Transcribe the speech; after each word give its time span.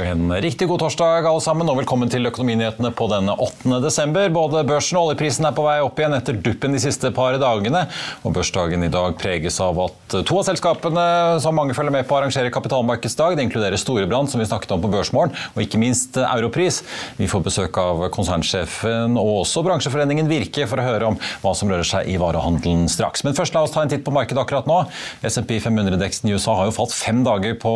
En 0.00 0.32
riktig 0.42 0.66
god 0.68 0.80
torsdag 0.82 1.26
alle 1.28 1.40
sammen, 1.42 1.68
og 1.70 1.76
velkommen 1.78 2.10
til 2.10 2.26
Økonominyhetene 2.26 2.90
på 2.98 3.06
denne 3.12 3.36
8. 3.38 3.76
desember. 3.84 4.26
Både 4.34 4.64
børsen 4.66 4.98
og 4.98 5.10
oljeprisen 5.10 5.46
er 5.46 5.54
på 5.54 5.62
vei 5.62 5.76
opp 5.84 6.00
igjen 6.00 6.16
etter 6.16 6.38
duppen 6.42 6.74
de 6.74 6.80
siste 6.82 7.12
par 7.14 7.36
dagene. 7.38 7.84
Og 8.26 8.34
Børsdagen 8.34 8.82
i 8.82 8.90
dag 8.90 9.14
preges 9.20 9.60
av 9.62 9.78
at 9.84 10.16
to 10.26 10.38
av 10.40 10.48
selskapene 10.48 11.04
som 11.44 11.54
mange 11.54 11.76
følger 11.78 11.94
med 11.94 12.08
på 12.08 12.16
arrangerer 12.18 12.50
kapitalmarkedsdag. 12.54 13.36
Det 13.38 13.44
inkluderer 13.46 13.78
Storebrand, 13.78 14.32
som 14.32 14.42
vi 14.42 14.48
snakket 14.48 14.74
om 14.74 14.82
på 14.82 14.90
Børsmorgen, 14.96 15.36
og 15.54 15.62
ikke 15.62 15.78
minst 15.78 16.18
Europris. 16.18 16.80
Vi 17.20 17.30
får 17.30 17.46
besøk 17.46 17.78
av 17.78 18.08
konsernsjefen 18.16 19.14
og 19.20 19.44
også 19.44 19.62
bransjeforeningen 19.68 20.30
Virke 20.32 20.66
for 20.70 20.82
å 20.82 20.88
høre 20.88 21.12
om 21.12 21.20
hva 21.44 21.54
som 21.54 21.70
rører 21.70 21.86
seg 21.86 22.10
i 22.10 22.18
varehandelen 22.18 22.88
straks. 22.90 23.22
Men 23.22 23.38
først 23.38 23.54
la 23.54 23.62
oss 23.68 23.76
ta 23.76 23.86
en 23.86 23.94
titt 23.94 24.02
på 24.02 24.16
markedet 24.16 24.42
akkurat 24.42 24.66
nå. 24.66 24.82
SMP 25.22 25.60
500-deksen 25.62 26.32
i 26.32 26.34
USA 26.34 26.58
har 26.58 26.72
jo 26.72 26.76
falt 26.82 26.98
fem 26.98 27.22
dager 27.22 27.54
på 27.62 27.74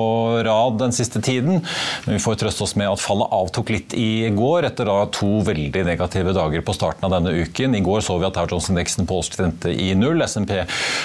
rad 0.48 0.82
den 0.82 0.98
siste 0.98 1.22
tiden. 1.22 1.62
Vi 2.08 2.18
får 2.22 2.38
trøste 2.40 2.64
oss 2.64 2.72
med 2.78 2.88
at 2.88 3.02
fallet 3.02 3.28
avtok 3.36 3.68
litt 3.74 3.92
i 3.98 4.30
går, 4.32 4.64
etter 4.70 4.88
da 4.88 5.02
to 5.12 5.42
veldig 5.44 5.82
negative 5.84 6.32
dager 6.36 6.62
på 6.64 6.74
starten 6.76 7.04
av 7.04 7.12
denne 7.12 7.34
uken. 7.44 7.74
I 7.76 7.82
går 7.84 8.00
så 8.04 8.16
vi 8.16 8.24
at 8.24 8.38
Dow 8.38 8.48
Jones-indeksen 8.48 9.04
på 9.08 9.18
endte 9.44 9.72
i 9.74 9.90
null. 9.98 10.22
SMP 10.24 10.54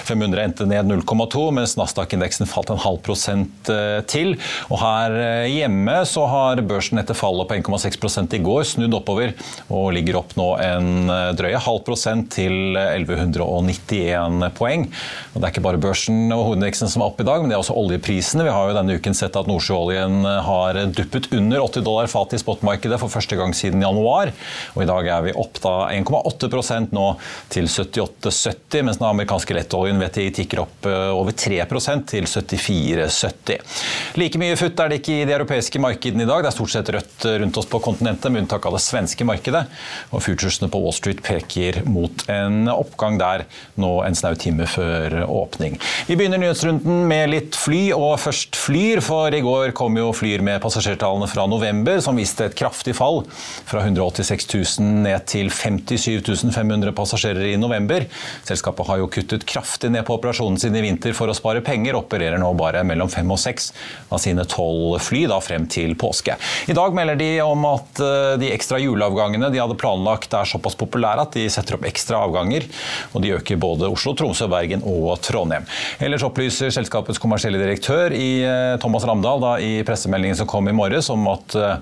500 0.08 0.44
endte 0.46 0.68
ned 0.70 0.88
0,2, 0.88 1.44
mens 1.58 1.76
Nasdaq-indeksen 1.80 2.48
falt 2.48 2.72
en 2.72 2.80
halv 2.80 3.02
prosent 3.04 3.72
eh, 3.72 4.00
til. 4.08 4.38
Og 4.70 4.80
her 4.80 5.18
eh, 5.18 5.50
hjemme 5.52 5.98
så 6.08 6.24
har 6.32 6.64
børsen 6.64 7.02
etter 7.02 7.18
fallet 7.18 7.50
på 7.50 7.60
1,6 7.60 8.38
i 8.38 8.42
går 8.46 8.64
snudd 8.70 8.96
oppover 8.96 9.34
og 9.74 9.92
ligger 9.98 10.22
opp 10.22 10.38
nå 10.40 10.48
en 10.64 11.12
eh, 11.12 11.34
drøye 11.36 11.60
halv 11.68 11.84
prosent 11.88 12.32
til 12.38 12.78
1191 12.80 14.48
poeng. 14.56 14.88
Og 15.34 15.42
det 15.42 15.50
er 15.50 15.52
ikke 15.52 15.68
bare 15.68 15.84
børsen 15.84 16.32
og 16.32 16.46
hovedindeksen 16.54 16.92
som 16.92 17.04
er 17.04 17.12
opp 17.12 17.20
i 17.20 17.28
dag, 17.28 17.44
men 17.44 17.52
det 17.52 17.60
er 17.60 17.66
også 17.66 17.76
oljeprisene. 17.82 18.48
Vi 18.48 18.56
har 18.56 18.72
jo 18.72 18.80
denne 18.80 18.98
uken 19.02 19.18
sett 19.18 19.36
at 19.40 19.52
nordsjøoljen 19.52 20.24
har 20.48 20.80
duppet 20.96 21.30
under 21.34 21.64
80 21.64 21.86
dollar 21.86 22.08
fat 22.12 22.34
i 22.34 22.40
spotmarkedet 22.42 23.00
for 23.02 23.12
første 23.12 23.38
gang 23.40 23.54
siden 23.58 23.84
januar. 23.84 24.32
Og 24.76 24.84
I 24.84 24.88
dag 24.90 25.10
er 25.16 25.26
vi 25.28 25.36
opp 25.40 25.60
da 25.64 25.74
1,8% 25.94 26.94
nå 26.96 27.08
til 27.54 27.68
78,70, 27.70 28.84
mens 28.86 29.00
den 29.02 29.08
amerikanske 29.10 29.58
lettoljen 29.58 30.02
VTI 30.02 30.30
tikker 30.40 30.64
opp 30.64 30.88
eh, 30.90 31.10
over 31.14 31.36
3% 31.36 32.08
til 32.14 32.30
74,70. 32.30 33.82
Like 34.20 34.42
mye 34.42 34.58
futt 34.60 34.80
er 34.80 34.94
det 34.94 35.02
ikke 35.02 35.20
i 35.22 35.28
de 35.28 35.36
europeiske 35.38 35.82
markedene 35.84 36.28
i 36.28 36.30
dag. 36.30 36.44
Det 36.44 36.52
er 36.52 36.58
stort 36.58 36.74
sett 36.76 36.94
rødt 36.94 37.28
rundt 37.44 37.60
oss 37.62 37.70
på 37.70 37.82
kontinentet, 37.84 38.32
med 38.32 38.46
unntak 38.46 38.66
av 38.70 38.78
det 38.78 38.84
svenske 38.86 39.28
markedet. 39.28 39.66
Og 40.14 40.24
futuresene 40.26 40.72
på 40.72 40.82
Wall 40.84 40.96
Street 40.96 41.24
peker 41.26 41.82
mot 41.90 42.26
en 42.32 42.70
oppgang 42.72 43.20
der 43.22 43.46
nå 43.80 43.94
en 44.06 44.18
snau 44.18 44.34
time 44.40 44.68
før 44.70 45.24
åpning. 45.28 45.80
Vi 46.08 46.18
begynner 46.20 46.42
nyhetsrunden 46.42 47.06
med 47.10 47.32
litt 47.34 47.58
fly, 47.60 47.86
og 47.96 48.18
først 48.24 48.60
Flyr, 48.64 49.02
for 49.04 49.34
i 49.34 49.42
går 49.44 49.74
kom 49.76 49.98
jo 50.00 50.12
Flyr 50.16 50.44
med 50.46 50.62
passasjerer 50.64 50.83
passasjertallene 50.84 51.28
fra 51.28 51.46
november, 51.48 52.00
som 52.02 52.18
viste 52.18 52.46
et 52.46 52.56
kraftig 52.56 52.96
fall. 52.98 53.24
Fra 53.66 53.84
186 53.84 54.48
000 54.80 55.04
ned 55.06 55.26
til 55.30 55.50
57 55.52 56.52
500 56.54 56.92
passasjerer 56.96 57.54
i 57.54 57.58
november. 57.58 58.06
Selskapet 58.44 58.88
har 58.88 59.00
jo 59.00 59.10
kuttet 59.12 59.46
kraftig 59.48 59.92
ned 59.94 60.04
på 60.06 60.18
operasjonen 60.18 60.60
sin 60.60 60.76
i 60.76 60.84
vinter 60.84 61.16
for 61.16 61.32
å 61.32 61.36
spare 61.38 61.64
penger. 61.64 61.96
Opererer 61.96 62.42
nå 62.42 62.52
bare 62.60 62.84
mellom 62.84 63.12
fem 63.12 63.30
og 63.32 63.40
seks 63.40 63.72
av 64.10 64.20
sine 64.24 64.44
tolv 64.50 65.00
fly 65.04 65.26
da 65.32 65.40
frem 65.44 65.68
til 65.72 65.96
påske. 66.00 66.36
I 66.68 66.76
dag 66.76 66.96
melder 66.96 67.20
de 67.20 67.30
om 67.46 67.64
at 67.70 68.04
eh, 68.04 68.36
de 68.42 68.52
ekstra 68.54 68.82
juleavgangene 68.82 69.52
de 69.54 69.62
hadde 69.62 69.80
planlagt 69.80 70.36
er 70.36 70.50
såpass 70.50 70.76
populære 70.80 71.28
at 71.28 71.38
de 71.38 71.48
setter 71.52 71.78
opp 71.78 71.88
ekstra 71.88 72.20
avganger. 72.28 72.68
Og 73.14 73.24
de 73.24 73.34
øker 73.38 73.62
både 73.62 73.88
Oslo, 73.92 74.16
Tromsø, 74.20 74.50
Bergen 74.52 74.84
og 74.84 75.16
Trondheim. 75.24 75.68
Ellers 76.04 76.26
opplyser 76.28 76.74
selskapets 76.76 77.22
kommersielle 77.24 77.62
direktør 77.62 78.16
i 78.18 78.30
eh, 78.44 78.76
Thomas 78.84 79.08
Ramdal 79.08 79.44
da, 79.44 79.56
i 79.64 79.74
pressemeldingen 79.88 80.42
som 80.42 80.50
kom 80.50 80.68
i 80.68 80.73
morges 80.74 81.10
om 81.14 81.28
at 81.32 81.56
eh, 81.56 81.76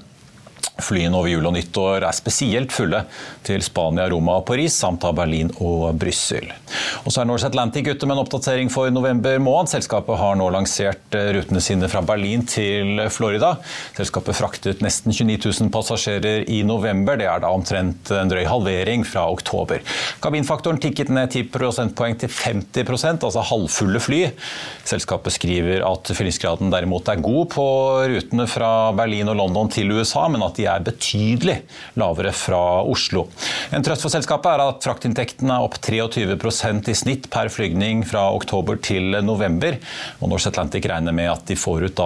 Flyene 0.79 1.17
over 1.17 1.29
jul 1.29 1.45
og 1.45 1.53
nyttår 1.55 2.05
er 2.07 2.15
spesielt 2.15 2.71
fulle 2.73 3.03
til 3.45 3.61
Spania, 3.65 4.07
Roma 4.09 4.37
og 4.39 4.45
Paris, 4.47 4.77
samt 4.79 5.03
av 5.07 5.17
Berlin 5.17 5.51
og 5.59 5.97
Brussel. 5.99 6.47
Og 7.03 7.11
så 7.11 7.21
er 7.21 7.29
Norse 7.29 7.49
Atlantic 7.49 7.89
ute 7.89 8.07
med 8.07 8.15
en 8.15 8.23
oppdatering 8.23 8.71
for 8.71 8.91
november 8.93 9.37
måned. 9.43 9.71
Selskapet 9.71 10.17
har 10.19 10.37
nå 10.39 10.47
lansert 10.53 11.17
eh, 11.17 11.31
rutene 11.35 11.61
sine 11.63 11.89
fra 11.91 12.01
Berlin 12.05 12.45
til 12.49 13.03
Florida. 13.13 13.53
Selskapet 13.97 14.37
fraktet 14.37 14.83
nesten 14.85 15.13
29 15.13 15.51
000 15.61 15.71
passasjerer 15.73 16.47
i 16.49 16.61
november. 16.67 17.19
Det 17.19 17.27
er 17.29 17.43
da 17.43 17.51
omtrent 17.53 18.11
en 18.15 18.31
drøy 18.31 18.45
halvering 18.47 19.05
fra 19.07 19.27
oktober. 19.31 19.83
Kabinfaktoren 20.23 20.81
tikket 20.81 21.11
ned 21.13 21.35
10 21.35 21.49
prosentpoeng 21.53 22.17
til 22.21 22.31
50% 22.31 23.27
altså 23.27 23.45
halvfulle 23.51 24.01
fly. 24.01 24.21
Selskapet 24.87 25.35
skriver 25.35 25.85
at 25.87 26.13
fyllingsgraden 26.15 26.71
derimot 26.73 27.09
er 27.11 27.21
god 27.21 27.51
på 27.53 27.67
rutene 28.15 28.47
fra 28.49 28.71
Berlin 28.97 29.29
og 29.31 29.39
London 29.41 29.71
til 29.71 29.91
USA, 29.93 30.27
men 30.31 30.43
at 30.45 30.57
de 30.57 30.60
er 30.69 30.85
betydelig 30.85 31.57
lavere 31.99 32.33
fra 32.35 32.81
Oslo. 32.83 33.27
En 33.71 33.85
trøst 33.85 34.05
for 34.05 34.13
selskapet 34.13 34.51
er 34.53 34.63
at 34.65 34.85
fraktinntektene 34.85 35.57
er 35.57 35.67
opp 35.67 35.79
23% 35.81 36.91
i 36.91 36.97
snitt 36.97 37.29
per 37.33 37.51
flygning 37.53 38.05
fra 38.07 38.27
oktober 38.35 38.79
til 38.81 39.17
november. 39.25 39.77
Og 40.21 40.31
Norse 40.31 40.51
Atlantic 40.51 40.85
regner 40.89 41.15
med 41.15 41.31
at 41.31 41.45
de 41.49 41.59
får 41.59 41.87
ut 41.89 42.03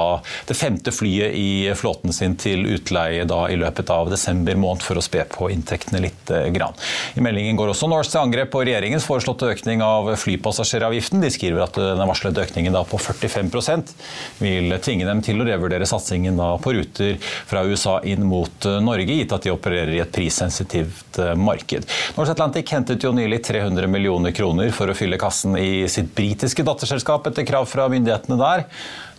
det 0.47 0.57
femte 0.57 0.91
flyet 0.91 1.35
i 1.37 1.49
flåten 1.77 2.13
sin 2.15 2.35
til 2.39 2.65
utleie 2.75 3.23
i 3.25 3.59
løpet 3.59 3.91
av 3.93 4.09
desember 4.11 4.57
måned 4.59 4.83
for 4.83 4.99
å 4.99 5.03
spe 5.03 5.23
på 5.29 5.49
inntektene 5.53 6.01
litt. 6.03 6.25
Eh, 6.31 6.49
grann. 6.55 6.73
I 7.15 7.21
meldingen 7.21 7.55
går 7.55 7.71
også 7.71 7.89
Norse 7.89 8.11
til 8.13 8.21
angrep 8.21 8.51
på 8.53 8.63
regjeringens 8.65 9.05
foreslåtte 9.07 9.49
økning 9.51 9.83
av 9.85 10.11
flypassasjeravgiften. 10.21 11.21
De 11.23 11.31
skriver 11.33 11.65
at 11.65 11.77
den 11.77 12.03
varslede 12.07 12.43
økningen 12.45 12.75
på 12.89 12.99
45% 13.01 13.93
vil 14.41 14.75
tvinge 14.83 15.07
dem 15.07 15.21
til 15.25 15.41
å 15.41 15.47
revurdere 15.47 15.87
satsingen 15.89 16.39
på 16.61 16.75
ruter 16.75 17.17
fra 17.21 17.63
USA 17.65 17.99
inn 18.07 18.25
mot 18.27 18.44
mot 18.45 18.65
eh, 18.65 18.81
Norge, 18.81 19.13
gitt 19.13 19.31
at 19.33 19.43
de 19.43 19.51
opererer 19.53 19.93
i 19.95 20.01
et 20.03 20.11
prissensitivt 20.11 21.19
eh, 21.19 21.33
marked. 21.35 21.87
Norse 22.17 22.35
Atlantic 22.35 22.71
hentet 22.71 23.03
jo 23.03 23.13
nylig 23.15 23.41
300 23.45 23.87
millioner 23.87 24.31
kroner 24.35 24.71
for 24.75 24.91
å 24.91 24.97
fylle 24.97 25.19
kassen 25.21 25.57
i 25.57 25.87
sitt 25.91 26.13
britiske 26.15 26.65
datterselskap 26.65 27.27
etter 27.31 27.47
krav 27.47 27.67
fra 27.69 27.89
myndighetene 27.91 28.37
der. 28.39 28.65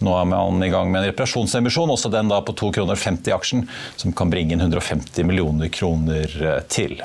Nå 0.05 0.15
er 0.21 0.29
man 0.29 0.63
i 0.63 0.71
gang 0.73 0.91
med 0.93 1.03
en 1.03 1.11
reparasjonsemisjon, 1.11 1.91
også 1.91 2.13
den 2.13 2.31
da 2.31 2.43
på 2.45 2.55
2,50 2.55 2.75
kroner 2.77 3.37
aksjen, 3.37 3.69
som 3.97 4.15
kan 4.17 4.33
bringe 4.33 4.55
inn 4.55 4.65
150 4.65 5.27
millioner 5.27 5.73
kroner 5.73 6.37
eh, 6.43 6.61
til. 6.71 7.01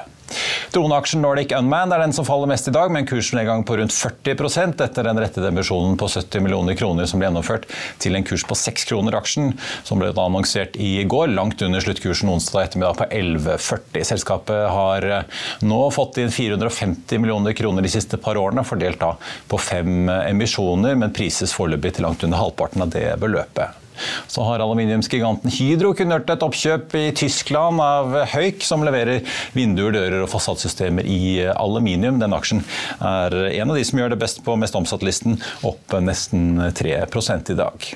Droneaksjen 0.74 1.24
Nordic 1.24 1.54
Unmanned 1.58 1.96
er 1.96 2.04
den 2.04 2.16
som 2.16 2.28
faller 2.28 2.50
mest 2.50 2.70
i 2.70 2.74
dag, 2.76 2.92
med 2.92 3.04
en 3.04 3.10
kursnedgang 3.10 3.66
på 3.68 3.78
rundt 3.80 3.96
40 3.96 4.86
etter 4.86 5.08
den 5.08 5.20
rettede 5.20 5.50
emisjonen 5.52 5.98
på 6.00 6.08
70 6.12 6.46
millioner 6.46 6.78
kroner 6.80 7.10
som 7.10 7.20
ble 7.20 7.28
gjennomført, 7.30 7.68
til 8.02 8.16
en 8.18 8.26
kurs 8.28 8.46
på 8.48 8.58
6 8.58 8.88
kroner 8.90 9.18
aksjen, 9.20 9.54
som 9.88 10.02
ble 10.02 10.12
annonsert 10.12 10.78
i 10.80 11.04
går, 11.04 11.34
langt 11.36 11.62
under 11.66 11.84
sluttkursen 11.84 12.32
onsdag 12.32 12.70
ettermiddag 12.70 13.00
på 13.02 13.10
11,40. 13.10 14.08
Selskapet 14.14 14.64
har 14.72 15.10
eh, 15.10 15.44
nå 15.66 15.82
fått 15.94 16.22
inn 16.22 16.34
450 16.34 17.22
millioner 17.22 17.58
kroner 17.58 17.86
de 17.86 17.92
siste 17.92 18.20
par 18.22 18.40
årene, 18.40 18.66
fordelt 18.68 19.02
da 19.02 19.16
på 19.52 19.60
fem 19.62 20.10
emisjoner, 20.10 20.96
men 20.96 21.16
prises 21.16 21.56
foreløpig 21.58 21.98
til 21.98 22.08
langt 22.08 22.24
under 22.28 22.42
halvparten 22.46 22.86
av 22.86 22.94
det 22.94 23.08
beløpet. 23.22 23.81
Så 24.32 24.46
har 24.48 24.64
aluminiumsgiganten 24.64 25.52
Hydro 25.54 25.94
kunngjort 25.98 26.30
et 26.34 26.46
oppkjøp 26.46 26.96
i 27.00 27.06
Tyskland 27.18 27.82
av 27.84 28.16
Høyk, 28.34 28.64
som 28.66 28.86
leverer 28.86 29.26
vinduer, 29.56 29.94
dører 29.96 30.24
og 30.24 30.32
fasadsystemer 30.32 31.08
i 31.08 31.42
aluminium. 31.52 32.20
Den 32.22 32.36
aksjen 32.36 32.64
er 32.98 33.36
en 33.52 33.72
av 33.72 33.78
de 33.78 33.86
som 33.88 34.02
gjør 34.02 34.14
det 34.14 34.22
best 34.22 34.42
på 34.46 34.56
mest 34.60 34.78
omsatt-listen, 34.78 35.40
opp 35.68 35.96
nesten 36.02 36.60
3 36.78 36.96
i 37.52 37.58
dag. 37.58 37.88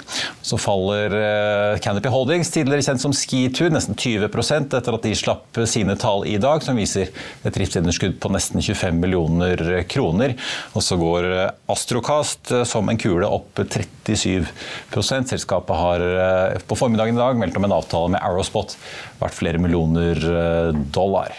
Så 0.46 0.60
faller 0.62 1.16
eh, 1.20 1.80
Canopy 1.84 2.12
Holdings, 2.12 2.52
tidligere 2.54 2.86
kjent 2.86 3.04
som 3.04 3.14
Skitur, 3.16 3.72
nesten 3.74 3.98
20% 3.98 4.76
etter 4.78 4.98
at 4.98 5.06
de 5.06 5.14
slapp 5.18 5.62
sine 5.70 5.96
tall 6.00 6.26
i 6.30 6.38
dag, 6.42 6.64
som 6.66 6.78
viser 6.78 7.12
et 7.44 7.56
driftsunderskudd 7.56 8.20
på 8.22 8.32
nesten 8.34 8.64
25 8.64 9.02
millioner 9.02 9.84
kroner. 9.90 10.36
Og 10.74 10.86
så 10.86 11.00
går 11.00 11.30
Astrocast 11.72 12.52
eh, 12.54 12.66
som 12.68 12.90
en 12.92 13.00
kule 13.02 13.30
opp 13.30 13.62
37% 13.66 15.32
Selskapet 15.36 15.80
har 15.80 15.95
har 16.04 16.66
på 16.68 16.78
formiddagen 16.80 17.16
i 17.16 17.24
dag 17.24 17.40
meldt 17.40 17.58
om 17.60 17.68
en 17.68 17.78
avtale 17.78 18.16
med 18.16 18.24
Arrowspot 18.24 18.78
verdt 19.22 19.40
flere 19.40 19.62
millioner 19.62 20.20
eh, 20.20 20.72
dollar. 20.96 21.34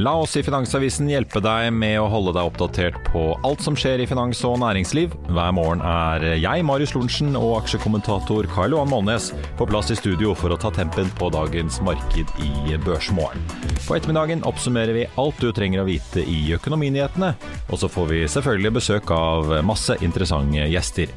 La 0.00 0.14
oss 0.16 0.32
i 0.40 0.42
Finansavisen 0.42 1.04
hjelpe 1.10 1.38
deg 1.44 1.66
med 1.76 1.98
å 2.00 2.06
holde 2.08 2.32
deg 2.32 2.48
oppdatert 2.48 2.94
på 3.12 3.26
alt 3.44 3.60
som 3.60 3.74
skjer 3.76 4.00
i 4.00 4.06
finans 4.08 4.40
og 4.48 4.56
næringsliv. 4.62 5.12
Hver 5.28 5.50
morgen 5.52 5.82
er 5.84 6.24
jeg, 6.40 6.64
Marius 6.64 6.94
Lorentzen, 6.96 7.36
og 7.36 7.58
aksjekommentator 7.58 8.48
Karl 8.54 8.72
Johan 8.72 8.88
Målnes 8.88 9.28
på 9.58 9.66
plass 9.68 9.92
i 9.92 9.98
studio 9.98 10.32
for 10.38 10.54
å 10.54 10.56
ta 10.56 10.72
tempen 10.72 11.12
på 11.20 11.28
dagens 11.34 11.76
marked 11.84 12.32
i 12.40 12.78
Børsmorgen. 12.86 13.44
På 13.84 13.98
ettermiddagen 13.98 14.46
oppsummerer 14.48 14.96
vi 14.96 15.04
alt 15.20 15.44
du 15.44 15.52
trenger 15.52 15.84
å 15.84 15.86
vite 15.90 16.24
i 16.24 16.40
økonominyhetene, 16.56 17.34
og 17.68 17.82
så 17.84 17.92
får 17.92 18.08
vi 18.14 18.24
selvfølgelig 18.32 18.78
besøk 18.80 19.12
av 19.12 19.58
masse 19.68 20.00
interessante 20.00 20.70
gjester. 20.72 21.12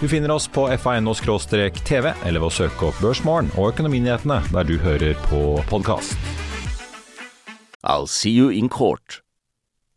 Du 0.00 0.08
finner 0.08 0.30
oss 0.30 0.48
på 0.48 0.62
fa.no-tv, 0.78 2.12
eller 2.24 2.38
ved 2.38 2.46
å 2.46 2.54
søke 2.54 2.86
opp 2.86 3.00
Børsmorgen 3.02 3.48
og 3.58 3.72
Økonominyhetene 3.72 4.36
der 4.54 4.68
du 4.68 4.76
hører 4.78 5.18
på 5.26 5.40
podkast. 5.66 6.14
I'll 7.82 8.06
see 8.06 8.30
you 8.30 8.52
in 8.54 8.68
court. 8.70 9.24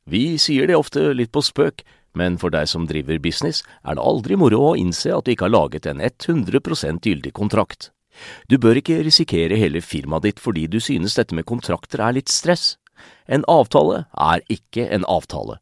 Vi 0.09 0.39
sier 0.41 0.65
det 0.65 0.79
ofte 0.79 1.11
litt 1.13 1.29
på 1.29 1.43
spøk, 1.45 1.85
men 2.17 2.39
for 2.41 2.49
deg 2.49 2.65
som 2.71 2.89
driver 2.89 3.21
business, 3.21 3.61
er 3.85 3.99
det 3.99 4.01
aldri 4.01 4.39
moro 4.41 4.71
å 4.71 4.75
innse 4.79 5.13
at 5.13 5.29
du 5.29 5.35
ikke 5.35 5.51
har 5.51 5.53
laget 5.53 5.85
en 5.85 6.01
100% 6.01 7.05
gyldig 7.05 7.35
kontrakt. 7.37 7.91
Du 8.49 8.57
bør 8.57 8.81
ikke 8.81 9.03
risikere 9.05 9.59
hele 9.61 9.85
firmaet 9.85 10.25
ditt 10.25 10.41
fordi 10.41 10.65
du 10.65 10.79
synes 10.81 11.13
dette 11.13 11.37
med 11.37 11.45
kontrakter 11.45 12.01
er 12.01 12.17
litt 12.17 12.33
stress. 12.33 12.79
En 13.29 13.45
avtale 13.45 14.07
er 14.17 14.41
ikke 14.49 14.89
en 14.89 15.05
avtale. 15.05 15.61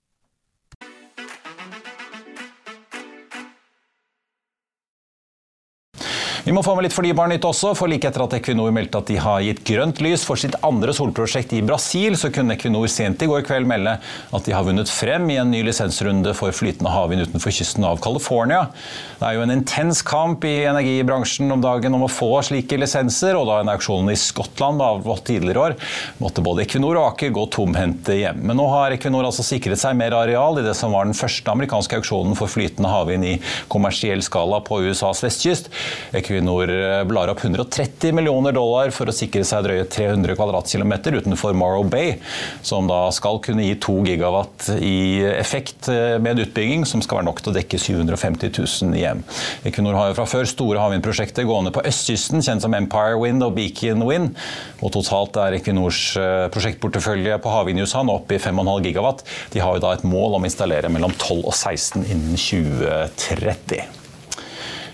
Vi 6.41 6.49
må 6.49 6.63
få 6.65 6.73
med 6.73 6.87
litt 6.87 6.95
fornybarnytt 6.95 7.43
også, 7.45 7.75
for 7.77 7.85
like 7.91 8.07
etter 8.09 8.23
at 8.23 8.31
Equinor 8.33 8.71
meldte 8.73 8.97
at 8.97 9.09
de 9.11 9.17
har 9.21 9.43
gitt 9.45 9.59
grønt 9.67 9.99
lys 10.01 10.23
for 10.25 10.39
sitt 10.41 10.55
andre 10.65 10.89
solprosjekt 10.97 11.51
i 11.53 11.59
Brasil, 11.61 12.15
så 12.17 12.31
kunne 12.33 12.55
Equinor 12.55 12.87
sent 12.89 13.21
i 13.21 13.27
går 13.29 13.43
kveld 13.45 13.67
melde 13.69 13.93
at 14.01 14.47
de 14.47 14.55
har 14.55 14.65
vunnet 14.65 14.89
frem 14.89 15.27
i 15.29 15.37
en 15.37 15.51
ny 15.53 15.59
lisensrunde 15.67 16.33
for 16.33 16.49
flytende 16.57 16.89
havvind 16.89 17.27
utenfor 17.27 17.53
kysten 17.53 17.85
av 17.85 18.01
California. 18.01 18.63
Det 19.19 19.27
er 19.27 19.35
jo 19.37 19.43
en 19.43 19.53
intens 19.53 20.01
kamp 20.01 20.47
i 20.49 20.55
energibransjen 20.65 21.53
om 21.53 21.61
dagen 21.61 21.93
om 21.93 22.07
å 22.07 22.09
få 22.09 22.31
slike 22.47 22.79
lisenser, 22.81 23.37
og 23.37 23.45
da 23.51 23.59
en 23.61 23.69
auksjon 23.75 24.09
i 24.09 24.17
Skottland 24.17 24.81
avholdt 24.81 25.27
tidligere 25.29 25.67
år, 25.67 25.77
måtte 26.25 26.41
både 26.41 26.65
Equinor 26.65 26.97
og 26.97 27.11
Aker 27.11 27.35
gå 27.37 27.45
tomhendte 27.53 28.17
hjem. 28.17 28.41
Men 28.49 28.57
nå 28.57 28.65
har 28.73 28.97
Equinor 28.97 29.29
altså 29.29 29.45
sikret 29.45 29.83
seg 29.83 29.93
mer 30.01 30.17
areal 30.17 30.57
i 30.57 30.65
det 30.65 30.73
som 30.79 30.97
var 30.97 31.05
den 31.05 31.13
første 31.21 31.53
amerikanske 31.53 32.01
auksjonen 32.01 32.33
for 32.39 32.49
flytende 32.49 32.89
havvind 32.89 33.29
i 33.29 33.37
kommersiell 33.69 34.25
skala 34.25 34.63
på 34.65 34.81
USAs 34.89 35.21
vestkyst. 35.27 35.69
Equinor 36.17 36.30
eh, 36.39 37.03
blar 37.07 37.31
opp 37.31 37.43
130 37.43 38.15
millioner 38.15 38.55
dollar 38.55 38.91
for 38.95 39.09
å 39.09 39.15
sikre 39.15 39.43
seg 39.47 39.65
drøye 39.65 39.85
300 39.91 40.35
kvadratkilometer 40.39 41.17
utenfor 41.19 41.55
Morrow 41.57 41.83
Bay, 41.87 42.15
som 42.65 42.87
da 42.89 43.03
skal 43.15 43.41
kunne 43.43 43.65
gi 43.65 43.75
2 43.81 43.97
gigawatt 44.07 44.69
i 44.79 45.21
effekt 45.33 45.89
eh, 45.91 46.17
med 46.21 46.33
en 46.33 46.45
utbygging 46.45 46.85
som 46.89 47.03
skal 47.03 47.21
være 47.21 47.29
nok 47.29 47.43
til 47.43 47.53
å 47.53 47.57
dekke 47.57 47.79
750 47.81 48.53
000 48.57 48.99
hjem. 49.01 49.23
Equinor 49.67 49.99
har 49.99 50.11
jo 50.11 50.17
fra 50.19 50.27
før 50.29 50.49
store 50.49 50.81
havvindprosjekter 50.81 51.47
gående 51.49 51.73
på 51.75 51.85
østkysten, 51.87 52.43
kjent 52.45 52.65
som 52.65 52.75
Empire 52.77 53.19
Wind 53.21 53.45
og 53.45 53.55
Beacon 53.57 54.05
Wind. 54.07 54.35
Og 54.81 54.93
totalt 54.95 55.37
er 55.41 55.59
Equinors 55.59 56.03
eh, 56.19 56.47
prosjektportefølje 56.53 57.39
på 57.41 57.55
havvind 57.55 57.81
i 57.81 57.87
USA 57.87 58.03
nå 58.05 58.19
oppe 58.21 58.37
i 58.37 58.41
5,5 58.41 58.73
gigawatt. 58.87 59.25
De 59.53 59.63
har 59.63 59.77
jo 59.77 59.85
da 59.85 59.95
et 59.95 60.07
mål 60.07 60.37
om 60.37 60.45
å 60.45 60.51
installere 60.51 60.91
mellom 60.93 61.15
12 61.17 61.41
og 61.41 61.55
16 61.55 62.05
innen 62.05 62.37
2030. 62.37 64.00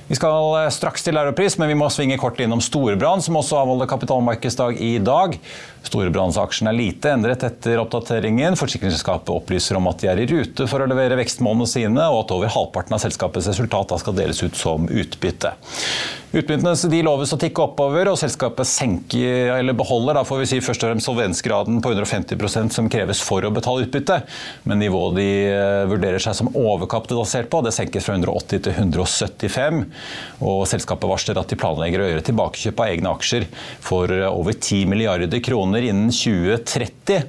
Vi 0.07 0.15
skal 0.15 0.53
eh, 0.55 0.69
straks 0.71 1.03
til 1.03 1.19
Europris, 1.19 1.57
men 1.59 1.67
vi 1.67 1.75
må 1.75 1.89
svinge 1.91 2.15
kort 2.19 2.39
innom 2.39 2.61
Storebrand, 2.63 3.25
som 3.25 3.35
også 3.35 3.57
avholder 3.59 3.89
kapitalmarkedsdag 3.91 4.79
i 4.79 4.93
dag. 5.03 5.35
Storebrandsaksjen 5.87 6.67
er 6.69 6.75
lite 6.75 7.13
endret 7.15 7.45
etter 7.47 7.79
oppdateringen. 7.81 8.57
Forsikringsselskapet 8.59 9.31
opplyser 9.31 9.79
om 9.79 9.87
at 9.91 10.03
de 10.03 10.11
er 10.11 10.21
i 10.21 10.27
rute 10.29 10.67
for 10.67 10.83
å 10.83 10.89
levere 10.89 11.19
vekstmålene 11.19 11.69
sine, 11.69 12.09
og 12.11 12.25
at 12.25 12.35
over 12.35 12.51
halvparten 12.51 12.97
av 12.97 13.03
selskapets 13.03 13.49
resultat 13.51 13.95
skal 14.01 14.17
deles 14.17 14.43
ut 14.43 14.57
som 14.59 14.87
utbytte. 14.91 15.55
Utbyttene 16.35 17.03
loves 17.07 17.31
å 17.31 17.37
tikke 17.39 17.63
oppover, 17.63 18.09
og 18.11 18.17
selskapet 18.19 18.67
senker, 18.67 19.53
eller 19.55 19.75
beholder 19.77 20.17
da 20.17 20.25
får 20.27 20.41
vi 20.41 20.47
si, 20.51 20.57
først 20.63 20.83
og 20.83 20.89
fremst 20.91 21.07
solvensgraden 21.07 21.79
på 21.81 21.93
150% 21.93 22.75
som 22.75 22.89
kreves 22.91 23.21
for 23.23 23.47
å 23.47 23.51
betale 23.55 23.85
utbytte. 23.85 24.19
Men 24.67 24.81
nivået 24.83 25.15
de 25.21 25.27
eh, 25.47 25.85
vurderer 25.87 26.19
seg 26.21 26.35
som 26.35 26.51
overkapitalisert 26.51 27.47
på, 27.49 27.61
det 27.63 27.71
senkes 27.77 28.05
fra 28.05 28.17
180 28.19 28.65
til 28.67 28.75
175. 28.75 29.79
Og 30.43 30.65
selskapet 30.67 31.11
varsler 31.13 31.39
at 31.39 31.53
de 31.53 31.59
planlegger 31.59 32.03
å 32.03 32.09
gjøre 32.11 32.27
tilbakekjøp 32.27 32.83
av 32.83 32.91
egne 32.91 33.15
aksjer 33.15 33.47
for 33.87 34.11
eh, 34.11 34.27
over 34.27 34.57
10 34.57 34.91
milliarder 34.91 35.41
kroner 35.47 35.76
innen 35.85 36.11
2030. 36.13 37.27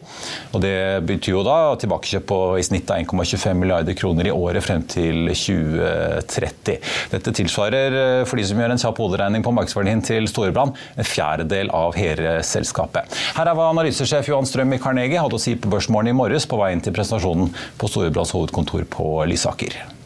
Og 0.54 0.62
det 0.62 0.74
betyr 1.08 1.34
jo 1.34 1.44
da 1.46 1.74
tilbakekjøp 1.80 2.26
på 2.28 2.38
i 2.58 2.64
snitt 2.66 2.90
av 2.92 3.02
1,25 3.02 3.58
milliarder 3.58 3.96
kroner 3.98 4.30
i 4.30 4.34
året 4.34 4.64
frem 4.64 4.84
til 4.88 5.28
2030. 5.32 6.78
Dette 7.12 7.34
tilsvarer, 7.40 7.98
eh, 8.02 8.24
for 8.28 8.40
de 8.40 8.46
som 8.48 8.60
gjør 8.60 8.74
en 8.74 8.82
kjapp 8.84 9.02
hoderegning 9.02 9.44
på 9.44 9.54
markedsverdien 9.56 10.04
til 10.04 10.30
Storebrand, 10.30 10.78
en 10.96 11.10
fjerdedel 11.12 11.72
av 11.74 11.98
hele 11.98 12.38
selskapet. 12.46 13.20
Her 13.36 13.50
er 13.50 13.58
hva 13.58 13.70
analysesjef 13.74 14.32
Johan 14.32 14.48
Strøm 14.48 14.74
i 14.74 14.82
Carnegie 14.82 15.20
hadde 15.20 15.38
å 15.38 15.42
si 15.42 15.56
på 15.58 15.70
Børsmorgen 15.72 16.14
i 16.14 16.16
morges 16.16 16.48
på 16.48 16.60
vei 16.60 16.72
inn 16.74 16.84
til 16.84 16.96
presentasjonen 16.96 17.52
på 17.78 17.92
Storebrands 17.92 18.34
hovedkontor 18.36 18.88
på 18.92 19.12
Lysaker. 19.28 19.97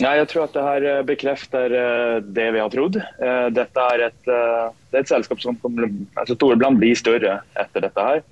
Ja, 0.00 0.14
jeg 0.16 0.28
tror 0.30 0.46
at 0.46 0.54
det 0.56 0.62
her 0.64 0.84
eh, 0.88 1.02
bekrefter 1.04 1.74
eh, 1.76 2.20
det 2.24 2.46
vi 2.54 2.60
har 2.62 2.70
trodd. 2.72 2.96
Eh, 2.96 3.48
dette 3.52 3.88
er 3.94 4.06
et, 4.08 4.22
det 4.24 4.96
er 4.96 5.02
et 5.02 5.10
selskap 5.10 5.42
som 5.42 5.58
altså 5.60 6.36
Storebrand 6.36 6.80
blir 6.80 6.96
større 6.96 7.40
etter 7.60 7.84
dette. 7.84 8.06
her. 8.06 8.22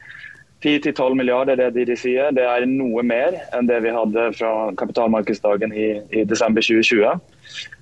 10-12 0.60 1.14
milliarder 1.16 1.56
det 1.56 1.70
de, 1.76 1.84
de 1.88 1.96
sier. 1.96 2.32
Det 2.36 2.44
er 2.44 2.66
noe 2.68 3.04
mer 3.06 3.36
enn 3.56 3.68
det 3.68 3.80
vi 3.84 3.92
hadde 3.96 4.26
fra 4.36 4.50
kapitalmarkedsdagen 4.80 5.72
i, 5.72 5.90
i 6.12 6.24
desember 6.28 6.64
2020. 6.64 7.20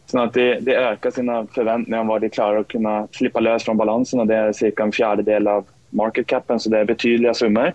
Sånn 0.08 0.22
at 0.24 0.36
de, 0.38 0.46
de 0.64 0.76
øker 0.78 1.12
sine 1.12 1.40
forventninger 1.54 2.00
om 2.00 2.12
hva 2.12 2.20
de 2.22 2.30
klarer 2.32 2.62
å 2.62 2.68
kunne 2.70 3.00
slippe 3.16 3.42
løs 3.42 3.66
fra 3.66 3.74
balansen. 3.78 4.22
og 4.22 4.30
Det 4.30 4.38
er 4.38 4.54
ca. 4.54 4.86
en 4.86 4.94
fjerdedel 4.94 5.50
av 5.50 5.66
market 5.90 6.28
capen, 6.30 6.60
så 6.60 6.70
det 6.70 6.82
er 6.82 6.90
betydelige 6.90 7.34
summer. 7.34 7.74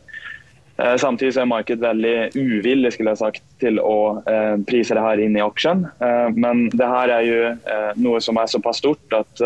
Eh, 0.78 0.96
samtidig 0.98 1.38
er 1.38 1.46
markedet 1.46 1.82
veldig 1.86 2.32
uvillig 2.34 2.94
skulle 2.94 3.14
jeg 3.14 3.22
sagt, 3.22 3.44
til 3.62 3.78
å 3.78 4.24
eh, 4.26 4.56
prise 4.66 4.96
det 4.98 5.04
her 5.06 5.22
inn 5.22 5.38
i 5.38 5.44
aksjen. 5.44 5.86
Eh, 6.02 6.30
men 6.34 6.66
det 6.74 6.88
her 6.90 7.14
er 7.14 7.28
jo 7.28 7.54
noe 8.02 8.22
som 8.24 8.40
er 8.42 8.50
såpass 8.50 8.82
stort 8.82 9.14
at 9.14 9.44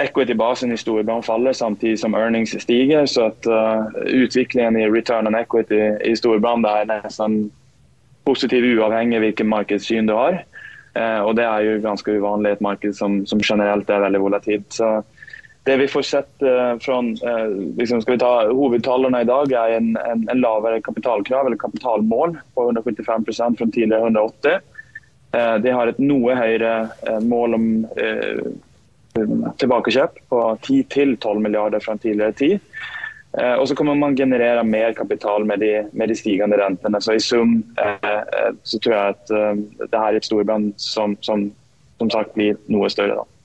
equity-basen 0.00 0.72
i 0.72 0.78
Storebrand 0.80 1.24
faller 1.24 1.56
samtidig 1.56 2.00
som 2.00 2.16
earnings 2.16 2.56
stiger. 2.60 3.04
Så 3.08 3.28
at 3.30 3.48
utviklingen 4.12 4.76
i 4.80 4.88
return 4.88 5.28
on 5.28 5.36
equity 5.36 5.78
i 6.04 6.12
Storebrand 6.16 6.68
er 6.68 6.88
nesten 6.90 7.46
positiv 8.28 8.64
uavhengig 8.76 9.16
av 9.16 9.24
hvilket 9.24 9.48
markedssyn 9.48 10.08
du 10.08 10.12
har. 10.16 10.42
Og 11.24 11.32
det 11.36 11.44
er 11.44 11.64
jo 11.64 11.80
ganske 11.84 12.12
uvanlig 12.12 12.52
i 12.52 12.56
et 12.58 12.64
marked 12.64 12.96
som, 12.96 13.22
som, 13.28 13.40
generelt 13.40 13.88
er 13.88 14.04
veldig 14.04 14.20
volatilt. 14.20 14.68
Så 14.76 14.98
det 15.66 15.76
vi 15.80 15.88
får 15.90 16.04
sett 16.06 16.42
uh, 16.46 16.78
fra 16.82 17.00
liksom 17.78 18.02
vi 18.06 18.18
ta 18.22 18.30
Hovedtallene 18.48 19.24
i 19.24 19.28
dag 19.28 19.52
er 19.52 19.76
en, 19.76 19.92
en, 19.98 20.24
en, 20.30 20.40
lavere 20.40 20.80
kapitalkrav 20.84 21.46
eller 21.48 21.60
kapitalmål 21.60 22.36
på 22.54 22.68
175% 22.70 23.58
fra 23.58 23.66
tidligere 23.66 24.02
180. 24.08 24.72
De 25.62 25.72
har 25.74 25.90
et 25.90 25.98
noe 26.00 26.32
høyere 26.38 26.70
mål 27.26 27.56
om 27.58 27.64
tilbakekjøp 29.60 30.20
på 30.30 30.38
10-12 30.64 31.42
milliarder 31.44 31.82
fra 31.84 31.96
tidligere 32.00 32.36
tid. 32.38 32.78
Eh, 33.38 33.54
og 33.54 33.68
så 33.68 33.74
kommer 33.74 33.94
man 33.94 34.16
generere 34.16 34.64
mer 34.64 34.92
kapital 34.92 35.44
med 35.44 35.60
de, 35.60 35.84
med 35.92 36.08
de 36.08 36.16
stigende 36.16 36.56
rentene. 36.56 37.00
Så 37.00 37.16
i 37.16 37.20
sum 37.20 37.58
eh, 37.76 38.10
eh 38.10 38.52
så 38.62 38.78
tror 38.80 38.94
jeg 38.94 39.16
at 39.16 39.30
eh, 39.30 39.54
det 39.82 39.98
her 39.98 40.12
er 40.12 40.16
et 40.16 40.28
storbrand 40.28 40.72
som, 40.80 41.16
som, 41.20 41.50
som 41.98 42.10
sagt 42.10 42.34
blir 42.34 42.56
noe 42.72 42.88
større. 42.90 43.20
da. 43.20 43.35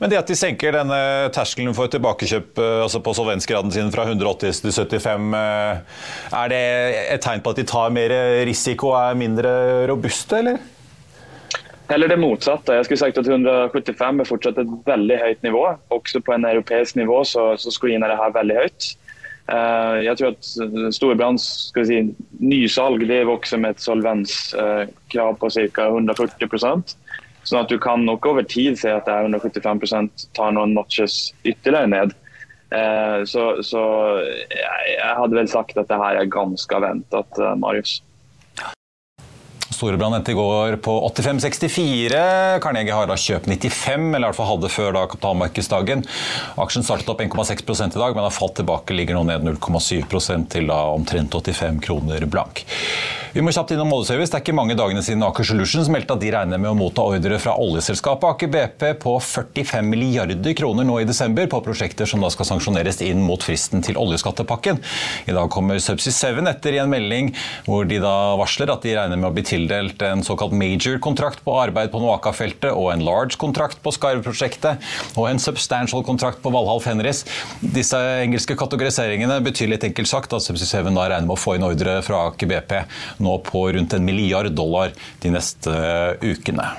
Men 0.00 0.12
det 0.12 0.20
at 0.20 0.30
de 0.30 0.38
senker 0.38 0.74
denne 0.76 0.98
terskelen 1.34 1.76
for 1.76 1.92
tilbakekjøp 1.92 2.60
eh, 2.60 2.80
altså 2.84 3.02
på 3.04 3.14
solvensgraden 3.16 3.72
sin 3.74 3.92
fra 3.94 4.08
180 4.08 4.60
til 4.64 4.74
75, 4.74 5.30
er 5.36 6.52
det 6.52 6.64
et 7.16 7.24
tegn 7.24 7.42
på 7.44 7.54
at 7.54 7.62
de 7.62 7.68
tar 7.68 7.94
mer 7.94 8.14
risiko 8.48 8.94
og 8.94 9.00
er 9.00 9.18
mindre 9.18 9.54
robuste, 9.90 10.42
eller? 10.42 10.60
Eller 11.90 12.10
det 12.10 12.20
motsatte. 12.22 12.74
Jeg 12.76 12.86
skulle 12.86 13.02
sagt 13.02 13.18
at 13.18 13.26
175 13.26 14.22
er 14.22 14.28
fortsatt 14.28 14.58
et 14.62 14.74
veldig 14.86 15.16
høyt 15.24 15.42
nivå. 15.42 15.64
Også 15.90 16.20
på 16.22 16.36
en 16.36 16.46
europeisk 16.46 16.96
nivå 17.00 17.24
så, 17.26 17.50
så 17.58 17.72
screener 17.74 18.12
det 18.12 18.18
her 18.20 18.36
veldig 18.36 18.58
høyt. 18.62 18.90
Uh, 19.50 19.98
jeg 20.04 20.14
tror 20.18 20.36
at 20.36 20.48
Storebrands 20.94 21.44
si, 21.74 21.96
nysalg 22.38 23.02
det 23.10 23.24
vokser 23.26 23.58
med 23.58 23.74
et 23.74 23.82
solvenskrav 23.82 25.32
uh, 25.32 25.38
på 25.40 25.50
ca. 25.50 25.88
140 25.90 26.46
Sånn 27.50 27.64
at 27.64 27.72
du 27.72 27.80
kan 27.82 28.04
nok 28.06 28.26
over 28.30 28.44
tid 28.46 28.78
se 28.78 28.92
at 28.94 29.08
det 29.08 29.14
er 29.14 29.26
175% 29.26 30.28
tar 30.38 30.52
noen 30.54 30.76
notches 30.76 31.32
ytterligere 31.42 31.90
ned. 31.90 32.12
Eh, 32.70 33.24
så, 33.26 33.46
så 33.66 33.82
jeg, 34.22 34.92
jeg, 34.92 35.16
hadde 35.18 35.34
vel 35.34 35.50
sagt 35.50 35.80
at 35.80 35.90
det 35.90 35.98
her 35.98 36.20
er 36.20 36.30
ganske 36.30 36.82
ventet, 36.84 37.42
Marius. 37.58 37.96
Storebrand 39.70 40.14
endte 40.18 40.32
i 40.32 40.34
går 40.34 40.76
på 40.82 40.94
85,64. 41.08 42.60
Carnegie 42.62 42.94
har 42.94 43.06
da 43.06 43.16
kjøpt 43.18 43.46
95, 43.46 44.08
eller 44.10 44.26
i 44.26 44.28
hvert 44.28 44.38
fall 44.40 44.50
hadde 44.50 44.72
før 44.72 44.96
da 44.96 45.04
kapitalmarkedsdagen. 45.12 46.02
Aksjen 46.60 46.86
startet 46.86 47.12
opp 47.12 47.22
1,6 47.22 47.62
i 47.86 47.94
dag, 47.94 48.16
men 48.16 48.26
har 48.26 48.34
falt 48.34 48.58
tilbake, 48.58 48.96
ligger 48.98 49.20
nå 49.20 49.24
ned 49.30 49.46
0,7 49.46 50.50
til 50.50 50.68
da 50.72 50.82
omtrent 50.90 51.38
85 51.38 51.80
kroner 51.86 52.26
blank. 52.26 52.66
Vi 53.30 53.42
må 53.46 53.52
kjapt 53.54 53.70
innom 53.70 53.92
oljeservice. 53.94 54.32
Det 54.32 54.40
er 54.40 54.42
ikke 54.42 54.56
mange 54.58 54.74
dagene 54.74 55.04
siden 55.06 55.22
Aker 55.22 55.46
Solutions 55.46 55.86
meldte 55.92 56.16
at 56.16 56.22
de 56.22 56.32
regner 56.34 56.58
med 56.58 56.72
å 56.72 56.74
motta 56.74 57.04
ordre 57.06 57.36
fra 57.38 57.52
oljeselskapet 57.62 58.26
Aker 58.26 58.50
BP 58.50 58.82
på 59.04 59.12
45 59.22 59.86
milliarder 59.86 60.56
kroner 60.58 60.86
nå 60.88 60.96
i 60.98 61.06
desember 61.06 61.46
på 61.50 61.60
prosjekter 61.62 62.10
som 62.10 62.24
da 62.24 62.30
skal 62.34 62.48
sanksjoneres 62.48 62.98
inn 63.06 63.22
mot 63.22 63.44
fristen 63.46 63.86
til 63.86 64.00
oljeskattepakken. 64.02 64.80
I 65.30 65.36
dag 65.36 65.46
kommer 65.54 65.78
Subsea 65.78 66.34
7 66.34 66.42
etter 66.50 66.74
i 66.74 66.80
en 66.82 66.90
melding 66.90 67.30
hvor 67.68 67.86
de 67.86 68.00
da 68.02 68.16
varsler 68.40 68.74
at 68.74 68.82
de 68.82 68.96
regner 68.98 69.20
med 69.20 69.30
å 69.30 69.34
bli 69.36 69.46
tildelt 69.60 70.02
en 70.02 70.22
såkalt 70.24 70.52
major-kontrakt 70.52 71.44
på 71.44 71.54
arbeid 71.60 71.90
på 71.92 72.00
Noaka-feltet 72.00 72.72
og 72.72 72.90
en 72.92 73.04
large-kontrakt 73.04 73.80
på 73.84 73.92
Skarv-prosjektet 73.92 74.80
og 75.16 75.28
en 75.28 75.40
substantial-kontrakt 75.42 76.40
på 76.42 76.52
Valhall 76.54 76.80
Fenris. 76.84 77.24
Disse 77.60 77.98
engelske 78.24 78.56
kategoriseringene 78.58 79.40
betyr 79.44 79.72
litt 79.74 79.84
enkelt 79.84 80.10
sagt 80.10 80.36
at 80.36 80.44
Subsea 80.44 80.84
7 80.84 80.94
da 80.94 81.08
regner 81.10 81.28
med 81.28 81.36
å 81.36 81.40
få 81.40 81.58
inn 81.58 81.66
ordre 81.66 82.00
fra 82.06 82.26
Aker 82.30 82.50
BP 82.50 82.76
nå 83.24 83.40
på 83.46 83.66
rundt 83.76 83.96
en 83.96 84.06
milliard 84.06 84.52
dollar 84.56 84.94
de 85.20 85.34
neste 85.34 85.74
ukene. 86.24 86.70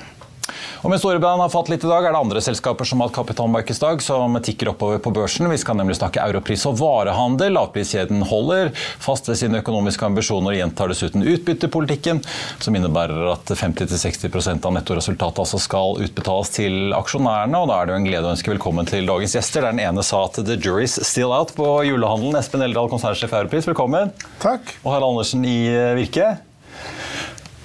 Og 0.82 0.90
Mens 0.90 1.02
Storebrand 1.04 1.40
har 1.40 1.50
fått 1.52 1.68
litt 1.70 1.84
i 1.84 1.88
dag, 1.88 2.04
er 2.04 2.14
det 2.14 2.18
andre 2.18 2.40
selskaper 2.42 2.86
som 2.88 3.00
har 3.00 3.08
hatt 3.08 3.14
kapitalmarkedsdag, 3.14 4.02
som 4.02 4.34
tikker 4.42 4.72
oppover 4.72 4.98
på 5.02 5.12
børsen. 5.14 5.46
Vi 5.52 5.60
skal 5.60 5.78
nemlig 5.78 5.96
snakke 6.00 6.22
europris 6.24 6.64
og 6.66 6.80
varehandel. 6.80 7.54
Lavpriskjeden 7.54 8.24
holder 8.26 8.72
fast 9.02 9.30
ved 9.30 9.38
sine 9.38 9.60
økonomiske 9.62 10.08
ambisjoner 10.08 10.56
og 10.56 10.58
gjentar 10.58 10.90
dessuten 10.90 11.22
utbyttepolitikken, 11.22 12.22
som 12.58 12.78
innebærer 12.78 13.30
at 13.36 13.54
50-60% 13.54 14.66
av 14.66 14.76
nettoresultatet 14.78 15.44
altså 15.44 15.62
skal 15.62 16.02
utbetales 16.02 16.52
til 16.58 16.96
aksjonærene. 16.98 17.62
og 17.62 17.70
Da 17.70 17.78
er 17.78 17.88
det 17.88 17.94
jo 17.94 18.02
en 18.02 18.10
glede 18.10 18.26
å 18.26 18.34
ønske 18.34 18.54
velkommen 18.54 18.88
til 18.90 19.06
dagens 19.06 19.38
gjester. 19.38 19.62
Der 19.62 19.76
den 19.76 19.84
ene 19.86 20.02
sa 20.06 20.24
at 20.26 20.40
the 20.42 20.58
jury's 20.58 20.98
still 21.06 21.30
out 21.30 21.54
på 21.54 21.68
julehandelen. 21.86 22.40
Espen 22.40 22.66
Eldal, 22.66 22.90
konsernsjef 22.90 23.30
i 23.30 23.44
Europris, 23.44 23.70
velkommen. 23.70 24.10
Takk. 24.42 24.74
Og 24.82 24.96
Harald 24.96 25.12
Andersen 25.14 25.46
i 25.46 25.60
Virke. 26.00 26.32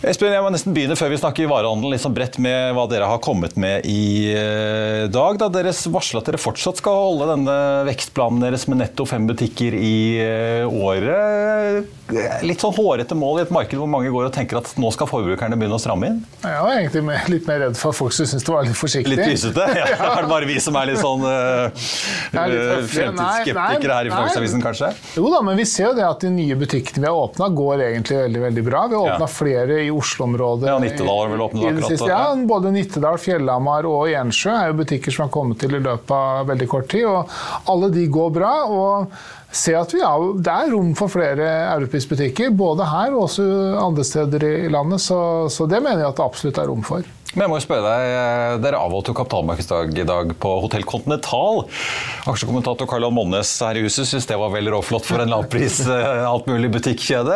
Espen, 0.05 0.29
jeg 0.29 0.43
må 0.45 0.51
nesten 0.53 0.75
begynne 0.75 0.93
før 0.93 1.09
vi 1.09 1.17
snakker 1.17 1.47
varehandel 1.49 1.95
liksom 1.95 2.13
bredt 2.13 2.35
med 2.43 2.75
hva 2.77 2.83
dere 2.89 3.07
har 3.09 3.17
kommet 3.23 3.55
med 3.57 3.81
i 3.89 4.29
eh, 4.29 5.07
dag. 5.09 5.39
Da 5.41 5.47
dere 5.49 5.71
varsler 5.89 6.21
at 6.21 6.29
dere 6.29 6.37
fortsatt 6.41 6.77
skal 6.83 6.99
holde 7.01 7.31
denne 7.31 7.55
vekstplanen 7.87 8.43
deres 8.45 8.67
med 8.69 8.83
netto 8.83 9.07
fem 9.09 9.25
butikker 9.25 9.73
i 9.73 9.97
eh, 10.21 10.69
året. 10.69 11.89
Litt 12.45 12.61
sånn 12.61 12.75
hårete 12.77 13.17
mål 13.17 13.41
i 13.41 13.45
et 13.47 13.53
marked 13.55 13.73
hvor 13.81 13.89
mange 13.89 14.11
går 14.13 14.29
og 14.29 14.35
tenker 14.35 14.61
at 14.61 14.69
nå 14.77 14.91
skal 14.93 15.09
forbrukerne 15.09 15.57
begynne 15.57 15.79
å 15.79 15.81
stramme 15.81 16.11
inn? 16.11 16.21
Jeg 16.45 16.61
var 16.61 16.77
egentlig 16.77 17.17
litt 17.33 17.49
mer 17.49 17.59
redd 17.65 17.81
for 17.81 17.97
folk 17.97 18.13
som 18.15 18.29
synes 18.29 18.45
det 18.45 18.53
var 18.53 18.69
litt 18.69 18.77
forsiktig. 18.77 19.17
Litt 19.17 19.33
lysete? 19.33 19.65
Ja. 19.77 19.85
Er 19.93 20.23
det 20.23 20.29
bare 20.29 20.47
vi 20.49 20.55
som 20.61 20.75
er 20.79 20.87
litt 20.89 20.99
sånn 20.99 21.21
uh, 21.21 21.69
fremtidsskeptikere 22.33 23.97
her 23.97 24.07
i 24.07 24.11
Finansavisen, 24.11 24.61
kanskje? 24.63 24.89
Jo 25.17 25.29
da, 25.31 25.41
men 25.45 25.57
vi 25.59 25.65
ser 25.69 25.91
jo 25.91 25.97
det 25.97 26.05
at 26.07 26.23
de 26.23 26.31
nye 26.33 26.57
butikkene 26.59 27.03
vi 27.03 27.09
har 27.09 27.17
åpna, 27.17 27.49
går 27.55 27.83
egentlig 27.89 28.17
veldig 28.23 28.41
veldig 28.45 28.63
bra. 28.65 28.85
Vi 28.89 28.97
har 28.97 29.11
åpna 29.13 29.27
ja. 29.27 29.31
flere 29.31 29.77
i 29.83 29.86
Oslo-området. 29.93 30.69
Ja, 30.69 30.79
Nittedal 30.81 31.21
har 31.21 31.31
vel 31.33 31.43
åpnet 31.45 31.65
akkurat? 31.71 31.91
Siste, 31.93 32.09
ja, 32.11 32.35
både 32.49 32.71
Nittedal, 32.75 33.17
Fjellhamar 33.21 33.87
og 33.89 34.11
Ensjø 34.11 34.53
er 34.53 34.71
jo 34.71 34.77
butikker 34.81 35.13
som 35.13 35.27
har 35.27 35.33
kommet 35.33 35.59
til 35.63 35.77
i 35.77 35.81
løpet 35.83 36.13
av 36.17 36.47
veldig 36.51 36.69
kort 36.71 36.89
tid. 36.93 37.05
og 37.05 37.71
Alle 37.71 37.91
de 37.93 38.07
går 38.07 38.31
bra. 38.39 38.53
og 38.67 39.11
se 39.51 39.75
at 39.77 39.93
vi 39.93 40.01
har, 40.03 40.25
Det 40.43 40.53
er 40.53 40.71
rom 40.73 40.93
for 40.97 41.11
flere 41.11 41.47
europeiske 41.75 42.15
butikker, 42.15 42.51
både 42.51 42.87
her 42.87 43.13
og 43.15 43.27
også 43.27 43.45
andre 43.81 44.03
steder 44.07 44.47
i 44.47 44.71
landet. 44.73 45.01
Så, 45.03 45.19
så 45.53 45.69
det 45.69 45.81
mener 45.83 46.03
jeg 46.03 46.11
at 46.11 46.19
det 46.19 46.27
absolutt 46.27 46.61
er 46.61 46.69
rom 46.71 46.83
for. 46.85 47.05
Men 47.37 47.43
jeg 47.43 47.51
må 47.51 47.57
jo 47.59 47.63
spørre 47.67 47.83
deg, 47.85 48.11
eh, 48.17 48.51
Dere 48.63 48.79
avholdt 48.81 49.09
jo 49.11 49.13
kapitalmarkedsdag 49.17 49.91
i 49.99 50.05
dag 50.07 50.31
på 50.41 50.51
Hotell 50.63 50.85
Continental. 50.87 51.65
Aksjekommentator 52.31 52.87
Karl 52.89 53.03
Johan 53.03 53.17
Monnes 53.17 53.51
her 53.61 53.77
i 53.77 53.83
huset 53.83 54.07
syns 54.09 54.25
det 54.29 54.37
var 54.39 54.53
veldig 54.53 54.71
råflott 54.73 55.05
for 55.05 55.21
en 55.21 55.33
lavpris 55.33 55.81
eh, 55.85 56.23
alt 56.25 56.47
mulig 56.49 56.71
butikkjede. 56.73 57.35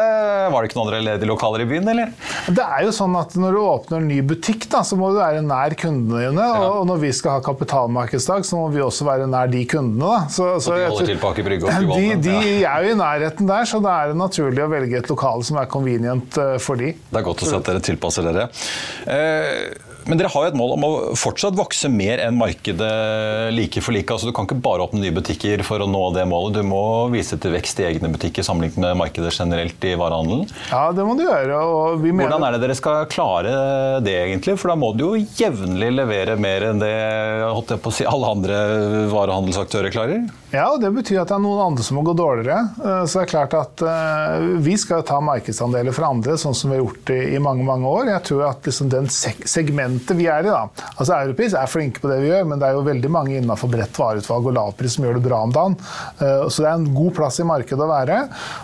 Var 0.54 0.56
det 0.56 0.72
ikke 0.72 0.80
noen 0.80 0.90
andre 0.90 1.02
ledige 1.06 1.30
lokaler 1.30 1.66
i 1.66 1.68
byen, 1.70 1.92
eller? 1.92 2.16
Det 2.48 2.64
er 2.64 2.88
jo 2.88 2.96
sånn 2.96 3.18
at 3.20 3.36
Når 3.42 3.54
du 3.54 3.60
åpner 3.62 4.02
en 4.02 4.10
ny 4.10 4.22
butikk, 4.26 4.66
da, 4.72 4.82
så 4.88 4.98
må 4.98 5.12
du 5.12 5.20
være 5.20 5.44
nær 5.46 5.76
kundene 5.78 6.24
dine. 6.26 6.48
Ja. 6.50 6.72
Og 6.80 6.88
når 6.90 7.04
vi 7.04 7.12
skal 7.16 7.38
ha 7.38 7.46
kapitalmarkedsdag, 7.46 8.48
så 8.48 8.58
må 8.58 8.72
vi 8.74 8.82
også 8.82 9.06
være 9.06 9.30
nær 9.30 9.52
de 9.52 9.66
kundene. 9.70 10.02
Da. 10.02 10.34
Så, 10.34 10.50
så 10.64 10.74
og 10.74 10.80
de 10.82 10.88
holder 10.88 11.12
til 11.12 11.22
på 11.22 11.34
Aker 11.36 11.50
Brygge? 11.52 11.78
De, 12.02 12.32
de 12.32 12.66
er 12.66 12.88
jo 12.88 12.96
i 12.96 12.98
nærheten 13.00 13.50
der, 13.50 13.70
så 13.70 13.82
da 13.84 14.00
er 14.02 14.12
det 14.12 14.20
naturlig 14.22 14.66
å 14.66 14.72
velge 14.72 15.00
et 15.02 15.12
lokale 15.12 15.46
som 15.48 15.62
er 15.62 15.70
convenient 15.72 16.42
eh, 16.42 16.58
for 16.62 16.82
de. 16.82 16.94
Det 16.98 17.22
er 17.22 17.28
godt 17.28 17.46
å 17.46 17.50
se 17.50 17.62
at 17.62 17.72
dere 17.72 17.86
tilpasser 17.86 18.28
dere. 18.28 18.50
Eh, 19.06 19.90
men 20.10 20.18
dere 20.18 20.32
har 20.34 20.46
jo 20.48 20.50
et 20.50 20.58
mål 20.58 20.74
om 20.76 20.86
å 20.86 20.92
fortsatt 21.20 21.58
vokse 21.58 21.90
mer 21.94 22.24
enn 22.24 22.38
markedet 22.40 23.52
like 23.54 23.84
for 23.86 23.94
like. 23.94 24.10
Altså, 24.10 24.30
du 24.30 24.36
kan 24.36 24.48
ikke 24.48 24.58
bare 24.64 24.86
åpne 24.88 25.02
nye 25.04 25.14
butikker 25.14 25.62
for 25.68 25.84
å 25.84 25.90
nå 25.90 26.02
det 26.16 26.26
målet. 26.30 26.58
Du 26.58 26.66
må 26.68 26.82
vise 27.14 27.38
til 27.42 27.54
vekst 27.54 27.84
i 27.84 27.88
egne 27.92 28.10
butikker 28.14 28.46
sammenlignet 28.46 28.82
med 28.82 28.98
markedet 29.04 29.34
generelt 29.36 29.86
i 29.86 29.94
varehandelen. 30.00 30.50
Ja, 30.72 30.88
det 30.96 31.06
må 31.06 31.16
du 31.20 31.26
gjøre. 31.28 31.62
Mener... 32.02 32.26
Hvordan 32.26 32.48
er 32.48 32.58
det 32.58 32.64
dere 32.66 32.78
skal 32.80 33.06
klare 33.12 33.56
det, 34.06 34.18
egentlig? 34.26 34.58
For 34.62 34.74
da 34.74 34.80
må 34.80 34.94
du 34.98 35.06
jo 35.06 35.26
jevnlig 35.38 35.94
levere 36.00 36.38
mer 36.42 36.72
enn 36.72 36.82
det 36.82 36.96
si, 37.94 38.08
alle 38.08 38.36
andre 38.36 38.62
varehandelsaktører 39.12 39.94
klarer? 39.94 40.26
Ja, 40.52 40.66
og 40.74 40.82
det 40.84 40.90
betyr 40.92 41.22
at 41.22 41.30
det 41.30 41.38
er 41.38 41.44
noen 41.46 41.62
andre 41.64 41.84
som 41.86 41.96
må 41.96 42.02
gå 42.04 42.12
dårligere. 42.18 42.58
Eh, 42.84 43.04
så 43.08 43.22
det 43.22 43.24
er 43.24 43.30
klart 43.32 43.54
at 43.56 43.84
uh, 43.88 44.60
vi 44.60 44.74
skal 44.80 45.04
ta 45.08 45.22
markedsandeler 45.24 45.96
fra 45.96 46.10
andre, 46.12 46.36
sånn 46.40 46.56
som 46.58 46.72
vi 46.72 46.76
har 46.76 46.82
gjort 46.82 47.12
i, 47.16 47.40
mange 47.40 47.64
mange 47.64 47.88
år. 47.88 48.10
Jeg 48.12 48.26
tror 48.28 48.44
at 48.50 48.68
liksom 48.68 48.90
den 48.92 49.08
segmentet 49.08 50.12
vi 50.20 50.28
er 50.28 50.44
i, 50.44 50.52
da 50.52 50.66
Altså 50.98 51.16
Europris 51.16 51.56
er 51.56 51.72
flinke 51.72 52.04
på 52.04 52.12
det 52.12 52.18
vi 52.24 52.34
gjør, 52.34 52.50
men 52.50 52.60
det 52.60 52.68
er 52.68 52.76
jo 52.76 52.84
veldig 52.84 53.12
mange 53.14 53.38
innenfor 53.38 53.72
bredt 53.72 53.96
vareutvalg 53.96 54.50
og 54.52 54.58
lavpris 54.58 54.98
som 54.98 55.08
gjør 55.08 55.22
det 55.22 55.24
bra 55.30 55.40
om 55.48 55.56
dagen. 55.56 55.78
Uh, 56.20 56.44
så 56.52 56.66
det 56.66 56.68
er 56.68 56.76
en 56.82 56.92
god 57.00 57.16
plass 57.22 57.40
i 57.40 57.48
markedet 57.48 57.88
å 57.88 57.90
være. 57.94 58.20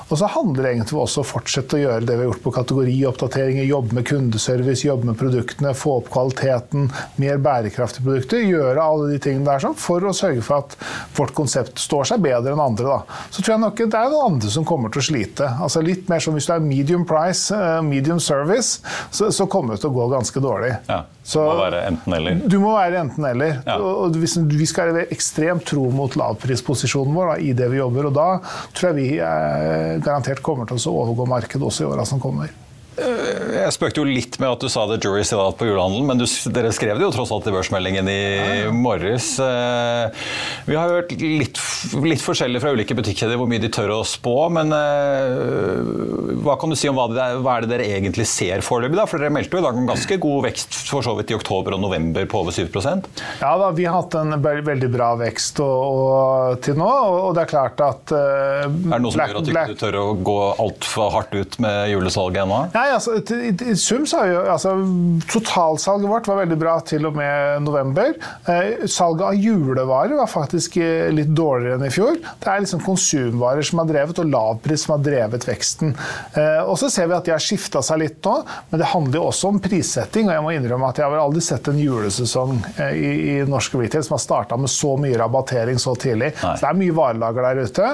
Og 0.10 0.20
så 0.20 0.32
handler 0.36 0.68
det 0.68 0.74
egentlig 0.76 1.00
også 1.06 1.24
å 1.24 1.30
fortsette 1.32 1.80
å 1.80 1.82
gjøre 1.86 2.04
det 2.04 2.20
vi 2.20 2.26
har 2.26 2.32
gjort 2.34 2.44
på 2.50 2.56
kategorioppdateringer, 2.58 3.70
jobbe 3.72 3.96
med 4.02 4.10
kundeservice, 4.12 4.84
jobbe 4.90 5.14
med 5.14 5.20
produktene, 5.24 5.72
få 5.78 6.02
opp 6.02 6.12
kvaliteten, 6.12 6.92
mer 7.24 7.40
bærekraftige 7.48 8.10
produkter. 8.10 8.44
Gjøre 8.44 8.84
alle 8.84 9.10
de 9.14 9.24
tingene 9.24 9.48
der 9.48 9.64
sånn 9.64 9.80
for 9.80 10.04
å 10.04 10.16
sørge 10.16 10.44
for 10.44 10.66
at 10.66 10.78
vårt 11.16 11.36
konsept 11.38 11.77
står 11.80 12.10
seg 12.12 12.24
bedre 12.24 12.54
enn 12.56 12.62
andre. 12.62 12.98
Da. 12.98 13.20
Så 13.32 13.42
tror 13.42 13.56
jeg 13.56 13.64
nok 13.64 13.84
det 13.84 14.00
er 14.00 14.12
noen 14.12 14.34
andre 14.34 14.52
som 14.54 14.66
kommer 14.68 14.94
til 14.94 15.04
å 15.04 15.08
slite. 15.08 15.50
Altså 15.64 15.84
litt 15.86 16.10
mer 16.12 16.24
som 16.24 16.36
Hvis 16.38 16.50
du 16.50 16.54
er 16.54 16.62
medium 16.62 17.06
price, 17.08 17.56
uh, 17.56 17.80
medium 17.86 18.20
service, 18.22 18.82
så, 19.10 19.32
så, 19.34 19.48
kommer 19.50 19.74
det 19.74 19.82
til 19.82 19.90
å 19.90 19.96
gå 19.96 20.08
ganske 20.12 20.42
dårlig. 20.44 20.74
Ja, 20.90 21.00
så, 21.24 21.42
du 21.42 21.56
må 21.56 21.64
være 21.64 21.82
enten-eller. 21.90 22.44
Du 22.46 22.58
må 22.62 22.76
være 22.76 23.02
enten-eller. 23.02 23.58
Ja. 23.66 23.80
Og 23.82 24.20
hvis 24.22 24.38
vi 24.38 24.70
skal 24.70 24.94
være 24.94 25.08
ekstremt 25.16 25.66
tro 25.68 25.88
mot 25.94 26.14
lavprisposisjonen 26.20 27.18
vår 27.18 27.34
da, 27.34 27.40
i 27.42 27.56
det 27.58 27.72
vi 27.74 27.82
jobber, 27.82 28.12
og 28.12 28.16
da 28.18 28.30
tror 28.78 28.92
jeg 28.92 29.00
vi 29.00 29.10
eh, 29.18 29.98
garantert 30.04 30.44
kommer 30.46 30.70
til 30.70 30.78
å 30.78 30.96
overgå 31.04 31.28
markedet 31.30 31.66
også 31.66 31.86
i 31.86 31.90
åra 31.90 32.06
som 32.08 32.22
kommer. 32.22 32.54
Eh, 32.98 33.54
jeg 33.62 33.74
spøkte 33.76 34.02
jo 34.02 34.08
litt 34.08 34.38
med 34.42 34.50
at 34.50 34.64
du 34.64 34.70
sa 34.72 34.86
det 34.90 35.00
jury 35.04 35.24
still 35.28 35.42
out 35.44 35.58
på 35.60 35.68
julehandelen, 35.70 36.08
men 36.10 36.22
du, 36.22 36.26
dere 36.54 36.72
skrev 36.76 36.98
det 36.98 37.06
jo 37.06 37.14
tross 37.14 37.32
alt 37.36 37.48
i 37.50 37.54
børsmeldingen 37.54 38.10
i 38.10 38.20
ja, 38.38 38.72
morges. 38.74 39.36
Eh, 39.44 40.26
vi 40.66 40.78
har 40.78 40.94
hørt 40.94 41.14
litt, 41.22 41.62
litt 42.04 42.24
forskjellig 42.24 42.62
fra 42.64 42.74
ulike 42.74 42.98
butikkjeder 42.98 43.38
hvor 43.40 43.50
mye 43.50 43.62
de 43.62 43.70
tør 43.74 44.00
å 44.00 44.02
spå, 44.08 44.36
men 44.54 44.74
eh, 44.74 46.38
hva 46.44 46.58
kan 46.60 46.74
du 46.74 46.78
si 46.80 46.90
om 46.90 46.98
hva, 46.98 47.08
det 47.12 47.22
er, 47.24 47.42
hva 47.44 47.58
er 47.58 47.68
det 47.68 47.74
dere 47.76 47.90
egentlig 48.00 48.28
ser 48.30 48.66
foreløpig? 48.66 49.00
For 49.08 49.22
dere 49.22 49.34
meldte 49.36 49.58
jo 49.58 49.62
i 49.62 49.68
dag 49.68 49.78
en 49.78 49.90
ganske 49.90 50.20
god 50.24 50.48
vekst 50.48 50.80
for 50.90 51.06
så 51.06 51.14
vidt 51.18 51.32
i 51.32 51.38
oktober 51.38 51.78
og 51.78 51.84
november 51.84 52.26
på 52.30 52.42
over 52.42 52.56
7% 52.56 53.08
Ja 53.42 53.54
da, 53.60 53.70
vi 53.76 53.86
har 53.86 53.98
hatt 54.00 54.16
en 54.18 54.36
veldig 54.42 54.90
bra 54.92 55.12
vekst 55.20 55.62
og, 55.64 55.84
og, 55.86 56.58
til 56.66 56.78
nå, 56.80 56.88
og 56.88 57.36
det 57.38 57.44
er 57.46 57.52
klart 57.52 57.82
at 57.84 58.14
uh, 58.16 58.66
Er 58.66 58.98
det 58.98 59.02
noe 59.04 59.14
som 59.14 59.20
Black, 59.20 59.34
gjør 59.34 59.42
at 59.42 59.48
du 59.48 59.54
ikke 59.54 59.80
tør 59.82 60.00
å 60.02 60.06
gå 60.28 60.38
altfor 60.66 61.14
hardt 61.14 61.36
ut 61.38 61.60
med 61.64 61.92
julesalget 61.94 62.44
ennå? 62.44 62.62
Nei, 62.74 62.87
Nei, 62.88 62.94
altså, 62.96 63.18
i, 63.68 63.76
sum 63.76 64.06
så 64.08 64.22
har 64.22 64.30
jo 64.32 64.42
altså, 64.54 64.72
Totalsalget 65.28 66.08
vårt 66.08 66.28
var 66.30 66.40
veldig 66.40 66.58
bra 66.60 66.76
til 66.88 67.08
og 67.10 67.18
med 67.18 67.66
november. 67.66 68.14
Eh, 68.48 68.86
salget 68.88 69.26
av 69.28 69.36
julevarer 69.36 70.16
var 70.16 70.30
faktisk 70.32 70.78
eh, 70.80 71.10
litt 71.12 71.34
dårligere 71.36 71.76
enn 71.80 71.88
i 71.88 71.92
fjor. 71.92 72.16
Det 72.16 72.52
er 72.52 72.64
liksom 72.64 72.84
konsumvarer 72.86 73.68
som 73.68 73.82
har 73.82 73.90
drevet, 73.90 74.22
og 74.24 74.30
lavpris 74.32 74.86
som 74.86 74.96
har 74.96 75.04
drevet 75.04 75.48
veksten. 75.50 75.92
Eh, 76.40 76.62
og 76.64 76.78
så 76.80 76.90
ser 76.94 77.10
vi 77.10 77.18
at 77.18 77.28
de 77.28 77.34
har 77.36 77.44
skifta 77.44 77.82
seg 77.84 78.00
litt 78.06 78.22
nå, 78.24 78.38
men 78.72 78.82
det 78.82 78.92
handler 78.94 79.20
jo 79.20 79.26
også 79.34 79.52
om 79.52 79.60
prissetting. 79.64 80.30
Og 80.30 80.38
jeg 80.38 80.46
må 80.48 80.56
innrømme 80.56 80.92
at 80.94 81.02
jeg 81.02 81.12
har 81.12 81.26
aldri 81.26 81.44
sett 81.44 81.68
en 81.72 81.82
julesesong 81.82 82.56
eh, 82.78 82.96
i, 82.96 83.12
i 83.34 83.36
norsk 83.52 83.76
retail 83.82 84.08
som 84.08 84.16
har 84.16 84.24
starta 84.24 84.60
med 84.60 84.72
så 84.72 84.96
mye 85.02 85.20
rabattering 85.20 85.82
så 85.82 85.98
tidlig. 86.00 86.32
Nei. 86.40 86.56
Så 86.56 86.64
det 86.64 86.72
er 86.72 86.82
mye 86.86 86.98
varelager 87.02 87.50
der 87.50 87.68
ute. 87.68 87.92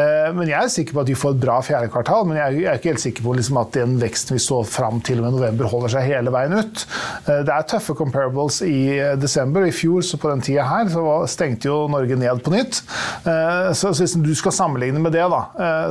Eh, 0.00 0.32
men 0.38 0.48
jeg 0.48 0.60
er 0.62 0.74
sikker 0.78 0.96
på 0.96 1.04
at 1.04 1.12
vi 1.12 1.20
får 1.26 1.36
et 1.36 1.44
bra 1.44 1.60
fjerde 1.66 1.92
kvartal, 1.92 2.24
men 2.30 2.40
jeg, 2.40 2.62
jeg 2.64 2.72
er 2.72 2.80
ikke 2.80 2.94
helt 2.94 3.06
sikker 3.06 3.28
på 3.28 3.36
liksom, 3.36 3.60
at 3.60 3.76
den 3.76 4.00
veksten 4.00 4.29
veksten 4.30 4.34
vi 4.34 4.38
så 4.38 4.62
fram 4.64 5.00
til 5.00 5.20
og 5.20 5.26
med 5.26 5.38
november, 5.38 5.68
holder 5.70 5.94
seg 5.94 6.06
hele 6.08 6.30
veien 6.30 6.54
ut. 6.54 6.84
Eh, 7.26 7.42
det 7.46 7.52
er 7.52 7.66
tøffe 7.68 7.94
comparables 7.94 8.62
i 8.62 8.98
eh, 8.98 9.16
desember. 9.18 9.66
I 9.66 9.72
fjor 9.72 10.02
så 10.02 10.18
på 10.18 10.30
den 10.30 10.40
tida 10.40 10.64
her 10.68 10.88
så 10.90 11.26
stengte 11.28 11.68
jo 11.68 11.88
Norge 11.90 12.16
ned 12.16 12.42
på 12.44 12.52
nytt. 12.54 12.82
Eh, 13.24 13.72
så, 13.74 13.92
hvis 13.92 14.16
du 14.16 14.34
skal 14.34 14.52
sammenligne 14.54 15.00
med 15.00 15.12
det, 15.12 15.26
da. 15.30 15.42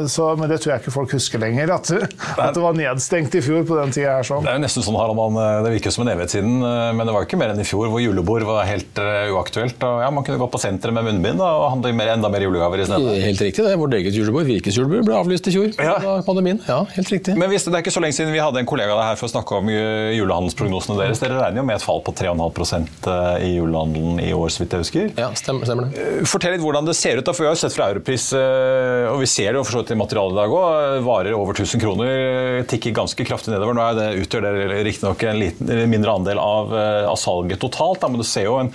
Så, 0.10 0.32
men 0.40 0.50
det 0.50 0.60
tror 0.62 0.74
jeg 0.74 0.84
ikke 0.84 0.94
folk 0.94 1.14
husker 1.14 1.42
lenger. 1.42 1.72
At, 1.74 1.90
at, 1.92 2.56
det 2.56 2.62
var 2.62 2.76
nedstengt 2.78 3.36
i 3.36 3.44
fjor 3.44 3.66
på 3.68 3.78
den 3.80 3.94
tida 3.94 4.18
her. 4.18 4.28
Sånn. 4.28 4.44
Det 4.46 4.52
er 4.52 4.60
jo 4.60 4.64
nesten 4.64 4.86
sånn 4.86 4.98
Harald, 5.00 5.40
det 5.66 5.74
virker 5.76 5.94
som 5.94 6.06
en 6.06 6.12
evighet 6.14 6.36
siden, 6.36 6.60
men 6.60 7.08
det 7.08 7.14
var 7.14 7.24
jo 7.24 7.30
ikke 7.30 7.40
mer 7.40 7.54
enn 7.54 7.62
i 7.62 7.68
fjor 7.68 7.90
hvor 7.92 8.02
julebord 8.02 8.46
var 8.48 8.68
helt 8.70 9.00
uaktuelt. 9.34 9.80
Og 9.86 10.04
ja, 10.04 10.10
Man 10.14 10.26
kunne 10.28 10.40
gå 10.42 10.50
på 10.52 10.62
senteret 10.62 10.96
med 10.96 11.08
munnbind 11.08 11.42
og 11.44 11.68
handle 11.76 11.94
mer, 11.98 12.14
enda 12.16 12.32
mer 12.32 12.46
julegaver 12.46 12.84
i 12.84 12.88
stedet. 12.90 13.16
Helt 13.26 13.44
riktig. 13.48 13.66
det. 13.66 13.76
Vårt 13.80 13.98
eget 14.00 14.18
julebord, 14.18 14.48
Virkes 14.50 14.78
julebord, 14.78 15.06
ble 15.08 15.18
avlyst 15.20 15.50
i 15.50 15.56
fjor. 15.56 15.72
Ja. 15.80 16.20
pandemien. 16.26 16.62
Ja, 16.68 16.84
helt 16.96 17.12
riktig. 17.14 17.36
Men 17.40 17.52
hvis, 17.52 17.66
det 17.68 17.76
er 17.76 17.84
ikke 17.84 17.94
så 17.94 18.04
lenge 18.04 18.18
siden 18.18 18.29
vi 18.34 18.42
hadde 18.42 18.62
en 18.62 18.70
kollega 18.70 18.96
her 19.02 19.18
for 19.20 19.30
å 19.30 19.34
snakke 19.34 19.60
om 19.60 19.70
julehandelsprognosene 19.70 20.98
deres. 21.00 21.22
Dere 21.24 21.40
regner 21.40 21.62
jo 21.62 21.68
med 21.68 21.80
et 21.80 21.86
fall 21.86 22.02
på 22.06 22.14
3,5 22.16 22.88
eh, 23.10 23.48
i 23.48 23.52
julehandelen 23.56 24.20
i 24.24 24.32
år, 24.36 24.50
så 24.54 24.64
vidt 24.64 24.76
jeg 24.76 24.86
husker. 24.86 25.10
Ja, 25.20 25.30
stemmer, 25.38 25.68
stemmer 25.68 25.90
det. 25.90 26.04
Eh, 26.04 26.28
fortell 26.30 26.56
litt 26.56 26.64
hvordan 26.64 26.88
det 26.88 26.96
ser 26.98 27.20
ut. 27.20 27.26
da, 27.26 27.34
for 27.36 27.46
Vi 27.46 27.50
har 27.50 27.58
jo 27.58 27.62
sett 27.62 27.76
fra 27.76 27.90
Europris, 27.94 28.30
eh, 28.38 29.08
og 29.12 29.22
vi 29.24 29.30
ser 29.30 29.52
det 29.52 29.60
jo 29.60 29.66
for 29.68 29.78
så 29.78 29.84
vidt 29.84 29.94
i 29.96 30.00
materialet 30.00 30.36
i 30.36 30.40
dag 30.40 30.56
òg, 30.60 31.00
varer 31.06 31.38
over 31.38 31.58
1000 31.58 31.84
kroner 31.84 32.64
tikker 32.70 32.96
ganske 32.96 33.26
kraftig 33.28 33.54
nedover. 33.54 33.78
Nå 33.78 33.86
er 33.86 33.98
det, 34.00 34.08
utgjør 34.24 34.48
det 34.48 34.82
riktignok 34.88 35.26
en 35.30 35.42
liten, 35.42 35.74
mindre 35.90 36.16
andel 36.20 36.42
av, 36.42 36.74
av, 37.10 37.18
salget 37.20 37.62
totalt, 37.62 38.02
da, 38.02 38.12
men 38.12 38.22
du 38.22 38.28
ser 38.28 38.48
jo 38.48 38.58
en, 38.62 38.72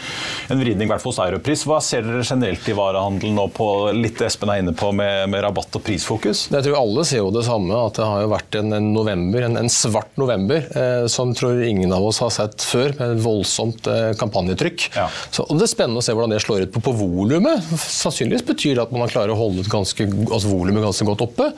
en 0.51 0.61
vridning 0.61 0.91
hvert 0.91 1.05
hos 1.05 1.21
Europris. 1.23 1.65
Hva 1.69 1.81
ser 1.85 2.07
dere 2.07 2.25
generelt 2.25 2.69
i 2.69 2.77
varehandelen 2.77 3.39
nå 3.39 3.49
på 3.55 3.69
litt 3.97 4.23
Espen 4.25 4.53
er 4.53 4.63
inne 4.63 4.75
på 4.77 4.91
med, 4.97 5.29
med 5.33 5.45
rabatt 5.45 5.79
og 5.79 5.85
prisfokus? 5.85 6.47
Jeg 6.53 6.67
tror 6.67 6.81
alle 6.81 7.07
ser 7.09 7.23
jo 7.23 7.33
det 7.35 7.45
samme, 7.47 7.77
at 7.77 7.99
det 7.99 8.09
har 8.09 8.25
jo 8.25 8.33
vært 8.33 8.59
en, 8.61 8.73
en 8.77 8.91
november, 8.95 9.44
en, 9.45 9.59
en 9.61 9.71
svart 9.73 10.17
november, 10.21 10.65
eh, 10.77 11.07
som 11.13 11.35
tror 11.37 11.63
ingen 11.63 11.93
av 11.93 12.05
oss 12.07 12.21
har 12.25 12.33
sett 12.35 12.65
før, 12.65 12.95
med 12.99 13.17
et 13.17 13.23
voldsomt 13.25 13.89
eh, 13.91 14.11
kampanjetrykk. 14.21 14.89
Ja. 14.97 15.09
Så, 15.31 15.47
og 15.47 15.61
Det 15.61 15.69
er 15.69 15.73
spennende 15.73 16.03
å 16.03 16.07
se 16.07 16.15
hvordan 16.17 16.35
det 16.35 16.41
slår 16.45 16.67
ut 16.67 16.75
på, 16.75 16.83
på 16.85 16.95
volumet. 16.99 17.65
Sannsynligvis 17.85 18.47
betyr 18.49 18.79
det 18.79 18.85
at 18.87 18.95
man 18.95 19.05
har 19.05 19.13
klart 19.13 19.33
å 19.33 19.39
holde 19.39 19.67
ganske, 19.71 20.07
altså 20.27 20.51
volumet 20.51 20.85
ganske 20.85 21.09
godt 21.09 21.25
oppe, 21.27 21.51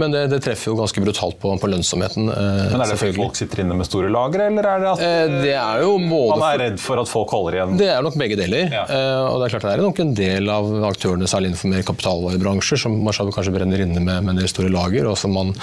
men 0.00 0.14
det, 0.14 0.26
det, 0.32 0.42
treffer 0.42 0.72
jo 0.72 0.78
ganske 0.80 1.04
brutalt 1.04 1.38
på, 1.42 1.52
på 1.60 1.70
lønnsomheten. 1.72 2.30
Eh, 2.32 2.62
men 2.72 2.84
Er 2.84 2.94
det 2.94 2.98
fordi 3.00 3.16
folk 3.18 3.38
sitter 3.38 3.64
inne 3.64 3.78
med 3.78 3.88
store 3.88 4.10
lagre, 4.12 4.48
eller 4.50 4.70
er 4.74 4.84
det 4.84 4.90
at 4.92 5.04
eh, 5.06 5.36
det 5.46 5.56
er 5.58 5.84
jo 5.84 5.96
både 5.98 6.38
man 6.38 6.48
er 6.50 6.62
redd 6.66 6.80
for 6.82 7.02
at 7.02 7.10
folk 7.10 7.32
holder 7.34 7.58
igjen? 7.58 7.76
Det 7.80 7.90
er 7.92 8.04
nok 8.04 8.18
begge 8.20 8.38
deler. 8.40 8.72
Ja. 8.72 8.84
Eh, 8.86 9.22
og 9.28 9.40
Det 9.42 9.48
er 9.48 9.56
klart 9.56 9.68
det 9.68 9.74
er 9.76 9.84
nok 9.86 10.02
en 10.04 10.14
del 10.18 10.52
av 10.52 10.70
aktørene, 10.92 11.30
særlig 11.30 11.52
innenfor 11.52 11.72
mer 11.72 11.86
kapitalvarebransjer, 11.88 12.82
som 12.82 12.98
kanskje 13.32 13.54
brenner 13.54 13.84
inne 13.84 14.00
med, 14.02 14.24
med 14.24 14.34
en 14.34 14.42
del 14.42 14.50
store 14.50 14.72
lager, 14.72 15.08
og 15.10 15.18
som 15.20 15.34
man 15.34 15.54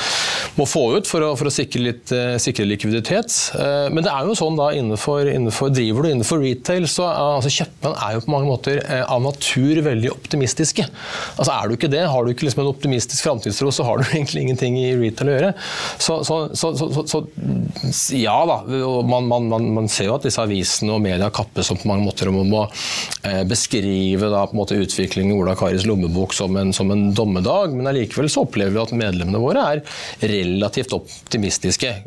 må 0.58 0.66
få 0.70 0.86
ut 0.98 1.10
for 1.10 1.24
å, 1.26 1.34
for 1.40 1.50
å 1.50 1.54
sikre 1.54 1.69
litt 1.78 2.12
uh, 2.16 2.40
sikre 2.42 2.66
likviditet. 2.66 3.34
Eh, 3.60 3.88
men 3.94 4.06
det 4.06 4.12
er 4.12 4.28
jo 4.28 4.36
sånn 4.38 4.58
da 4.60 4.70
innenfor, 4.76 5.28
innenfor 5.30 5.72
driver 5.74 6.06
du 6.06 6.12
innenfor 6.14 6.42
retail, 6.44 6.88
så 6.90 7.08
altså 7.10 7.52
kjøpmenn 7.54 7.96
er 7.96 8.16
jo 8.16 8.24
på 8.26 8.34
mange 8.34 8.50
måter 8.50 8.80
eh, 8.82 9.04
av 9.04 9.22
natur 9.24 9.82
veldig 9.86 10.12
optimistiske. 10.14 10.86
Altså 11.36 11.54
Er 11.54 11.68
du 11.70 11.76
ikke 11.76 11.92
det, 11.92 12.06
har 12.12 12.26
du 12.26 12.34
ikke 12.34 12.48
liksom 12.48 12.64
en 12.64 12.72
optimistisk 12.72 13.28
framtidstro, 13.28 13.72
så 13.76 13.86
har 13.88 14.00
du 14.00 14.10
egentlig 14.14 14.46
ingenting 14.48 14.80
i 14.82 14.92
retail 15.00 15.32
å 15.32 15.36
gjøre. 15.36 15.52
Så, 16.00 16.20
så, 16.28 16.40
så, 16.58 16.74
så 17.10 17.24
ja 18.18 18.38
da, 18.50 18.60
man, 19.06 19.28
man, 19.30 19.50
man, 19.52 19.70
man, 19.80 19.90
ser 19.90 20.10
jo 20.10 20.18
at 20.18 20.26
disse 20.28 20.42
avisene 20.42 20.96
og 20.96 21.04
media 21.04 21.30
kappes 21.34 21.72
på 21.74 21.90
mange 21.90 22.06
måter 22.06 22.30
om 22.32 22.40
å 22.40 22.66
eh, 23.28 23.44
beskrive 23.50 24.30
da, 24.32 24.46
på 24.48 24.56
en 24.56 24.62
måte 24.62 24.80
utviklingen 24.80 25.36
i 25.36 25.40
Ola 25.40 25.56
Karis 25.60 25.88
lommebok 25.90 26.36
som 26.38 26.56
en, 26.60 26.74
som 26.76 26.92
en 26.94 27.10
dommedag, 27.16 27.76
men 27.76 27.90
allikevel 27.90 28.30
så 28.32 28.46
opplever 28.46 28.76
vi 28.76 28.84
at 28.84 28.96
medlemmene 28.96 29.42
våre 29.42 29.66
er 29.74 29.84
relativt 30.30 30.96
optimistiske 30.96 31.49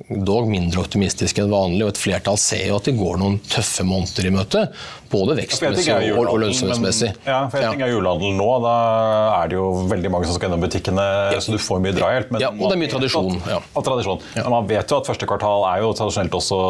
dog 0.09 0.51
mindre 0.51 0.83
optimistiske 0.85 1.43
enn 1.43 1.53
vanlig, 1.53 1.85
og 1.85 1.93
et 1.95 2.01
flertall 2.01 2.39
ser 2.41 2.67
jo 2.69 2.79
at 2.79 2.89
det 2.89 2.97
går 2.99 3.21
noen 3.21 3.41
tøffe 3.51 3.87
måneder 3.87 4.29
i 4.29 4.35
møte. 4.35 4.67
Både 5.13 5.37
vekstmessig 5.37 5.93
og, 6.15 6.23
og 6.25 6.39
lønnsomhetsmessig. 6.43 7.11
Ja, 7.27 7.43
for 7.53 7.61
jeg 7.61 7.75
tenker 7.75 7.87
ja. 7.87 7.93
julehandel 7.93 8.37
nå, 8.39 8.49
da 8.65 8.77
er 9.43 9.53
det 9.53 9.59
jo 9.59 9.67
veldig 9.91 10.13
mange 10.13 10.29
som 10.29 10.39
skal 10.39 10.49
gjennom 10.49 10.65
butikkene, 10.65 11.07
ja. 11.37 11.43
så 11.43 11.55
du 11.55 11.61
får 11.61 11.83
mye 11.85 11.95
drahjelp. 11.97 12.33
Ja, 12.41 12.53
og 12.53 12.65
det 12.65 12.77
er 12.77 12.81
mye 12.81 12.93
tradisjon. 12.93 13.39
Ja. 13.51 13.61
Og 13.77 13.87
tradisjon. 13.87 14.23
Man 14.53 14.69
vet 14.71 14.91
jo 14.93 15.01
at 15.03 15.09
første 15.11 15.29
kvartal 15.29 15.67
er 15.69 15.83
jo 15.85 15.93
tradisjonelt 15.99 16.39
også 16.39 16.61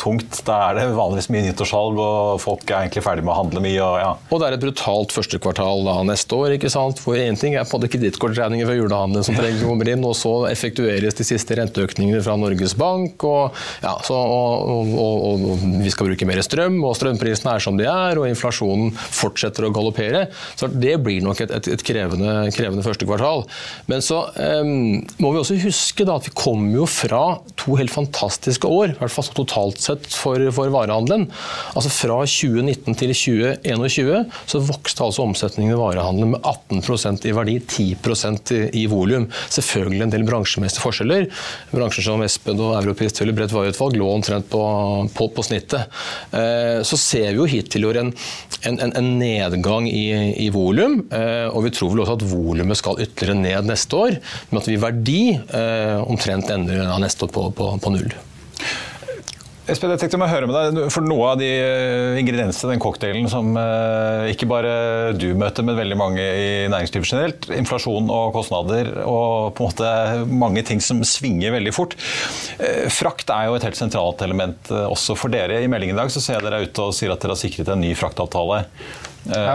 tungt. 0.00 0.40
Da 0.46 0.58
er 0.70 0.80
det 0.80 0.86
vanligvis 0.96 1.30
mye 1.34 1.44
nyttårssalg, 1.50 2.00
og 2.00 2.40
folk 2.42 2.64
er 2.70 2.86
egentlig 2.86 3.04
ferdig 3.04 3.26
med 3.26 3.34
å 3.34 3.38
handle 3.42 3.64
mye. 3.64 3.78
Og, 3.84 3.96
ja. 4.00 4.10
og 4.30 4.42
det 4.42 4.48
er 4.48 4.56
et 4.56 4.64
brutalt 4.64 5.14
første 5.14 5.40
kvartal 5.42 5.84
da, 5.86 5.98
neste 6.08 6.36
år, 6.36 6.56
ikke 6.56 6.72
sant? 6.72 7.00
for 7.00 7.18
én 7.18 7.38
ting 7.38 7.54
er 7.56 7.68
på 7.68 7.80
kredittkortregninger 7.80 8.68
fra 8.68 8.76
julehandelen 8.76 9.26
som 9.26 9.36
trenger 9.36 9.64
kommer 9.66 9.88
inn, 9.92 10.04
og 10.06 10.16
så 10.18 10.34
effektueres 10.50 11.16
de 11.18 11.26
siste 11.26 11.56
renteøkningene 11.58 12.22
fra 12.24 12.36
Norges 12.40 12.74
Bank. 12.78 13.24
og 13.26 13.56
ja, 13.82 13.94
så, 14.06 14.16
og, 14.16 14.94
og, 14.94 15.26
og, 15.30 15.64
vi 15.80 15.92
skal 15.92 16.10
bruke 16.10 16.28
mer 16.28 16.42
strøm, 16.44 16.78
og 16.86 16.96
strømprisene 16.98 17.56
er 17.56 17.64
som 17.64 17.78
de 17.78 17.86
er, 17.86 17.89
og 18.20 18.28
inflasjonen 18.28 18.92
fortsetter 18.96 19.66
å 19.66 19.72
galoppere. 19.74 20.26
Så 20.58 20.68
det 20.70 20.96
blir 21.04 21.24
nok 21.24 21.42
et, 21.44 21.52
et, 21.56 21.70
et 21.74 21.84
krevende, 21.86 22.50
krevende, 22.54 22.84
første 22.86 23.08
kvartal. 23.08 23.44
Men 23.90 24.04
så 24.04 24.22
um, 24.36 25.00
må 25.22 25.32
vi 25.34 25.42
også 25.42 25.58
huske 25.64 26.06
da, 26.08 26.18
at 26.18 26.28
vi 26.28 26.34
kommer 26.36 26.82
jo 26.82 26.88
fra 26.90 27.22
to 27.60 27.76
helt 27.78 27.92
fantastiske 27.94 28.68
år, 28.68 28.94
i 28.94 28.98
hvert 29.00 29.14
fall 29.14 29.30
totalt 29.36 29.80
sett 29.82 30.08
for, 30.14 30.42
for 30.54 30.72
varehandelen. 30.72 31.28
Altså 31.74 31.92
Fra 31.92 32.20
2019 32.24 32.96
til 33.00 33.14
2021 33.14 34.30
så 34.50 34.62
vokste 34.64 35.04
altså 35.04 35.24
omsetningen 35.26 35.74
i 35.74 35.78
varehandelen 35.78 36.34
med 36.34 36.46
18% 36.46 37.26
i 37.28 37.34
verdi, 37.36 37.58
10 37.60 37.90
i, 37.90 38.60
i 38.82 38.86
volum. 38.90 39.28
Selvfølgelig 39.52 40.06
en 40.06 40.14
del 40.14 40.26
bransjemessige 40.28 40.84
forskjeller. 40.84 41.28
Bransjer 41.72 42.06
som 42.06 42.24
Espen 42.24 42.60
og 42.60 42.76
Europris 42.80 43.18
eller 43.20 43.36
bredt 43.36 43.54
vareutvalg 43.54 43.98
lå 43.98 44.08
omtrent 44.10 44.48
på, 44.50 44.62
på, 45.14 45.28
på 45.34 45.44
snittet. 45.46 46.00
Eh, 46.36 46.80
så 46.86 46.98
ser 47.00 47.30
vi 47.32 47.40
jo 47.40 47.48
hittil 47.50 47.79
tilhører 47.80 48.04
en, 48.04 48.12
en, 48.68 48.92
en, 48.92 49.10
nedgang 49.20 49.88
i, 49.88 50.06
i 50.44 50.48
volum. 50.52 51.00
Og 51.10 51.64
vi 51.66 51.72
tror 51.74 51.94
vel 51.94 52.04
også 52.04 52.18
at 52.18 52.26
volumet 52.30 52.80
skal 52.80 53.00
ytterligere 53.00 53.40
ned 53.40 53.70
neste 53.70 53.96
år, 53.96 54.18
men 54.50 54.60
at 54.60 54.68
vi 54.68 54.80
verdi 54.80 55.22
omtrent 56.04 56.52
ender 56.52 56.92
neste 57.00 57.26
år 57.26 57.34
på, 57.34 57.48
på, 57.56 57.72
på 57.80 57.94
null. 57.96 58.12
Espen, 59.70 59.92
jeg 59.94 60.00
tenkte 60.02 60.18
å 60.18 60.26
høre 60.26 60.48
med 60.50 60.56
deg, 60.56 60.78
for 60.90 61.06
Noe 61.06 61.32
av 61.32 61.38
de 61.38 61.48
eh, 61.48 62.18
ingrediensene 62.18 62.72
den 62.74 62.82
cocktailen 62.82 63.28
som 63.30 63.52
eh, 63.58 64.30
ikke 64.32 64.48
bare 64.50 64.72
du 65.14 65.28
møter, 65.38 65.66
men 65.66 65.78
veldig 65.78 65.98
mange 65.98 66.24
i 66.24 66.48
næringslivet 66.72 67.10
generelt, 67.12 67.46
inflasjon 67.54 68.10
og 68.10 68.32
kostnader 68.34 68.90
og 69.04 69.52
på 69.54 69.66
en 69.66 69.70
måte 69.70 69.92
mange 70.42 70.64
ting 70.66 70.82
som 70.82 71.04
svinger 71.06 71.54
veldig 71.54 71.74
fort. 71.76 71.94
Eh, 72.58 72.88
frakt 72.90 73.30
er 73.34 73.46
jo 73.46 73.58
et 73.58 73.68
helt 73.68 73.78
sentralt 73.78 74.24
element 74.26 74.72
også 74.80 75.14
for 75.18 75.30
dere. 75.32 75.60
I 75.62 75.70
meldingen 75.70 75.94
i 75.94 76.02
dag 76.02 76.10
så 76.10 76.22
ser 76.24 76.40
jeg 76.40 76.48
dere 76.48 76.62
er 76.64 76.66
ute 76.66 76.88
og 76.88 76.96
sier 76.96 77.14
at 77.14 77.22
dere 77.22 77.36
har 77.36 77.42
sikret 77.42 77.70
en 77.70 77.84
ny 77.84 77.92
fraktavtale. 77.98 78.64
Ja. 79.20 79.54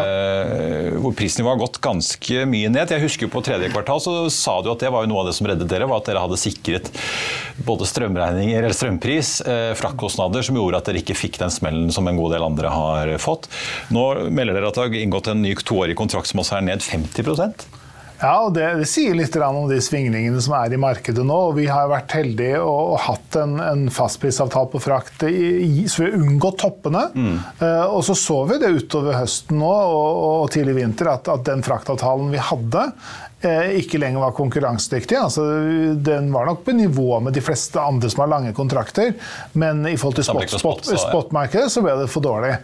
Hvor 1.02 1.16
prisnivået 1.18 1.56
har 1.56 1.62
gått 1.64 1.80
ganske 1.82 2.44
mye 2.46 2.70
ned. 2.70 2.92
Jeg 2.94 3.02
husker 3.02 3.32
På 3.34 3.42
tredje 3.42 3.72
kvartal 3.74 3.98
så 4.04 4.14
sa 4.30 4.60
du 4.62 4.70
at 4.70 4.84
det 4.84 4.92
var 4.94 5.04
jo 5.04 5.10
noe 5.10 5.24
av 5.24 5.32
det 5.32 5.34
som 5.40 5.50
reddet 5.50 5.72
dere, 5.72 5.88
var 5.90 6.04
at 6.04 6.12
dere 6.12 6.22
hadde 6.22 6.38
sikret 6.38 6.92
både 7.64 7.88
strømregninger, 7.88 8.60
eller 8.60 8.76
strømpris, 8.76 9.40
eh, 9.48 9.72
fraktkostnader, 9.80 10.44
som 10.44 10.60
gjorde 10.60 10.82
at 10.82 10.90
dere 10.90 11.02
ikke 11.04 11.18
fikk 11.18 11.40
den 11.40 11.54
smellen 11.54 11.94
som 11.96 12.08
en 12.08 12.20
god 12.20 12.36
del 12.36 12.44
andre 12.44 12.74
har 12.74 13.16
fått. 13.22 13.48
Nå 13.96 14.30
melder 14.30 14.60
dere 14.60 14.74
at 14.74 14.80
dere 14.80 14.92
har 14.92 15.02
inngått 15.06 15.32
en 15.32 15.42
ny 15.46 15.56
toårig 15.56 15.96
kontrakt 15.96 16.32
som 16.32 16.44
også 16.44 16.60
er 16.60 16.70
ned 16.74 16.86
50% 16.86 17.68
ja, 18.16 18.36
og 18.46 18.54
det, 18.56 18.64
det, 18.80 18.88
sier 18.88 19.16
litt 19.18 19.36
om 19.44 19.66
de 19.68 19.78
svingningene 19.84 20.40
som 20.42 20.56
er 20.56 20.74
i 20.74 20.80
markedet 20.80 21.24
nå. 21.28 21.36
og 21.50 21.58
Vi 21.58 21.66
har 21.68 21.90
vært 21.92 22.16
heldige 22.16 22.62
og, 22.64 22.94
og 22.96 23.02
hatt 23.04 23.38
en, 23.42 23.58
en 23.60 23.84
fastprisavtale 23.92 24.72
på 24.72 24.82
frakt 24.84 25.26
i, 25.28 25.84
så 25.92 26.02
vi 26.02 26.08
har 26.08 26.18
unngått 26.22 26.62
toppene. 26.64 27.04
Mm. 27.12 27.36
Uh, 27.60 27.86
og 27.90 28.02
så 28.08 28.16
så 28.18 28.40
vi 28.48 28.60
det 28.62 28.72
utover 28.78 29.20
høsten 29.20 29.60
nå 29.60 29.72
og, 29.72 30.22
og 30.46 30.48
tidlig 30.56 30.78
vinter 30.80 31.12
at, 31.12 31.28
at 31.32 31.44
den 31.48 31.64
fraktavtalen 31.66 32.32
vi 32.32 32.40
hadde, 32.40 32.88
ikke 33.80 34.00
lenger 34.02 34.24
var 34.24 34.36
konkurransedyktig. 34.38 35.18
Altså, 35.20 35.44
den 36.06 36.32
var 36.34 36.50
nok 36.50 36.64
på 36.66 36.76
nivå 36.76 37.20
med 37.24 37.36
de 37.36 37.44
fleste 37.44 37.82
andre 37.82 38.10
som 38.12 38.24
har 38.24 38.32
lange 38.32 38.54
kontrakter, 38.58 39.14
men 39.54 39.84
i 39.88 39.96
forhold 39.98 40.20
til 40.20 40.28
spot, 40.28 40.56
spot, 40.60 40.90
spotmarkedet 41.06 41.72
så 41.72 41.84
ble 41.86 41.96
det 42.02 42.10
for 42.12 42.26
dårlig. 42.26 42.56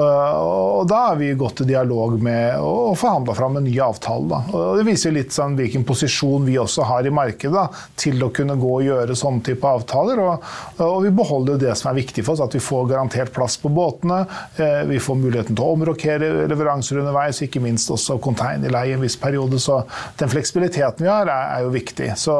Og 0.00 0.86
da 0.90 1.02
har 1.10 1.20
vi 1.20 1.32
gått 1.38 1.64
i 1.64 1.68
dialog 1.70 2.16
med 2.22 2.60
og 2.60 2.96
forhandla 2.98 3.34
fram 3.36 3.58
en 3.60 3.66
ny 3.66 3.74
avtale. 3.82 4.28
Da. 4.30 4.40
Og 4.56 4.80
det 4.80 4.86
viser 4.88 5.14
litt 5.14 5.34
sånn 5.34 5.56
hvilken 5.58 5.84
posisjon 5.88 6.46
vi 6.48 6.58
også 6.60 6.86
har 6.88 7.06
i 7.06 7.14
markedet 7.14 7.54
da, 7.54 7.66
til 7.98 8.22
å 8.24 8.30
kunne 8.34 8.56
gå 8.60 8.72
og 8.78 8.86
gjøre 8.86 9.16
sånne 9.18 9.44
type 9.46 9.66
avtaler. 9.66 10.22
Og, 10.24 10.48
og, 10.84 10.98
vi 11.04 11.12
beholder 11.16 11.60
det 11.60 11.74
som 11.78 11.90
er 11.92 12.00
viktig 12.00 12.24
for 12.26 12.36
oss, 12.36 12.44
at 12.44 12.56
vi 12.56 12.62
får 12.64 12.88
garantert 12.92 13.34
plass 13.34 13.58
på 13.60 13.72
båtene. 13.72 14.22
Eh, 14.56 14.82
vi 14.90 15.00
får 15.02 15.18
muligheten 15.20 15.56
til 15.56 15.66
å 15.66 15.74
omrokere 15.76 16.30
leveranser 16.50 17.02
underveis, 17.02 17.42
ikke 17.46 17.62
minst 17.64 17.90
også 17.92 18.18
containerleie 18.22 18.96
en 18.96 19.04
viss 19.04 19.18
periode. 19.20 19.60
så 19.60 19.82
den 20.20 20.29
fleksibiliteten 20.32 21.04
vi 21.04 21.10
har, 21.10 21.28
er, 21.28 21.50
er 21.56 21.66
jo 21.66 21.72
viktig. 21.74 22.10
Så, 22.20 22.34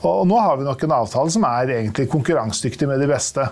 og, 0.00 0.22
nå 0.28 0.38
har 0.40 0.58
vi 0.60 0.66
nok 0.66 0.84
en 0.84 0.94
avtale 0.98 1.32
som 1.34 1.46
er 1.48 1.74
egentlig 1.78 2.08
konkurransedyktig 2.12 2.88
med 2.90 3.02
de 3.02 3.08
beste. 3.10 3.46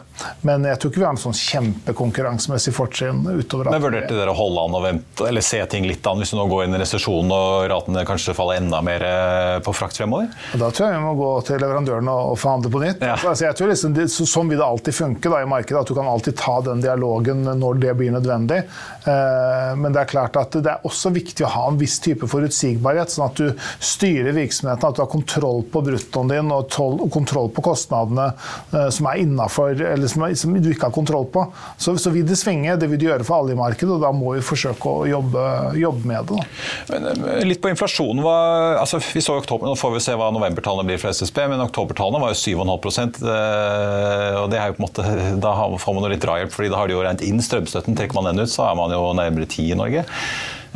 Men 0.47 0.67
jeg 0.69 0.81
tror 0.81 0.93
ikke 0.93 1.03
vi 1.03 1.07
har 1.07 1.17
en 1.17 1.23
sånn 1.27 1.37
kjempekonkurransemessig 1.37 2.75
fortrinn 2.77 3.23
utover. 3.27 3.71
Men 3.73 3.85
Vurderte 3.85 4.17
dere 4.17 4.35
å 4.35 4.39
holde 4.39 4.67
an 4.67 4.79
og 4.79 4.85
vente, 4.87 5.29
eller 5.29 5.45
se 5.45 5.61
ting 5.71 5.87
litt 5.89 6.07
an 6.07 6.23
hvis 6.23 6.35
du 6.35 6.39
nå 6.39 6.47
går 6.51 6.67
inn 6.67 6.77
i 6.77 6.83
resesjon 6.83 7.33
og 7.37 7.67
ratene 7.73 8.05
kanskje 8.09 8.35
faller 8.37 8.61
enda 8.63 8.83
mer 8.85 9.05
eh, 9.07 9.57
på 9.65 9.75
frakt 9.77 9.99
fremover? 10.01 10.31
Da 10.57 10.71
tror 10.71 10.89
jeg 10.89 10.99
vi 10.99 11.05
må 11.05 11.15
gå 11.19 11.33
til 11.49 11.61
leverandøren 11.63 12.11
og, 12.13 12.33
og 12.33 12.41
forhandle 12.41 12.73
på 12.73 12.83
nytt. 12.83 13.05
Ja. 13.05 13.17
Altså, 13.17 13.47
jeg 13.49 13.59
tror 13.59 13.73
liksom, 13.73 13.97
det, 13.97 14.09
så, 14.13 14.29
Sånn 14.37 14.51
vil 14.51 14.59
det 14.61 14.67
alltid 14.67 14.97
funke 14.97 15.31
da, 15.33 15.41
i 15.41 15.49
markedet, 15.49 15.81
at 15.81 15.89
du 15.89 15.97
kan 15.97 16.09
alltid 16.11 16.37
ta 16.37 16.59
den 16.67 16.83
dialogen 16.85 17.45
når 17.47 17.81
det 17.81 17.95
blir 17.97 18.13
nødvendig. 18.13 18.59
Eh, 19.07 19.73
men 19.81 19.95
det 19.95 20.03
er 20.03 20.11
klart 20.11 20.37
at 20.41 20.59
det 20.59 20.73
er 20.73 20.87
også 20.87 21.13
viktig 21.15 21.47
å 21.47 21.53
ha 21.55 21.67
en 21.71 21.81
viss 21.81 21.99
type 22.05 22.29
forutsigbarhet, 22.31 23.13
sånn 23.13 23.29
at 23.31 23.41
du 23.41 23.56
styre 23.83 24.35
virksomheten, 24.37 24.89
at 24.89 24.97
du 24.97 25.03
har 25.03 25.11
kontroll 25.11 25.63
på 25.73 25.83
bruttoen 25.87 26.31
din 26.33 26.53
og, 26.55 26.71
kontroll 27.13 27.51
på 27.55 27.65
kostnadene 27.65 28.31
uh, 28.75 28.89
som 28.93 29.11
er 29.11 29.23
innafor, 29.23 29.75
eller 29.77 30.11
som, 30.11 30.27
som, 30.37 30.57
du 30.57 30.71
ikke 30.73 30.89
har 30.89 30.95
kontroll 30.95 31.29
på. 31.33 31.47
Så, 31.79 31.97
så 32.01 32.13
vil 32.15 32.27
det 32.29 32.39
svinge, 32.41 32.77
det 32.81 32.91
vil 32.91 33.01
det 33.01 33.11
gjøre 33.11 33.27
for 33.27 33.41
alle 33.41 33.57
i 33.57 33.59
markedet, 33.59 33.93
og 33.93 34.03
da 34.05 34.13
må 34.15 34.37
vi 34.37 34.45
forsøke 34.45 34.93
å 34.93 35.07
jobbe, 35.09 35.45
jobbe 35.79 36.11
med 36.11 36.33
det. 36.33 36.47
Men, 36.91 37.09
eh, 37.13 37.45
litt 37.47 37.63
på 37.63 37.73
inflasjonen. 37.73 38.23
var, 38.25 38.81
altså, 38.83 39.01
vi 39.13 39.23
så 39.25 39.39
oktober, 39.41 39.67
Nå 39.67 39.77
får 39.79 39.97
vi 39.97 40.03
se 40.05 40.15
hva 40.19 40.29
novembertallene 40.35 40.87
blir 40.89 41.01
fra 41.03 41.13
SSB, 41.15 41.43
men 41.53 41.65
oktobertallene 41.65 42.23
var 42.23 42.35
jo 42.35 42.41
7,5 42.41 43.23
uh, 43.23 44.43
og 44.43 44.51
det 44.53 44.61
er 44.61 44.71
jo 44.71 44.77
på 44.77 44.83
en 44.83 44.87
måte, 44.89 45.07
Da 45.47 45.55
får 45.81 45.97
man 45.97 46.07
jo 46.07 46.13
litt 46.13 46.25
drahjelp, 46.25 46.53
fordi 46.55 46.73
da 46.73 46.81
har 46.81 46.89
de 46.89 46.97
jo 46.97 47.03
regnet 47.05 47.25
inn 47.27 47.43
strømstøtten. 47.43 47.97
Trekker 47.99 48.19
man 48.19 48.31
den 48.31 48.45
ut, 48.45 48.53
så 48.53 48.69
er 48.71 48.79
man 48.79 48.95
jo 48.95 49.03
nærmere 49.17 49.49
10 49.49 49.73
i 49.73 49.79
Norge. 49.79 50.07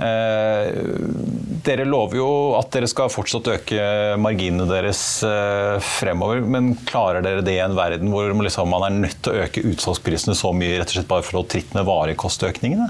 Eh, 0.00 0.70
dere 1.60 1.84
lover 1.84 2.16
jo 2.16 2.28
at 2.56 2.70
dere 2.72 2.88
skal 2.88 3.10
fortsatt 3.12 3.50
øke 3.52 3.80
marginene 4.20 4.64
deres 4.70 5.00
eh, 5.26 5.76
fremover, 5.84 6.40
men 6.40 6.72
klarer 6.88 7.24
dere 7.24 7.44
det 7.44 7.58
i 7.58 7.64
en 7.64 7.76
verden 7.76 8.08
hvor 8.12 8.32
liksom 8.32 8.70
man 8.72 8.86
er 8.86 8.96
nødt 9.02 9.18
til 9.24 9.34
å 9.34 9.44
øke 9.44 9.64
utsalgsprisene 9.68 10.36
så 10.38 10.54
mye 10.56 10.78
rett 10.80 10.88
og 10.88 10.96
slett 10.96 11.10
bare 11.10 11.26
for 11.26 11.42
å 11.42 11.44
tritt 11.50 11.74
med 11.76 11.84
varekostøkningene? 11.88 12.88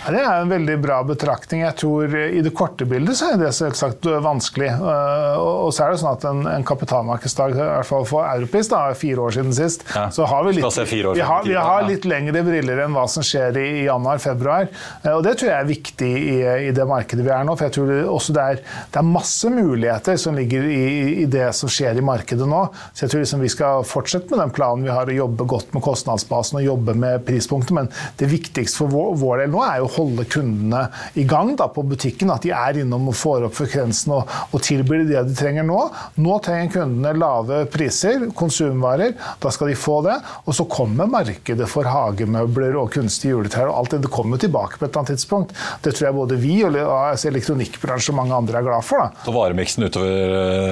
Ja, 0.00 0.12
det 0.12 0.20
er 0.20 0.42
en 0.42 0.52
veldig 0.52 0.76
bra 0.80 0.98
betraktning. 1.04 1.62
Jeg 1.64 1.76
tror 1.80 2.14
I 2.16 2.40
det 2.44 2.52
korte 2.56 2.86
bildet 2.88 3.18
så 3.18 3.34
er 3.34 3.40
det 3.40 3.50
selvsagt 3.56 4.06
vanskelig. 4.24 4.70
Eh, 4.74 5.40
og 5.40 5.72
så 5.76 5.86
er 5.86 5.94
det 5.94 6.02
sånn 6.02 6.12
at 6.12 6.28
En, 6.30 6.44
en 6.46 6.64
kapitalmarkedsdag, 6.66 7.56
i 7.56 7.58
hvert 7.58 7.88
fall 7.88 8.04
for 8.08 8.26
Europris, 8.28 8.68
da, 8.70 8.82
fire 8.96 9.24
år 9.24 9.34
siden 9.38 9.54
sist, 9.56 9.86
ja. 9.94 10.04
så 10.12 10.28
har 10.28 10.44
vi 10.46 10.58
litt, 10.58 10.66
vi 10.92 11.24
har, 11.24 11.46
vi 11.46 11.56
har 11.56 11.86
litt 11.88 12.04
lengre 12.08 12.44
briller 12.44 12.84
enn 12.84 12.94
hva 12.94 13.06
som 13.10 13.24
skjer 13.24 13.56
i, 13.58 13.66
i 13.80 13.84
januar-februar. 13.88 14.68
Og 15.16 15.24
Det 15.24 15.34
tror 15.40 15.50
jeg 15.50 15.56
er 15.56 15.70
viktig 15.70 16.10
i, 16.20 16.36
i, 16.66 16.70
det 16.74 16.86
markedet 16.88 17.24
vi 17.26 17.32
er 17.34 17.46
nå. 17.46 17.56
for 17.56 17.68
jeg 17.68 17.76
tror 17.76 17.90
det, 17.90 17.98
også 18.10 18.34
det 18.36 18.44
er, 18.44 18.62
det 18.92 19.00
er 19.00 19.06
masse 19.06 19.50
muligheter 19.52 20.18
som 20.20 20.38
ligger 20.38 20.66
i, 20.66 20.82
i, 21.22 21.26
det 21.30 21.50
som 21.56 21.70
skjer 21.70 22.00
i 22.00 22.04
markedet 22.04 22.48
nå. 22.48 22.62
Så 22.92 23.04
jeg 23.04 23.14
tror 23.14 23.24
liksom 23.24 23.44
vi 23.44 23.52
skal 23.52 23.86
fortsette 23.88 24.32
med 24.32 24.42
den 24.44 24.54
planen 24.56 24.86
vi 24.86 24.94
har, 24.94 25.10
å 25.10 25.18
jobbe 25.20 25.48
godt 25.50 25.74
med 25.76 25.84
kostnadsbasen 25.86 26.60
og 26.60 26.66
jobbe 26.66 26.96
med 26.98 27.24
prispunktet. 27.28 27.74
Men 27.76 27.90
det 28.20 28.30
viktigste 28.30 28.82
for 28.82 28.92
vår, 28.94 29.14
vår 29.20 29.44
del 29.44 29.54
nå 29.54 29.64
er 29.66 29.80
jo 29.80 29.88
å 29.88 29.94
holde 29.98 30.26
kundene 30.30 30.86
i 31.20 31.26
gang 31.28 31.54
da, 31.58 31.68
på 31.72 31.84
butikken. 31.86 32.32
At 32.34 32.46
de 32.46 32.54
er 32.56 32.82
innom 32.82 33.10
og 33.10 33.18
får 33.18 33.48
opp 33.48 33.58
frekvensen 33.58 34.14
og, 34.16 34.30
og 34.50 34.64
tilbyr 34.66 35.06
det 35.08 35.24
de 35.28 35.36
trenger 35.36 35.66
nå. 35.66 35.80
Nå 36.20 36.38
trenger 36.44 36.74
kundene 36.80 37.14
lave 37.20 37.64
priser, 37.70 38.28
konsumvarer. 38.36 39.14
Da 39.42 39.52
skal 39.54 39.72
de 39.72 39.78
få 39.78 40.00
det. 40.06 40.16
Og 40.46 40.56
så 40.56 40.66
kommer 40.70 41.10
markedet 41.10 41.68
for 41.70 41.88
hagemøbler 41.88 42.78
og 42.80 42.92
kunstige 42.94 43.34
juletrær 43.34 43.70
og 43.70 43.82
alt 43.82 43.96
det. 43.96 44.02
Det 44.06 44.12
kommer 44.14 44.40
tilbake 44.40 44.78
på 44.78 44.86
et 44.86 44.90
eller 44.90 45.04
annet 45.04 45.14
tidspunkt. 45.16 45.54
Det 45.84 45.94
tror 45.94 46.08
jeg 46.08 46.18
både 46.18 46.39
vi 46.42 46.56
og 46.66 46.76
altså 46.76 47.30
elektronikkbransjen 47.30 48.14
og 48.14 48.20
mange 48.22 48.36
andre 48.36 48.60
er 48.60 48.66
glad 48.66 48.86
for. 48.86 49.04
Da. 49.04 49.24
Så 49.26 49.34
varemiksen 49.34 49.86
utover 49.86 50.10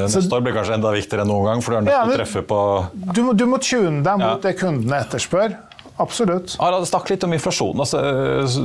neste 0.05 0.25
neste 0.25 0.39
år 0.39 0.45
blir 0.47 0.57
kanskje 0.57 0.79
enda 0.79 0.93
viktigere 0.95 1.25
enn 1.25 1.33
noen 1.33 1.49
gang? 1.51 1.65
for 1.65 1.75
du 1.75 1.79
er 1.79 1.87
nødt 1.87 1.95
til 1.95 2.15
å 2.15 2.19
treffe 2.19 2.45
på... 2.49 2.61
Du, 3.15 3.23
du 3.37 3.47
må 3.49 3.61
tune 3.63 4.03
deg 4.05 4.21
mot 4.21 4.37
ja. 4.37 4.45
det 4.49 4.55
kundene 4.61 5.03
etterspør. 5.05 5.57
Absolutt. 5.99 6.55
Harald, 6.61 6.87
Snakk 6.89 7.11
litt 7.11 7.25
om 7.27 7.33
inflasjonen. 7.35 7.83
Altså, 7.83 8.01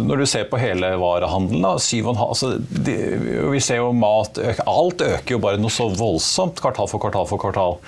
når 0.05 0.21
du 0.21 0.25
ser 0.29 0.45
på 0.51 0.59
hele 0.61 0.93
varehandelen. 1.01 1.65
Altså, 1.65 2.53
vi 2.69 3.61
ser 3.63 3.79
jo 3.81 3.89
mat 3.97 4.37
øker. 4.37 4.61
Alt 4.69 5.01
øker 5.05 5.35
jo 5.35 5.39
bare 5.41 5.61
noe 5.61 5.73
så 5.73 5.87
voldsomt 5.89 6.61
kvartal 6.61 6.89
for 6.91 7.01
kvartal 7.01 7.25
for 7.29 7.41
kvartal. 7.41 7.79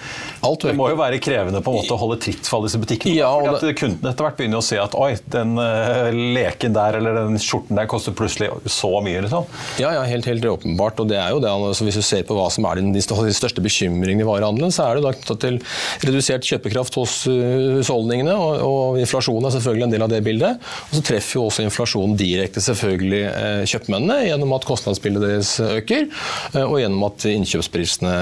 Det 0.65 0.73
må 0.77 0.89
jo 0.89 0.97
være 0.97 1.19
krevende 1.21 1.61
på 1.61 1.73
en 1.73 1.79
måte 1.79 1.93
å 1.93 1.99
holde 2.01 2.17
tritt 2.23 2.49
for 2.49 2.59
alle 2.59 2.71
disse 2.71 2.81
butikkene. 2.81 3.13
Ja, 3.19 3.29
fordi 3.37 3.69
at 3.69 3.79
Kundene 3.79 4.11
etter 4.11 4.27
hvert 4.27 4.39
begynner 4.39 4.63
å 4.63 4.65
se 4.65 4.79
at 4.81 4.97
oi, 4.97 5.11
den 5.33 5.53
uh, 5.59 6.09
leken 6.09 6.73
der 6.75 6.97
eller 6.99 7.19
den 7.21 7.37
skjorten 7.41 7.77
der 7.77 7.89
koster 7.91 8.15
plutselig 8.17 8.49
så 8.71 8.89
mye. 9.05 9.21
liksom. 9.27 9.45
Ja, 9.81 9.93
ja 9.99 10.03
helt, 10.09 10.25
helt 10.29 10.49
åpenbart. 10.49 10.99
og 11.03 11.11
det 11.11 11.19
er 11.21 11.35
jo 11.35 11.43
det, 11.43 11.51
altså, 11.53 11.85
Hvis 11.85 12.01
du 12.01 12.05
ser 12.05 12.25
på 12.25 12.37
hva 12.37 12.49
som 12.53 12.65
er 12.65 12.81
de 12.81 13.05
største 13.05 13.61
bekymringene 13.61 14.25
i 14.25 14.27
varehandelen, 14.27 14.73
så 14.73 14.89
er 14.89 14.97
det 14.97 15.05
da 15.05 15.13
knyttet 15.13 15.43
til 15.45 15.61
redusert 16.05 16.49
kjøpekraft 16.49 16.97
hos 16.97 17.21
eh, 17.29 17.77
husholdningene 17.77 18.33
og, 18.33 18.65
og 18.65 18.99
inflasjon 19.03 19.34
inflasjon 19.35 19.47
er 19.47 19.55
selvfølgelig 19.55 19.85
en 19.85 19.93
del 19.93 20.05
av 20.05 20.11
det 20.11 20.21
bildet. 20.25 20.65
Og 20.89 20.97
så 20.97 21.03
treffer 21.05 21.39
jo 21.39 21.45
også 21.49 21.65
inflasjonen 21.65 22.17
direkte 22.19 22.63
selvfølgelig 22.63 23.21
eh, 23.29 23.63
kjøpmennene 23.69 24.19
gjennom 24.29 24.55
at 24.55 24.67
kostnadsbildet 24.67 25.25
deres 25.25 25.53
øker, 25.63 26.07
eh, 26.53 26.63
og 26.63 26.79
gjennom 26.81 27.05
at 27.09 27.27
innkjøpsprisene 27.31 28.15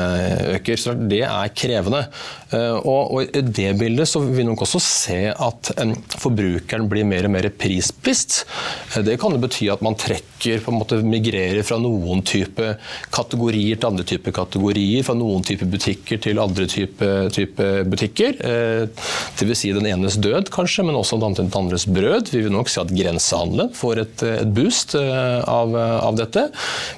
øker. 0.58 0.80
Så 0.80 0.96
det 0.98 1.24
er 1.28 1.54
krevende. 1.54 2.06
Og, 2.54 3.16
og 3.18 3.34
i 3.34 3.42
det 3.42 3.72
bildet 3.80 4.06
så 4.06 4.20
vil 4.22 4.36
vi 4.38 4.44
nok 4.46 4.62
også 4.62 4.78
se 4.84 5.20
at 5.32 5.72
forbrukeren 6.22 6.86
blir 6.86 7.08
mer 7.08 7.26
og 7.26 7.34
mer 7.34 7.48
prisbevisst. 7.50 8.44
Det 9.02 9.16
kan 9.18 9.34
jo 9.34 9.42
bety 9.42 9.72
at 9.74 9.82
man 9.82 9.98
trekker, 9.98 10.62
på 10.62 10.70
en 10.70 10.78
måte 10.78 11.00
migrerer 11.02 11.64
fra 11.66 11.80
noen 11.82 12.22
type 12.28 12.76
kategorier 13.16 13.80
til 13.80 13.90
andre 13.90 14.06
typer 14.06 14.36
kategorier, 14.36 15.02
fra 15.08 15.16
noen 15.18 15.42
type 15.48 15.66
butikker 15.72 16.22
til 16.22 16.42
andre 16.44 16.68
type, 16.70 17.10
type 17.34 17.70
butikker. 17.90 18.38
Dvs. 19.40 19.64
Si 19.64 19.72
den 19.74 19.88
enes 19.90 20.20
død, 20.22 20.52
kanskje, 20.54 20.86
men 20.86 20.98
også 21.04 21.20
dannet 21.22 21.44
et 21.44 21.60
andres 21.60 21.86
brød. 21.88 22.34
Vi 22.34 22.44
vil 22.48 22.54
nok 22.54 22.72
se 22.72 22.82
at 22.82 22.94
grensehandelen 22.94 23.74
får 23.78 24.04
et, 24.04 24.26
et 24.42 24.54
boost 24.56 24.96
av, 24.98 25.76
av, 25.76 26.16
dette. 26.18 26.48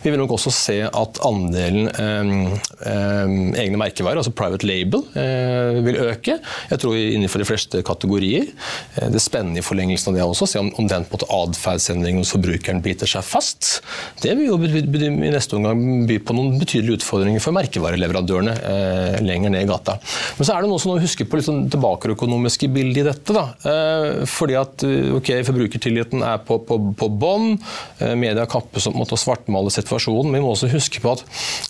Vi 0.03 0.11
vil 0.13 0.21
nok 0.21 0.35
også 0.37 0.53
se 0.53 0.77
at 0.85 1.21
andelen 1.25 1.89
eh, 1.91 3.61
egne 3.61 3.79
merkevarer, 3.79 4.21
altså 4.21 4.33
private 4.35 4.67
label, 4.67 5.03
eh, 5.17 5.81
vil 5.85 5.99
øke. 6.05 6.37
Jeg 6.69 6.81
tror 6.81 6.97
innenfor 6.97 7.41
de 7.41 7.47
fleste 7.47 7.81
kategorier. 7.85 8.49
Eh, 8.95 9.09
det 9.11 9.21
spennende 9.23 9.61
i 9.61 9.65
forlengelsen 9.65 10.11
av 10.11 10.17
det 10.17 10.25
også, 10.25 10.49
se 10.49 10.61
om, 10.61 10.71
om 10.79 10.89
den 10.89 11.07
på 11.09 11.19
atferdsendringen 11.23 12.23
hos 12.23 12.33
forbrukeren 12.35 12.81
biter 12.85 13.09
seg 13.09 13.25
fast. 13.25 13.79
Det 14.21 14.35
vil 14.37 14.49
jo 14.51 14.59
i 14.65 15.33
neste 15.33 15.57
omgang 15.57 16.05
by 16.09 16.19
på 16.25 16.35
noen 16.37 16.59
betydelige 16.61 17.01
utfordringer 17.01 17.43
for 17.43 17.55
merkevareleverandørene 17.57 18.55
eh, 18.55 19.19
lenger 19.25 19.53
ned 19.53 19.65
i 19.65 19.69
gata. 19.69 19.97
Men 20.37 20.47
så 20.47 20.55
er 20.55 20.65
det 20.65 20.71
noe 20.71 20.81
som 20.81 20.95
å 20.95 20.99
huske 21.01 21.27
på 21.27 21.39
litt 21.39 21.47
sånn 21.47 21.65
tilbakeøkonomiske 21.73 22.69
bildet 22.73 23.03
i 23.03 23.07
dette. 23.09 23.35
da. 23.35 23.45
Eh, 23.95 24.23
fordi 24.29 24.57
at 24.59 24.85
ok, 25.15 25.31
forbrukertilliten 25.47 26.23
er 26.25 26.41
på, 26.45 26.57
på, 26.67 26.79
på 26.97 27.09
bånn. 27.21 27.55
Eh, 27.99 28.15
media 28.19 28.45
kappes 28.49 28.87
om 28.89 29.01
å 29.01 29.07
svartmale 29.19 29.73
situasjonen. 29.73 30.31
Men 30.31 30.41
vi 30.41 30.45
må 30.45 30.53
også 30.53 30.71
huske 30.73 31.01
på 31.03 31.15
at 31.15 31.23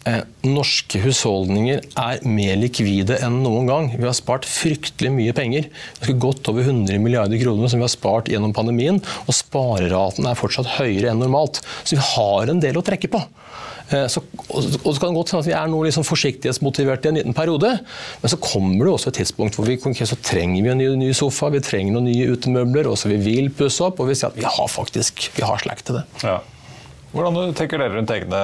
eh, 0.09 0.21
norske 0.47 1.01
husholdninger 1.03 1.83
er 2.01 2.25
mer 2.27 2.59
likvide 2.61 3.19
enn 3.25 3.41
noen 3.45 3.69
gang. 3.69 3.91
Vi 3.95 4.07
har 4.07 4.17
spart 4.17 4.47
fryktelig 4.49 5.13
mye 5.15 5.35
penger. 5.37 5.69
Det 6.01 6.13
er 6.13 6.21
godt 6.21 6.51
over 6.51 6.65
100 6.65 7.01
milliarder 7.03 7.41
kroner 7.41 7.71
som 7.71 7.81
vi 7.81 7.87
har 7.87 7.93
spart 7.93 8.31
gjennom 8.31 8.55
pandemien, 8.55 9.01
og 9.25 9.35
spareraten 9.35 10.27
er 10.29 10.39
fortsatt 10.39 10.75
høyere 10.79 11.11
enn 11.11 11.21
normalt. 11.23 11.61
Så 11.83 11.97
vi 11.97 12.05
har 12.15 12.51
en 12.51 12.63
del 12.63 12.79
å 12.79 12.85
trekke 12.85 13.11
på. 13.11 13.21
Eh, 13.93 14.07
så, 14.09 14.23
og 14.49 14.63
så 14.63 14.97
kan 14.97 15.11
det 15.11 15.17
godt 15.17 15.33
hende 15.33 15.43
at 15.43 15.49
vi 15.49 15.55
er 15.57 15.69
noe 15.69 15.85
liksom 15.85 16.05
forsiktighetsmotivert 16.07 17.05
i 17.05 17.11
en 17.11 17.19
liten 17.19 17.37
periode, 17.37 17.75
men 18.21 18.33
så 18.33 18.39
kommer 18.41 18.87
det 18.87 18.93
også 18.95 19.11
et 19.11 19.19
tidspunkt 19.21 19.59
hvor 19.59 19.69
vi 19.69 19.77
okay, 19.77 20.07
så 20.09 20.17
trenger 20.25 20.65
vi 20.65 20.73
en 20.73 20.81
ny, 20.81 20.89
ny 21.05 21.11
sofa, 21.17 21.51
vi 21.53 21.61
trenger 21.65 21.95
noen 21.95 22.09
nye 22.09 22.33
utemøbler, 22.33 22.89
og 22.89 22.97
så 22.99 23.11
vi 23.13 23.21
vil 23.21 23.51
pusse 23.53 23.83
opp, 23.85 24.01
og 24.01 24.09
vi 24.09 24.17
sier 24.17 24.33
at 24.33 24.39
vi 24.39 24.47
har 24.47 24.71
faktisk 24.71 25.29
vi 25.35 25.45
har 25.45 25.61
slekt 25.61 25.89
til 25.89 25.99
det. 25.99 26.05
Ja. 26.25 26.39
Hvordan 27.13 27.53
tenker 27.55 27.79
dere 27.81 27.95
rundt 27.95 28.11
egne 28.11 28.39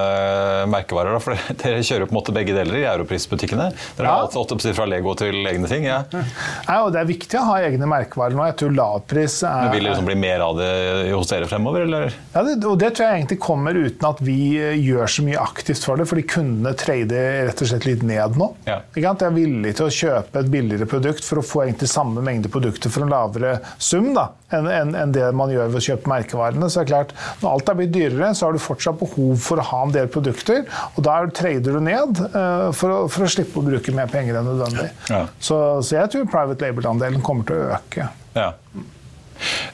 merkevarer? 0.72 1.18
For 1.24 1.38
Dere 1.62 1.82
kjører 1.86 2.08
på 2.08 2.14
en 2.14 2.20
måte 2.20 2.36
begge 2.36 2.56
deler 2.56 2.80
i 2.80 2.86
europrisbutikkene. 2.88 3.70
Dere 3.98 4.08
ja. 4.08 4.14
har 4.14 4.28
alt 4.28 4.54
oppsett 4.56 4.78
fra 4.78 4.88
Lego 4.90 5.14
til 5.20 5.42
egne 5.50 5.70
ting. 5.72 5.88
Ja. 5.90 6.04
ja, 6.12 6.78
og 6.84 6.92
Det 6.94 7.02
er 7.02 7.10
viktig 7.10 7.40
å 7.40 7.46
ha 7.50 7.58
egne 7.66 7.90
merkevarer 7.90 8.38
nå. 8.38 8.46
Jeg 8.52 8.58
tror 8.62 8.76
lavpris 8.78 9.40
er 9.48 9.68
Men 9.68 9.76
Vil 9.76 9.84
det 9.84 9.90
liksom 9.90 10.10
bli 10.12 10.18
mer 10.24 10.46
av 10.46 10.60
det 10.60 10.72
hos 11.12 11.32
dere 11.32 11.50
fremover? 11.52 11.88
Eller? 11.88 12.16
Ja, 12.34 12.46
det, 12.48 12.58
og 12.68 12.78
det 12.82 12.94
tror 12.96 13.08
jeg 13.08 13.22
egentlig 13.22 13.40
kommer 13.44 13.78
uten 13.78 14.10
at 14.12 14.24
vi 14.24 14.40
eh, 14.60 14.78
gjør 14.80 15.12
så 15.16 15.26
mye 15.28 15.42
aktivt 15.42 15.86
for 15.88 16.00
det. 16.00 16.08
Fordi 16.12 16.26
kundene 16.30 16.76
trader 16.78 17.50
rett 17.50 17.66
og 17.66 17.72
slett 17.74 17.90
litt 17.90 18.06
ned 18.08 18.40
nå. 18.40 18.52
Ja. 18.70 18.82
Jeg 18.96 19.08
er 19.12 19.36
villig 19.36 19.76
til 19.78 19.88
å 19.88 19.96
kjøpe 19.96 20.44
et 20.44 20.52
billigere 20.54 20.88
produkt 20.90 21.28
for 21.28 21.42
å 21.42 21.46
få 21.46 21.66
egentlig 21.66 21.92
samme 21.92 22.24
mengde 22.26 22.52
produkter 22.52 22.94
for 22.94 23.06
en 23.06 23.12
lavere 23.12 23.58
sum 23.82 24.12
da, 24.16 24.30
enn 24.54 24.68
en, 24.72 24.96
en 24.98 25.14
det 25.16 25.28
man 25.36 25.52
gjør 25.52 25.72
ved 25.72 25.82
å 25.82 25.86
kjøpe 25.90 26.12
merkevarene. 26.12 26.70
Så 26.70 26.82
det 26.82 26.88
er 26.88 26.92
klart, 26.94 27.16
Når 27.42 27.52
alt 27.52 27.72
er 27.72 27.80
blitt 27.80 27.94
dyrere, 27.96 28.32
så 28.38 28.48
har 28.48 28.56
du 28.56 28.61
fortsatt 28.62 29.00
behov 29.02 29.36
for 29.44 29.62
å 29.62 29.68
ha 29.72 29.82
en 29.88 29.94
del 29.96 30.10
produkter. 30.12 30.64
Og 30.96 31.04
da 31.08 31.20
trader 31.34 31.78
du 31.78 31.84
ned 31.84 32.24
uh, 32.32 32.70
for, 32.76 32.94
å, 32.94 33.02
for, 33.12 33.26
å, 33.26 33.32
slippe 33.32 33.60
å 33.60 33.66
bruke 33.66 33.96
mer 33.96 34.10
penger 34.12 34.40
enn 34.40 34.50
nødvendig. 34.54 34.90
Ja. 35.12 35.26
Så, 35.40 35.60
så, 35.84 35.98
jeg 35.98 36.14
tror 36.14 36.32
private 36.32 36.68
label-andelen 36.68 37.24
kommer 37.26 37.48
til 37.50 37.62
å 37.62 37.70
øke. 37.78 38.10
Ja. 38.38 38.52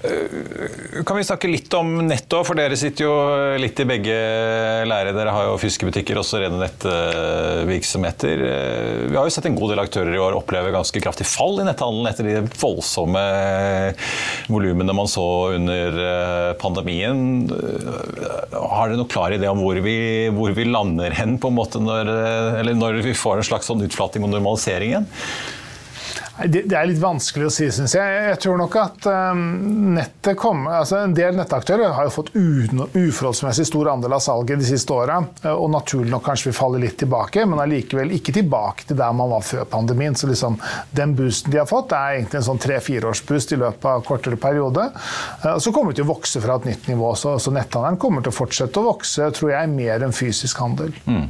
Eh, 0.01 1.03
kan 1.05 1.17
vi 1.17 1.23
snakke 1.23 1.49
litt 1.49 1.73
om 1.77 1.93
netto, 2.07 2.41
for 2.47 2.57
dere 2.57 2.77
sitter 2.79 3.05
jo 3.05 3.13
litt 3.59 3.79
i 3.81 3.87
begge 3.87 4.17
lære. 4.87 5.13
Dere 5.15 5.33
har 5.33 5.49
jo 5.49 5.57
fiskebutikker, 5.61 6.19
også 6.19 6.41
rene 6.41 6.59
nettvirksomheter. 6.61 8.43
Eh, 8.47 9.01
vi 9.11 9.17
har 9.17 9.27
jo 9.27 9.33
sett 9.33 9.49
en 9.49 9.57
god 9.57 9.73
del 9.73 9.83
aktører 9.83 10.15
i 10.15 10.21
år 10.21 10.37
oppleve 10.37 10.73
ganske 10.75 11.01
kraftig 11.03 11.27
fall 11.29 11.61
i 11.61 11.67
netthandelen 11.67 12.11
etter 12.11 12.29
de 12.29 12.45
voldsomme 12.61 13.25
volumene 14.51 14.95
man 14.95 15.11
så 15.11 15.27
under 15.57 16.01
eh, 16.05 16.53
pandemien. 16.61 17.47
Har 18.53 18.87
dere 18.87 18.99
noen 18.99 19.11
klar 19.11 19.35
idé 19.35 19.49
om 19.51 19.61
hvor 19.63 19.79
vi, 19.83 19.97
hvor 20.33 20.55
vi 20.57 20.67
lander 20.69 21.15
hen, 21.17 21.37
på 21.41 21.51
en 21.51 21.57
måte, 21.57 21.81
når, 21.83 22.11
når 22.77 23.01
vi 23.05 23.15
får 23.17 23.41
en 23.41 23.49
slags 23.51 23.69
sånn 23.69 23.83
utflating 23.85 24.25
og 24.25 24.33
normalisering 24.33 24.93
igjen? 24.93 25.09
Det, 26.37 26.67
er 26.69 26.85
litt 26.85 26.99
vanskelig 27.01 27.47
å 27.47 27.51
si, 27.53 27.65
syns 27.73 27.95
jeg. 27.97 28.17
Jeg 28.29 28.37
tror 28.43 28.59
nok 28.59 28.75
at 28.77 29.07
um, 29.09 29.39
nettet 29.95 30.37
kom, 30.37 30.67
altså 30.69 30.99
En 31.01 31.15
del 31.17 31.37
nettaktører 31.37 31.95
har 31.97 32.05
jo 32.05 32.13
fått 32.13 32.29
uforholdsmessig 32.37 33.65
stor 33.65 33.89
andel 33.95 34.13
av 34.17 34.21
salget 34.21 34.61
de 34.61 34.67
siste 34.67 34.93
åra, 34.93 35.17
eh, 35.41 35.49
og 35.49 35.71
naturlig 35.73 36.13
nok 36.13 36.25
kanskje 36.27 36.51
vil 36.51 36.57
falle 36.59 36.81
litt 36.83 36.99
tilbake, 37.01 37.45
men 37.49 37.63
allikevel 37.63 38.13
ikke 38.19 38.35
tilbake 38.37 38.85
til 38.89 38.99
der 38.99 39.15
man 39.17 39.31
var 39.33 39.45
før 39.47 39.65
pandemien. 39.71 40.17
Så 40.17 40.29
liksom, 40.29 40.59
den 40.97 41.15
boosten 41.17 41.53
de 41.53 41.61
har 41.63 41.69
fått, 41.69 41.95
er 41.97 42.19
egentlig 42.19 42.41
en 42.43 42.47
sånn 42.51 42.61
tre-fireårsboost 42.67 43.57
i 43.57 43.61
løpet 43.63 43.89
av 43.95 44.05
kortere 44.05 44.37
periode. 44.41 44.91
Uh, 45.41 45.57
så 45.57 45.73
kommer 45.73 45.91
det 45.93 46.03
til 46.03 46.07
å 46.07 46.13
vokse 46.13 46.43
fra 46.43 46.59
et 46.61 46.69
nytt 46.69 46.91
nivå, 46.91 47.15
så, 47.17 47.39
så 47.41 47.55
netthandelen 47.55 47.97
kommer 48.01 48.21
til 48.21 48.35
å 48.35 48.39
fortsette 48.43 48.83
å 48.83 48.87
vokse, 48.91 49.31
tror 49.33 49.55
jeg, 49.55 49.73
mer 49.73 50.05
enn 50.05 50.15
fysisk 50.15 50.61
handel. 50.61 50.93
Mm. 51.09 51.27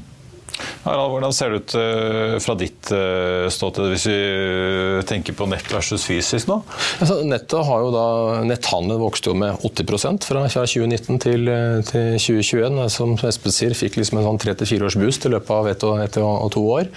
Harald, 0.83 1.11
hvordan 1.13 1.33
ser 1.35 1.51
det 1.51 1.59
ut 1.61 1.75
uh, 1.77 2.35
fra 2.41 2.55
ditt 2.57 2.89
uh, 2.93 3.47
ståsted, 3.51 3.89
hvis 3.91 4.05
vi 4.09 4.17
uh, 4.17 5.01
tenker 5.07 5.35
på 5.37 5.47
nett 5.51 5.67
versus 5.71 6.05
fysisk 6.07 6.49
nå? 6.49 6.59
Altså, 7.01 7.19
nettet 7.27 7.67
har 7.67 7.83
jo 7.83 7.91
da, 7.93 8.05
Netthandelen 8.47 9.01
vokste 9.01 9.31
jo 9.31 9.37
med 9.37 9.59
80% 9.67 10.27
fra 10.29 10.45
2019 10.47 11.21
til, 11.23 11.51
til 11.89 12.17
2021. 12.17 12.81
Som 12.93 13.15
Espen 13.27 13.53
sier, 13.53 13.75
fikk 13.77 13.99
liksom 13.99 14.21
en 14.21 14.27
sånn 14.29 14.41
tre 14.41 14.55
til 14.57 14.71
fire 14.71 14.87
års 14.87 14.97
boost 14.99 15.27
i 15.27 15.33
løpet 15.33 15.53
av 15.57 15.69
ett 15.73 15.85
og, 15.87 15.99
et 16.05 16.19
og, 16.21 16.47
to 16.53 16.63
år. 16.71 16.87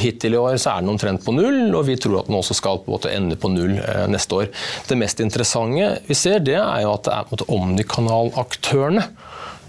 hittil 0.00 0.34
i 0.34 0.40
år 0.40 0.58
så 0.60 0.72
er 0.72 0.82
den 0.82 0.92
omtrent 0.92 1.24
på 1.24 1.34
null, 1.36 1.60
og 1.76 1.86
vi 1.86 1.96
tror 2.00 2.20
at 2.22 2.30
den 2.30 2.38
også 2.38 2.56
skal 2.58 2.82
på 2.84 2.98
en 2.98 3.08
ende 3.12 3.38
på 3.40 3.50
null 3.52 3.76
neste 4.10 4.42
år. 4.42 4.50
Det 4.88 4.98
mest 4.98 5.22
interessante 5.24 5.90
vi 6.08 6.16
ser, 6.18 6.42
det 6.44 6.58
er 6.58 6.82
jo 6.84 6.94
at 6.96 7.06
det 7.06 7.14
er 7.14 7.54
omnikanalaktørene 7.58 9.06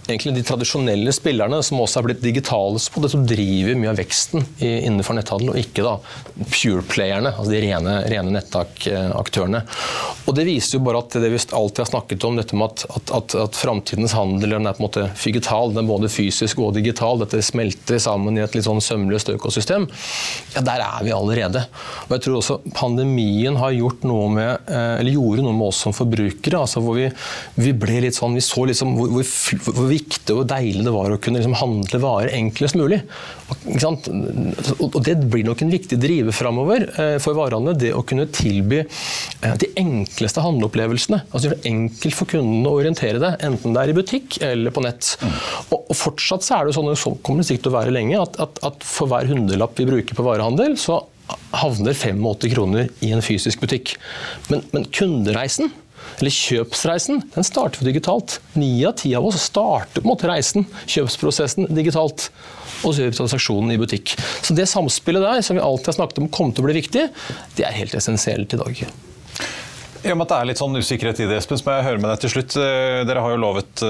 egentlig 0.10 0.36
de 0.36 0.46
tradisjonelle 0.48 1.14
spillerne 1.16 1.62
som 1.66 1.80
også 1.82 2.02
er 2.02 2.08
blitt 2.10 2.24
digitale 2.24 2.82
på 2.94 3.04
det, 3.04 3.12
som 3.14 3.26
driver 3.28 3.78
mye 3.80 3.92
av 3.92 4.00
veksten 4.00 4.46
innenfor 4.60 5.18
netthandel, 5.18 5.54
og 5.54 5.60
ikke 5.62 5.86
da 5.86 5.96
pure-playerne, 6.50 7.34
altså 7.36 7.54
de 7.54 7.62
rene, 7.64 7.96
rene 8.12 8.34
nettaktørene. 8.36 9.64
Og 10.26 10.36
Det 10.38 10.46
viser 10.48 10.78
jo 10.78 10.84
bare 10.86 11.02
at 11.04 11.18
det 11.20 11.32
vi 11.34 11.40
alltid 11.58 11.84
har 11.84 11.90
snakket 11.90 12.26
om, 12.28 12.38
dette 12.40 12.58
med 12.58 12.70
at, 12.70 12.86
at, 12.96 13.14
at, 13.18 13.36
at 13.48 13.60
framtidens 13.60 14.14
handel 14.18 14.56
er 14.56 14.62
på 14.70 14.84
en 14.84 14.86
måte 14.86 15.06
figital, 15.20 15.74
den 15.74 15.84
er 15.84 15.90
både 15.90 16.12
fysisk 16.12 16.62
og 16.64 16.76
digital, 16.78 17.22
dette 17.24 17.42
smelter 17.46 18.00
sammen 18.02 18.38
i 18.38 18.44
et 18.44 18.58
litt 18.58 18.68
sånn 18.68 18.82
sømløst 18.84 19.32
økosystem, 19.34 19.88
ja, 20.56 20.64
der 20.66 20.84
er 20.86 21.06
vi 21.06 21.16
allerede. 21.16 21.66
Og 22.08 22.16
jeg 22.16 22.26
tror 22.26 22.40
også 22.40 22.60
pandemien 22.78 23.58
har 23.60 23.76
gjort 23.76 24.06
noe 24.08 24.30
med, 24.34 24.70
eh, 24.70 25.00
eller 25.00 25.16
gjorde 25.16 25.46
noe 25.46 25.58
med 25.58 25.70
oss 25.72 25.84
som 25.86 25.96
forbrukere, 25.96 26.62
altså 26.62 26.84
hvor 26.84 27.00
vi, 27.00 27.10
vi 27.60 27.74
ble 27.78 28.04
litt 28.06 28.18
sånn, 28.18 28.38
vi 28.38 28.46
så 28.46 28.66
liksom 28.70 28.96
hvor, 28.98 29.12
hvor, 29.18 29.74
hvor 29.74 29.90
viktig 30.00 30.36
og 30.36 30.48
deilig 30.50 30.86
det 30.86 30.94
var 30.94 31.14
å 31.14 31.20
kunne 31.22 31.42
liksom 31.42 31.58
handle 31.60 32.02
varer 32.02 32.34
enklest 32.36 32.78
mulig. 32.80 33.02
Og 33.50 35.00
Det 35.06 35.16
blir 35.30 35.46
nok 35.48 35.64
en 35.64 35.74
viktig 35.74 36.00
drive 36.02 36.34
framover 36.36 36.86
eh, 36.90 37.18
for 37.22 37.38
varehandelen. 37.38 37.80
Det 37.80 37.94
å 37.96 38.06
kunne 38.08 38.30
tilby 38.34 38.82
eh, 38.84 39.56
de 39.62 39.72
enkleste 39.80 40.44
handleopplevelsene. 40.46 41.24
Altså 41.30 41.50
Gjøre 41.50 41.60
det 41.60 41.72
enkelt 41.74 42.18
for 42.18 42.32
kundene 42.32 42.72
å 42.72 42.80
orientere 42.80 43.22
det, 43.22 43.36
enten 43.46 43.76
det 43.76 43.84
er 43.84 43.94
i 43.94 43.98
butikk 43.98 44.40
eller 44.46 44.76
på 44.76 44.84
nett. 44.86 45.14
Og, 45.70 45.94
Fortsatt 46.00 46.46
så 46.46 46.60
er 46.60 46.68
det 46.68 46.76
sånn, 46.78 46.90
og 46.92 47.00
så 47.00 47.12
kommer 47.26 47.44
det 47.44 47.50
sikkert 47.50 47.72
å 47.72 47.78
være 47.80 47.94
lenge, 47.94 48.20
at, 48.22 48.38
at, 48.42 48.60
at 48.66 48.86
for 48.88 49.10
hver 49.12 49.28
hundrelapp 49.30 49.80
vi 49.80 49.88
bruker 49.90 50.18
på 50.18 50.26
varehandel, 50.26 50.78
så 50.80 51.02
havner 51.54 51.94
85 51.94 52.50
kroner 52.54 52.90
i 53.06 53.12
en 53.14 53.24
fysisk 53.26 53.62
butikk. 53.64 53.96
Men, 54.50 54.64
men 54.74 54.88
kundereisen 54.94 55.74
eller 56.22 56.36
kjøpsreisen, 56.36 57.24
den 57.34 57.48
starter 57.48 57.82
jo 57.82 57.90
digitalt. 57.90 58.40
Ni 58.60 58.72
av 58.88 58.98
ti 59.00 59.14
av 59.18 59.28
oss 59.30 59.42
starter 59.50 60.02
på 60.02 60.08
en 60.08 60.12
måte 60.12 60.30
reisen, 60.30 60.68
kjøpsprosessen, 60.86 61.70
digitalt. 61.76 62.30
Og 62.84 62.94
så 62.94 63.04
gjør 63.04 63.12
vi 63.12 63.20
transaksjonen 63.20 63.76
i 63.76 63.80
butikk. 63.82 64.16
Så 64.46 64.56
det 64.56 64.70
samspillet 64.72 65.26
der, 65.26 65.44
som 65.46 65.60
vi 65.60 65.64
alltid 65.66 65.92
har 65.92 66.00
snakket 66.00 66.24
om 66.24 66.32
kommer 66.32 66.56
til 66.56 66.64
å 66.64 66.70
bli 66.70 66.80
viktig, 66.80 67.06
det 67.58 67.68
er 67.68 67.80
helt 67.82 67.96
essensielt 67.98 68.56
i 68.56 68.62
dag. 68.62 68.84
I 70.00 70.14
og 70.14 70.22
det 70.24 70.32
er 70.32 70.48
litt 70.48 70.60
sånn 70.62 70.80
usikkerhet 70.80 71.20
i 71.20 71.26
det, 71.28 71.42
Espen, 71.42 71.60
så 71.60 71.74
jeg 71.76 71.84
høre 71.84 72.00
med 72.00 72.08
deg 72.14 72.22
til 72.24 72.32
slutt. 72.32 72.54
Eh, 72.56 73.02
dere 73.04 73.20
har 73.20 73.34
jo 73.34 73.40
lovet 73.42 73.82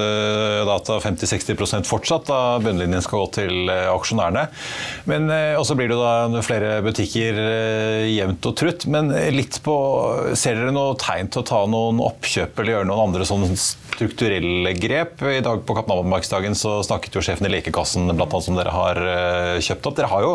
data 0.66 0.96
at 0.96 1.04
50-60% 1.04 1.86
fortsatt 1.86 2.26
da 2.26 2.38
bunnlinjen 2.62 3.04
skal 3.04 3.22
gå 3.22 3.28
til 3.36 3.70
eh, 3.70 3.86
aksjonærene. 3.92 4.42
Men 5.06 5.30
også 5.30 5.76
blir 5.78 5.92
det 5.92 5.98
da 6.00 6.42
flere 6.42 6.80
butikker 6.82 7.38
jevnt 8.10 8.48
og 8.50 8.56
trutt. 8.58 8.88
Men 8.90 9.12
litt 9.34 9.60
på 9.62 9.76
Ser 10.38 10.58
dere 10.58 10.72
noe 10.74 10.96
tegn 10.98 11.30
til 11.30 11.44
å 11.44 11.46
ta 11.46 11.60
noen 11.70 12.00
oppkjøp 12.02 12.58
eller 12.58 12.74
gjøre 12.74 12.88
noen 12.90 13.04
andre 13.04 13.28
sånn 13.28 13.46
strukturelle 13.54 14.74
grep? 14.78 15.22
I 15.22 15.44
dag 15.44 15.62
på 15.66 15.76
Kapitalmarkedsdagen 15.78 16.58
så 16.58 16.80
snakket 16.86 17.20
jo 17.20 17.22
sjefen 17.24 17.46
i 17.46 17.52
Lekekassen 17.54 18.10
blant 18.10 18.34
annet 18.34 18.48
som 18.48 18.58
dere 18.58 18.74
har 18.74 19.00
kjøpt 19.62 19.90
opp. 19.90 19.98
Dere 20.00 20.10
har 20.10 20.26
jo 20.26 20.34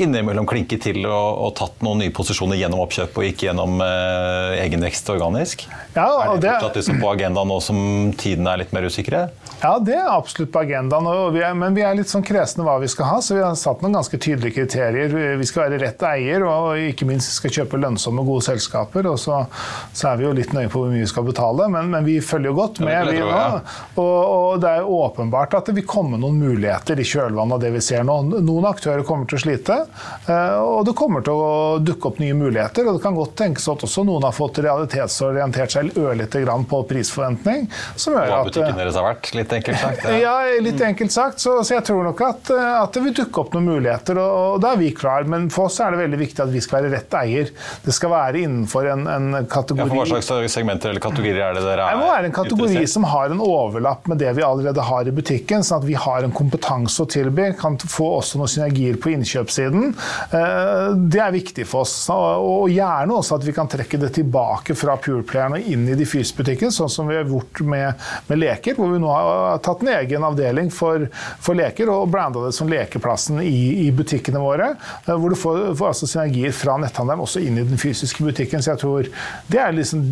innimellom 0.00 0.48
klinket 0.50 0.88
til 0.88 1.04
og, 1.06 1.46
og 1.46 1.54
tatt 1.60 1.86
noen 1.86 2.02
nye 2.02 2.14
posisjoner 2.14 2.58
gjennom 2.58 2.82
oppkjøp 2.82 3.22
og 3.22 3.30
ikke 3.30 3.50
gjennom 3.50 3.78
egen 3.84 4.86
vekst 4.88 5.03
organisk? 5.10 5.68
Ja, 5.94 6.06
er 6.24 6.34
det 6.34 6.40
det- 6.42 6.54
fortsatt 6.58 6.76
liksom 6.80 7.00
på 7.00 7.10
agendaen 7.14 7.48
nå 7.48 7.60
som 7.62 8.12
tidene 8.18 8.52
er 8.52 8.56
litt 8.64 8.72
mer 8.74 8.82
usikre? 8.82 9.28
Ja, 9.62 9.78
det 9.78 9.94
er 9.94 10.08
absolutt 10.10 10.50
på 10.52 10.60
agendaen. 10.64 11.06
Vi 11.32 11.40
er, 11.40 11.54
men 11.54 11.74
vi 11.76 11.82
er 11.86 11.94
litt 11.94 12.10
sånn 12.10 12.24
kresne 12.26 12.64
hva 12.66 12.74
vi 12.82 12.88
skal 12.90 13.06
ha, 13.06 13.18
så 13.22 13.36
vi 13.36 13.42
har 13.44 13.54
satt 13.54 13.80
noen 13.80 13.94
ganske 13.96 14.18
tydelige 14.18 14.58
kriterier. 14.58 15.14
Vi 15.38 15.46
skal 15.48 15.70
være 15.70 15.78
rett 15.80 16.02
eier, 16.02 16.42
og 16.44 16.74
ikke 16.90 17.06
minst 17.08 17.30
skal 17.38 17.50
kjøpe 17.54 17.78
lønnsomme, 17.80 18.24
gode 18.26 18.42
selskaper. 18.44 19.06
Og 19.08 19.16
så, 19.22 19.46
så 19.94 20.10
er 20.10 20.18
vi 20.20 20.26
jo 20.26 20.32
litt 20.36 20.52
nøye 20.52 20.68
på 20.68 20.82
hvor 20.82 20.90
mye 20.92 21.04
vi 21.04 21.08
skal 21.08 21.24
betale, 21.28 21.68
men, 21.72 21.88
men 21.94 22.04
vi 22.04 22.18
følger 22.20 22.50
jo 22.50 22.56
godt 22.58 22.80
med. 22.84 23.12
Vi. 23.14 23.22
Og, 23.22 24.02
og 24.02 24.60
det 24.60 24.74
er 24.80 24.90
åpenbart 24.98 25.54
at 25.60 25.70
det 25.70 25.76
vil 25.78 25.86
komme 25.88 26.18
noen 26.20 26.36
muligheter 26.42 26.98
i 27.00 27.06
kjølvannet 27.06 27.56
av 27.56 27.62
det 27.64 27.72
vi 27.78 27.80
ser 27.86 28.04
nå. 28.04 28.18
Noen 28.34 28.66
aktører 28.68 29.06
kommer 29.06 29.30
til 29.30 29.38
å 29.38 29.44
slite, 29.46 29.78
eh, 30.26 30.58
og 30.58 30.84
det 30.90 30.96
kommer 30.98 31.24
til 31.24 31.38
å 31.38 31.78
dukke 31.80 32.10
opp 32.10 32.18
nye 32.20 32.34
muligheter. 32.36 32.84
Og 32.90 32.98
det 32.98 33.04
kan 33.06 33.16
godt 33.16 33.36
tenkes 33.40 33.70
at 33.70 33.86
også 33.86 34.04
noen 34.04 34.26
har 34.26 34.34
fått 34.36 34.60
realitetsorientert 34.64 35.70
seg 35.78 35.83
ørlite 35.96 36.42
grann 36.44 36.64
på 36.70 36.80
prisforventning. 36.88 37.68
som 37.96 38.14
gjør 38.14 38.26
Hva 38.30 38.38
at... 38.40 38.46
eh, 38.46 38.50
butikken 38.50 38.78
deres 38.80 38.98
har 38.98 39.06
vært, 39.08 39.30
litt 39.36 39.52
enkelt 39.58 39.80
sagt. 39.80 40.04
Ja, 40.20 40.34
litt 40.64 40.80
enkelt 40.80 41.12
sagt. 41.14 41.40
Så, 41.44 41.56
så 41.64 41.76
jeg 41.76 41.84
tror 41.88 42.04
nok 42.08 42.20
at, 42.24 42.50
eh, 42.54 42.70
at 42.82 42.92
det 42.96 43.02
vil 43.04 43.16
dukke 43.20 43.40
opp 43.44 43.54
noen 43.56 43.68
muligheter, 43.72 44.18
og, 44.22 44.38
og 44.54 44.62
da 44.64 44.72
er 44.74 44.80
vi 44.84 44.90
klar. 44.96 45.26
Men 45.30 45.48
for 45.54 45.68
oss 45.70 45.80
er 45.84 45.94
det 45.94 46.02
veldig 46.04 46.20
viktig 46.24 46.44
at 46.46 46.52
vi 46.54 46.62
skal 46.64 46.80
være 46.82 46.92
rett 46.96 47.18
eier. 47.20 47.50
Det 47.84 47.94
skal 47.96 48.12
være 48.14 48.44
innenfor 48.46 48.90
en, 48.94 49.06
en 49.10 49.30
Ja, 49.34 49.42
kategori 49.50 49.88
for 49.90 50.00
hva 50.02 50.22
slags 50.22 50.54
segmenter 50.54 50.90
eller 50.92 51.02
kategorier 51.04 51.42
er 51.50 51.56
det 51.58 51.64
dere 51.64 51.84
er 51.90 51.96
det 51.96 52.00
må 52.04 52.08
være 52.12 52.28
en 52.30 52.34
kategori 52.36 52.86
som 52.90 53.04
har 53.10 53.32
en 53.34 53.40
overlapp 53.44 54.06
med 54.10 54.18
det 54.22 54.30
vi 54.36 54.42
allerede 54.46 54.82
har 54.84 55.08
i 55.08 55.12
butikken, 55.14 55.64
sånn 55.66 55.82
at 55.82 55.86
vi 55.88 55.96
har 55.98 56.24
en 56.26 56.32
kompetanse 56.34 57.02
å 57.02 57.08
tilby, 57.10 57.50
kan 57.58 57.76
få 57.80 58.06
også 58.20 58.38
noen 58.40 58.50
synergier 58.52 58.96
på 59.02 59.12
innkjøpssiden. 59.14 59.90
Eh, 60.30 60.94
Det 61.10 61.20
er 61.20 61.34
viktig 61.34 61.66
for 61.68 61.82
oss. 61.84 61.94
Og 62.14 62.70
gjerne 62.72 63.16
også 63.18 63.36
at 63.38 63.44
vi 63.46 63.52
kan 63.56 63.68
trekke 63.70 63.98
det 64.00 64.12
tilbake 64.16 64.76
fra 64.78 64.94
Pureplayeren 65.00 65.56
og 65.58 65.66
inn 65.73 65.73
i 65.74 65.96
de 65.98 66.06
fysiske 66.06 66.38
butikkene, 66.42 66.72
sånn 66.74 66.90
som 66.92 67.08
vi 67.10 67.16
har 67.18 67.26
gjort 67.28 67.60
med, 67.66 68.04
med 68.28 68.40
leker, 68.40 68.76
hvor 68.78 68.92
vi 68.92 69.00
nå 69.02 69.10
har 69.10 69.58
tatt 69.64 69.82
en 69.82 69.90
egen 69.96 70.24
avdeling 70.26 70.70
for, 70.74 71.08
for 71.42 71.58
leker 71.58 71.90
og 71.92 72.08
branda 72.12 72.44
det 72.46 72.52
som 72.56 72.70
lekeplassen 72.70 73.40
i, 73.42 73.86
i 73.86 73.90
butikkene 73.94 74.40
våre. 74.42 74.70
eh, 75.06 75.14
Hvor 75.14 75.34
du 75.34 75.38
får, 75.38 75.60
får 75.78 75.90
altså 75.90 76.08
synergier 76.10 76.54
fra 76.54 76.76
netthandelen 76.82 77.24
også 77.24 77.42
inn 77.44 77.58
i 77.60 77.66
den 77.66 77.80
fysiske 77.80 78.24
butikken. 78.24 78.62
Så 78.64 78.74
jeg 78.74 78.82
tror 78.84 79.10
det 79.50 79.60
er 79.60 79.74
liksom 79.76 80.04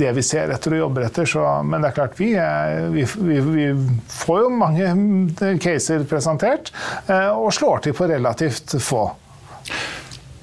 det 0.00 0.12
vi 0.16 0.26
ser 0.26 0.52
etter 0.54 0.76
og 0.76 0.84
jobber 0.84 1.06
etter. 1.08 1.28
Så, 1.30 1.44
men 1.66 1.82
det 1.82 1.90
er 1.90 1.98
klart, 2.00 2.18
vi, 2.20 2.32
vi, 2.94 3.06
vi, 3.30 3.40
vi 3.50 3.66
får 4.10 4.44
jo 4.44 4.52
mange 4.60 5.56
caser 5.62 6.04
presentert, 6.10 6.72
eh, 7.06 7.30
og 7.30 7.52
slår 7.54 7.86
til 7.86 7.96
på 7.96 8.08
relativt 8.10 8.76
få. 8.82 9.06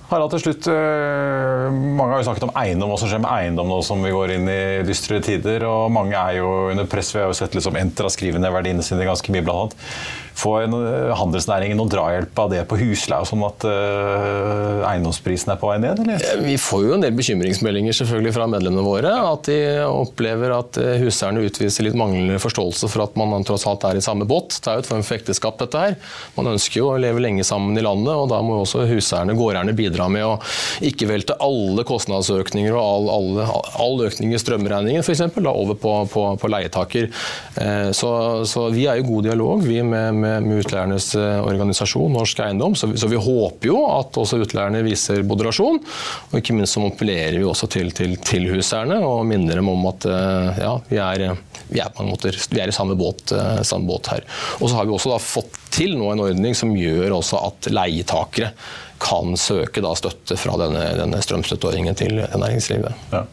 Harald, 0.07 0.31
til 0.31 0.39
slutt, 0.39 0.67
øh, 0.71 1.73
Mange 1.73 2.13
har 2.13 2.21
jo 2.21 2.27
snakket 2.29 2.45
om 2.47 2.53
eiendom, 2.55 2.93
hva 2.93 2.99
som 2.99 3.09
skjer 3.11 3.19
med 3.25 3.31
eiendom 3.33 3.67
nå 3.67 3.81
som 3.83 3.99
vi 4.05 4.13
går 4.15 4.37
inn 4.37 4.47
i 4.47 4.61
dystre 4.87 5.19
tider. 5.19 5.65
og 5.67 5.91
Mange 5.91 6.15
er 6.15 6.37
jo 6.39 6.69
under 6.71 6.87
press. 6.87 7.11
Vi 7.11 7.19
har 7.19 7.27
jo 7.27 7.35
sett 7.35 7.57
liksom 7.57 7.75
Entra 7.75 8.07
skrive 8.13 8.39
ned 8.39 8.53
verdiene 8.55 8.85
sine 8.85 9.03
ganske 9.07 9.35
mye, 9.35 9.43
blant 9.43 9.75
annet. 9.75 9.91
Får 10.37 10.67
en, 10.67 10.75
øh, 10.77 11.11
handelsnæringen 11.17 11.79
noe 11.79 11.89
drahjelp 11.89 12.37
av 12.43 12.51
det 12.53 12.61
på 12.69 12.77
husleie, 12.77 13.25
sånn 13.25 13.41
at 13.47 13.63
uh, 13.65 14.83
eiendomsprisen 14.91 15.53
er 15.53 15.57
på 15.61 15.71
vei 15.71 15.77
ned? 15.81 16.03
eller? 16.03 16.21
Vi 16.45 16.57
får 16.61 16.83
jo 16.85 16.93
en 16.97 17.03
del 17.05 17.15
bekymringsmeldinger 17.17 17.95
selvfølgelig 17.97 18.35
fra 18.35 18.45
medlemmene 18.51 18.85
våre. 18.85 19.13
At 19.31 19.49
de 19.49 19.57
opplever 19.87 20.53
at 20.55 20.77
eh, 20.81 20.99
huseierne 21.01 21.41
utviser 21.47 21.87
litt 21.87 21.97
manglende 21.97 22.37
forståelse 22.43 22.89
for 22.91 23.07
at 23.07 23.17
man 23.17 23.45
tross 23.47 23.65
alt 23.69 23.85
er 23.89 23.97
i 23.97 24.03
samme 24.05 24.27
båt. 24.29 24.59
Det 24.61 24.69
er 24.71 24.77
jo 24.77 24.85
et 24.85 24.89
form 24.91 25.03
for 25.07 25.17
ekteskap, 25.17 25.57
dette 25.61 25.81
her. 25.81 25.97
Man 26.37 26.51
ønsker 26.53 26.81
jo 26.83 26.91
å 26.91 26.99
leve 27.01 27.23
lenge 27.23 27.45
sammen 27.47 27.77
i 27.77 27.85
landet, 27.85 28.13
og 28.13 28.29
da 28.31 28.41
må 28.45 28.59
jo 28.59 28.65
også 28.67 28.85
huseierne, 28.89 29.35
gårdeierne, 29.37 29.75
bidra 29.77 30.07
med 30.11 30.25
å 30.27 30.35
ikke 30.85 31.09
velte 31.09 31.37
alle 31.43 31.85
kostnadsøkninger 31.87 32.77
og 32.77 32.83
all, 32.83 33.09
alle, 33.17 33.47
all 33.81 34.05
økning 34.07 34.35
i 34.35 34.41
strømregningen 34.41 35.01
f.eks. 35.05 35.25
over 35.41 35.77
på, 35.81 35.97
på, 36.13 36.27
på 36.41 36.53
leietaker. 36.53 37.09
Eh, 37.57 37.89
Så, 37.97 38.09
så 38.49 38.67
vi 38.73 38.83
er 38.89 38.99
i 38.99 39.05
god 39.05 39.25
dialog 39.29 39.61
vi 39.63 39.79
med, 39.81 40.13
med, 40.19 40.26
med 40.43 40.61
utleiernes 40.61 41.09
eh, 41.15 41.39
organisasjon, 41.45 42.13
Norsk 42.13 42.39
Eiendom. 42.43 42.75
Så, 42.75 42.89
så 42.97 43.09
vi 43.11 43.19
håper 43.21 43.69
jo 43.69 43.81
at 43.89 44.17
også 44.19 44.39
utleierne 44.43 44.83
viser 44.85 45.23
moderasjon. 45.27 45.79
Og 46.29 46.37
ikke 46.39 46.55
minst 46.57 46.77
så 46.77 46.83
appellerer 46.87 47.37
vi 47.37 47.45
også 47.47 47.69
til, 47.73 47.91
til, 47.95 48.17
til 48.23 48.47
huseierne 48.51 48.99
og 49.05 49.25
minner 49.29 49.61
dem 49.61 49.71
om 49.71 49.87
at 49.91 50.07
eh, 50.09 50.61
ja, 50.63 50.73
vi 50.89 51.01
er, 51.03 51.25
vi 51.71 51.83
er 51.83 52.03
måte 52.07 52.33
vi 52.33 52.61
er 52.63 52.71
i 52.71 52.75
samme 52.75 52.97
båt, 52.99 53.31
eh, 53.35 53.63
samme 53.67 53.89
båt 53.89 54.11
her. 54.13 54.27
Og 54.59 54.69
så 54.69 54.79
har 54.79 54.89
vi 54.89 54.95
også 54.95 55.17
fått 55.23 55.61
til 55.77 55.97
nå 55.99 56.11
en 56.13 56.25
ordning 56.27 56.57
som 56.57 56.75
gjør 56.77 57.19
også 57.19 57.41
at 57.49 57.71
leietakere 57.73 58.53
kan 59.01 59.35
søke 59.37 59.83
støtte 59.97 60.37
fra 60.41 60.55
denne, 60.57 60.83
denne 60.97 61.19
strømstøtteordningen 61.21 61.97
til 61.97 62.23
næringslivet. 62.33 63.09
Ja. 63.13 63.27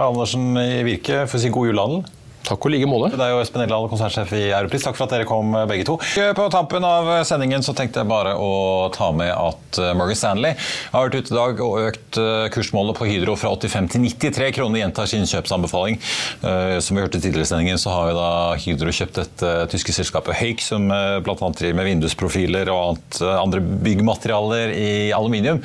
Andersen 0.00 0.54
i 0.56 0.80
Virke, 0.86 1.26
for 1.28 1.36
å 1.36 1.42
si 1.42 1.50
god 1.52 1.68
jul, 1.68 1.80
Handel. 1.82 2.19
Takk 2.46 2.64
og 2.66 2.72
like 2.72 2.86
måte. 2.88 3.12
Det 3.14 3.24
er 3.24 3.34
jo 3.34 3.40
Espen 3.42 3.62
Eldal, 3.62 3.84
konsernsjef 3.90 4.30
i 4.34 4.46
Europris. 4.48 4.82
Takk 4.86 4.96
for 4.96 5.04
at 5.06 5.12
dere 5.12 5.26
kom, 5.28 5.52
begge 5.68 5.84
to. 5.86 5.98
På 6.36 6.46
tampen 6.52 6.84
av 6.86 7.10
sendingen 7.28 7.62
så 7.62 7.74
tenkte 7.76 8.00
jeg 8.00 8.08
bare 8.10 8.32
å 8.40 8.88
ta 8.94 9.10
med 9.14 9.30
at 9.34 9.78
eh, 9.78 9.90
Morgan 9.98 10.18
Stanley 10.18 10.56
har 10.94 11.04
vært 11.06 11.18
ute 11.20 11.34
i 11.34 11.36
dag 11.36 11.60
og 11.62 11.76
økt 11.90 12.18
eh, 12.18 12.46
kursmålet 12.54 12.96
på 12.98 13.08
Hydro 13.10 13.36
fra 13.38 13.52
85 13.54 13.90
til 13.92 14.06
93 14.08 14.48
kroner. 14.56 14.80
Gjentar 14.80 15.10
sin 15.10 15.28
kjøpsanbefaling. 15.28 16.00
Eh, 16.40 16.78
Som 16.82 16.96
vi 16.96 17.04
hørte 17.04 17.20
tidligere 17.20 17.44
i 17.44 17.50
sendingen, 17.52 17.80
så 17.82 17.92
har 17.94 18.14
da 18.16 18.30
Hydro 18.64 18.94
kjøpt 18.94 19.20
et 19.22 19.46
tyske 19.70 19.94
selskapet 19.94 20.38
Høyk, 20.40 20.64
som 20.64 20.88
bl.a. 20.88 21.36
driver 21.36 21.76
med 21.76 21.88
vindusprofiler 21.90 22.70
og 22.72 22.80
annet, 22.80 23.20
andre 23.36 23.60
byggmaterialer 23.60 24.72
i 24.74 24.90
aluminium. 25.14 25.60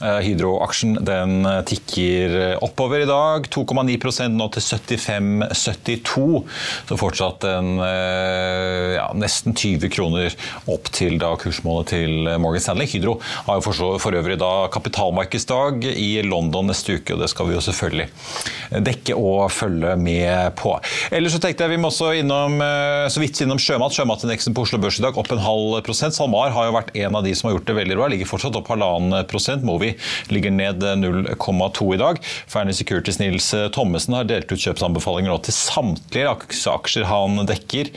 Hydro-aksjen 0.00 0.96
den 1.04 1.44
tikker 1.68 2.36
oppover 2.64 3.04
i 3.04 3.08
dag. 3.08 3.48
2,9% 3.54 4.38
nå 4.40 4.48
til 4.56 4.64
75,72. 4.64 6.13
Så 6.14 6.98
fortsatt 6.98 7.44
en 7.48 7.78
eh, 7.82 8.94
ja, 8.96 9.08
nesten 9.18 9.54
20 9.56 9.90
kroner 9.92 10.34
opp 10.70 10.90
til 10.94 11.18
da 11.22 11.34
kursmålet 11.40 11.92
til 11.94 12.28
Morgan 12.42 12.62
Stanley. 12.62 12.88
Hydro 12.90 13.16
har 13.48 13.58
jo 13.58 13.64
for, 13.66 13.98
for 14.02 14.16
øvrig 14.16 14.38
da 14.40 14.68
kapitalmarkedsdag 14.74 15.88
i 15.92 16.10
London 16.26 16.70
neste 16.70 16.98
uke, 16.98 17.16
og 17.16 17.22
det 17.22 17.30
skal 17.32 17.50
vi 17.50 17.56
jo 17.56 17.64
selvfølgelig 17.64 18.08
dekke 18.84 19.16
og 19.18 19.48
følge 19.54 19.94
med 20.00 20.54
på. 20.58 20.76
Ellers 21.14 21.36
så 21.36 21.42
tenkte 21.42 21.66
jeg 21.66 21.74
vi 21.74 21.80
må 21.82 21.90
også 21.90 22.12
innom, 22.20 22.58
eh, 22.62 23.06
så 23.12 23.22
vidt 23.22 23.42
innom 23.44 23.60
sjømat. 23.60 23.94
Sjømatindeksen 23.94 24.56
på 24.56 24.64
Oslo 24.66 24.80
Børs 24.82 25.00
i 25.00 25.04
dag 25.04 25.18
opp 25.20 25.32
en 25.34 25.42
halv 25.42 25.80
prosent. 25.86 26.16
SalMar 26.16 26.54
har 26.54 26.68
jo 26.68 26.76
vært 26.78 26.94
en 26.98 27.18
av 27.18 27.26
de 27.26 27.34
som 27.36 27.50
har 27.50 27.58
gjort 27.58 27.68
det 27.70 27.78
veldig 27.80 27.98
bra. 27.98 28.10
Ligger 28.12 28.30
fortsatt 28.30 28.58
opp 28.58 28.70
halvannen 28.72 29.26
prosent. 29.30 29.66
Movi 29.66 29.94
ligger 30.32 30.54
ned 30.54 30.84
0,2 31.02 31.90
i 31.94 32.00
dag. 32.00 32.22
Fearnley 32.50 32.76
Securities 32.76 33.20
Nils 33.22 33.50
Thommessen 33.74 34.16
har 34.16 34.28
delt 34.28 34.50
ut 34.52 34.60
kjøpsanbefalinger 34.60 35.32
nå 35.32 35.38
til 35.44 35.56
samtlige 35.56 36.03
aksjer 36.70 37.08
han 37.08 37.40
dekker. 37.48 37.90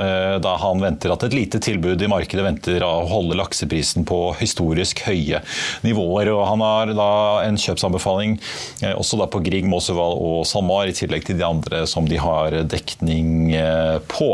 Eh, 0.00 0.36
Da 0.42 0.54
han 0.60 0.82
venter 0.82 1.12
at 1.12 1.24
et 1.26 1.36
lite 1.36 1.60
tilbud 1.62 2.02
i 2.02 2.10
markedet 2.10 2.44
venter 2.44 2.84
å 2.86 3.04
holde 3.08 3.36
lakseprisen 3.38 4.06
på 4.08 4.18
historisk 4.40 5.04
høye 5.06 5.42
nivåer. 5.86 6.32
Og 6.34 6.44
han 6.48 6.64
har 6.64 6.92
da 6.96 7.10
en 7.46 7.58
kjøpsanbefaling 7.60 8.38
eh, 8.82 8.94
også 8.94 9.20
da 9.20 9.28
på 9.32 9.42
Grieg, 9.44 9.68
Mosseval 9.68 10.16
og 10.18 10.46
SalMar, 10.48 10.90
i 10.90 10.96
tillegg 10.96 11.26
til 11.28 11.38
de 11.40 11.46
andre 11.46 11.84
som 11.90 12.08
de 12.08 12.18
har 12.20 12.56
dekning 12.70 13.52
eh, 13.58 13.98
på. 14.10 14.30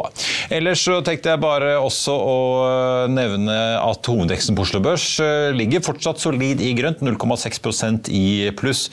Ellers 0.54 0.84
så 0.86 1.00
tenkte 1.04 1.34
jeg 1.34 1.42
bare 1.42 1.74
også 1.82 2.14
å 2.14 2.38
nevne 3.10 3.56
at 3.78 4.08
hovedveksten 4.08 4.56
på 4.56 4.64
Oslo 4.64 4.80
Børs 4.84 5.06
ligger 5.54 5.82
fortsatt 5.84 6.20
solid 6.22 6.62
i 6.64 6.72
grønt, 6.76 7.02
0,6% 7.04 8.10
i 8.14 8.50
pluss, 8.58 8.86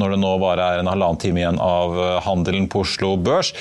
når 0.00 0.14
det 0.14 0.20
nå 0.22 0.34
bare 0.42 0.66
er 0.74 0.82
en 0.82 0.90
halvannen 0.90 1.20
time 1.20 1.42
igjen 1.42 1.60
av 1.62 1.96
handelen 2.26 2.68
på 2.70 2.84
Oslo 2.84 3.14
Børs. 3.20 3.52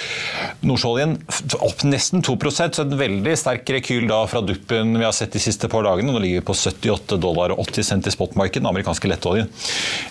Nordsjøoljen 0.65 1.17
opp 1.65 1.83
nesten 1.87 2.23
2 2.25 2.35
så 2.53 2.83
en 2.83 2.95
veldig 2.99 3.35
sterk 3.39 3.69
rekyl 3.75 4.07
da 4.09 4.19
fra 4.29 4.41
duppen 4.45 4.95
vi 4.97 5.05
har 5.05 5.13
sett 5.15 5.33
de 5.35 5.41
siste 5.41 5.69
par 5.71 5.85
dagene. 5.87 6.13
Nå 6.13 6.21
ligger 6.23 6.41
vi 6.41 6.47
på 6.49 6.55
78 6.57 7.19
dollar 7.21 7.53
og 7.55 7.61
80 7.67 7.87
cent 7.91 8.09
i 8.09 8.13
spotmarkedet. 8.13 8.61
Den 8.63 8.71
amerikanske 8.71 9.11
lettoljen 9.11 9.51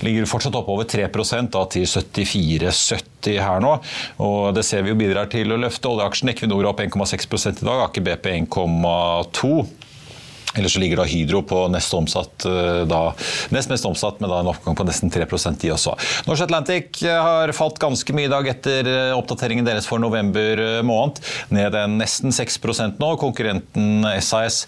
ligger 0.07 0.29
fortsatt 0.31 0.57
opp 0.59 0.71
over 0.73 0.89
3 0.89 1.09
da 1.53 1.65
til 1.73 1.89
74,70 1.89 3.41
her 3.43 3.65
nå. 3.65 3.75
Og 4.25 4.55
det 4.57 4.65
ser 4.67 4.85
vi 4.85 4.95
jo 4.95 5.01
bidrar 5.01 5.31
til 5.33 5.53
å 5.53 5.61
løfte. 5.61 5.91
Oljeaksjen 5.91 6.33
Equinor 6.35 6.71
opp 6.71 6.81
1,6 6.85 7.63
i 7.63 7.67
dag, 7.67 7.85
Aker 7.89 8.09
BP 8.09 8.33
1,2 8.47 9.53
Ellers 10.57 10.73
så 10.73 10.81
ligger 10.81 10.97
da 10.97 11.05
Hydro 11.05 11.43
på 11.43 11.61
nest, 11.69 11.93
omsatt, 11.95 12.45
eh, 12.49 12.83
da, 12.89 13.13
nest 13.55 13.71
mest 13.71 13.87
omsatt, 13.87 14.21
med 14.21 14.33
en 14.33 14.49
oppgang 14.51 14.77
på 14.77 14.87
nesten 14.89 15.13
3% 15.13 15.61
de 15.61 15.73
også. 15.75 15.95
Norse 16.27 16.47
Atlantic 16.47 17.03
eh, 17.05 17.19
har 17.23 17.53
falt 17.57 17.79
ganske 17.83 18.15
mye 18.17 18.29
i 18.29 18.33
dag 18.33 18.49
etter 18.49 18.89
eh, 18.89 19.17
oppdateringen 19.17 19.67
deres 19.67 19.89
for 19.89 20.01
november 20.01 20.63
måned. 20.87 21.21
Ned 21.55 21.77
en 21.77 21.99
nesten 22.01 22.33
6% 22.35 23.03
nå. 23.03 23.11
Konkurrenten 23.21 24.07
SAS 24.25 24.63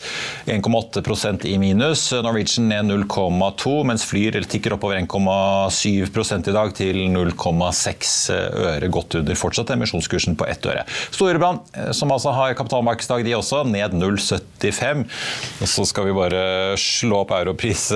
1,8% 0.50 1.46
i 1.48 1.56
minus. 1.60 2.10
Norwegian 2.12 2.68
ned 2.70 2.90
0,2, 2.90 3.74
mens 3.88 4.04
Flyr 4.10 4.40
tikker 4.50 4.76
oppover 4.76 5.00
1,7 5.00 6.48
i 6.50 6.54
dag 6.54 6.74
til 6.76 7.00
0,6 7.14 8.14
øre. 8.34 8.90
Godt 8.92 9.16
under 9.20 9.38
fortsatt 9.38 9.72
emisjonskursen 9.74 10.36
på 10.38 10.48
ett 10.50 10.66
øre. 10.68 10.84
Storebrand, 11.14 11.64
som 11.96 12.12
altså 12.12 12.34
har 12.36 12.56
kapitalmarkedsdag, 12.58 13.24
de 13.26 13.36
også, 13.38 13.62
ned 13.68 13.96
0,75. 13.96 15.06
Så 15.70 15.84
skal 15.86 16.08
vi 16.08 16.16
bare 16.16 16.42
slå 16.80 17.22
opp 17.22 17.34
europris, 17.36 17.88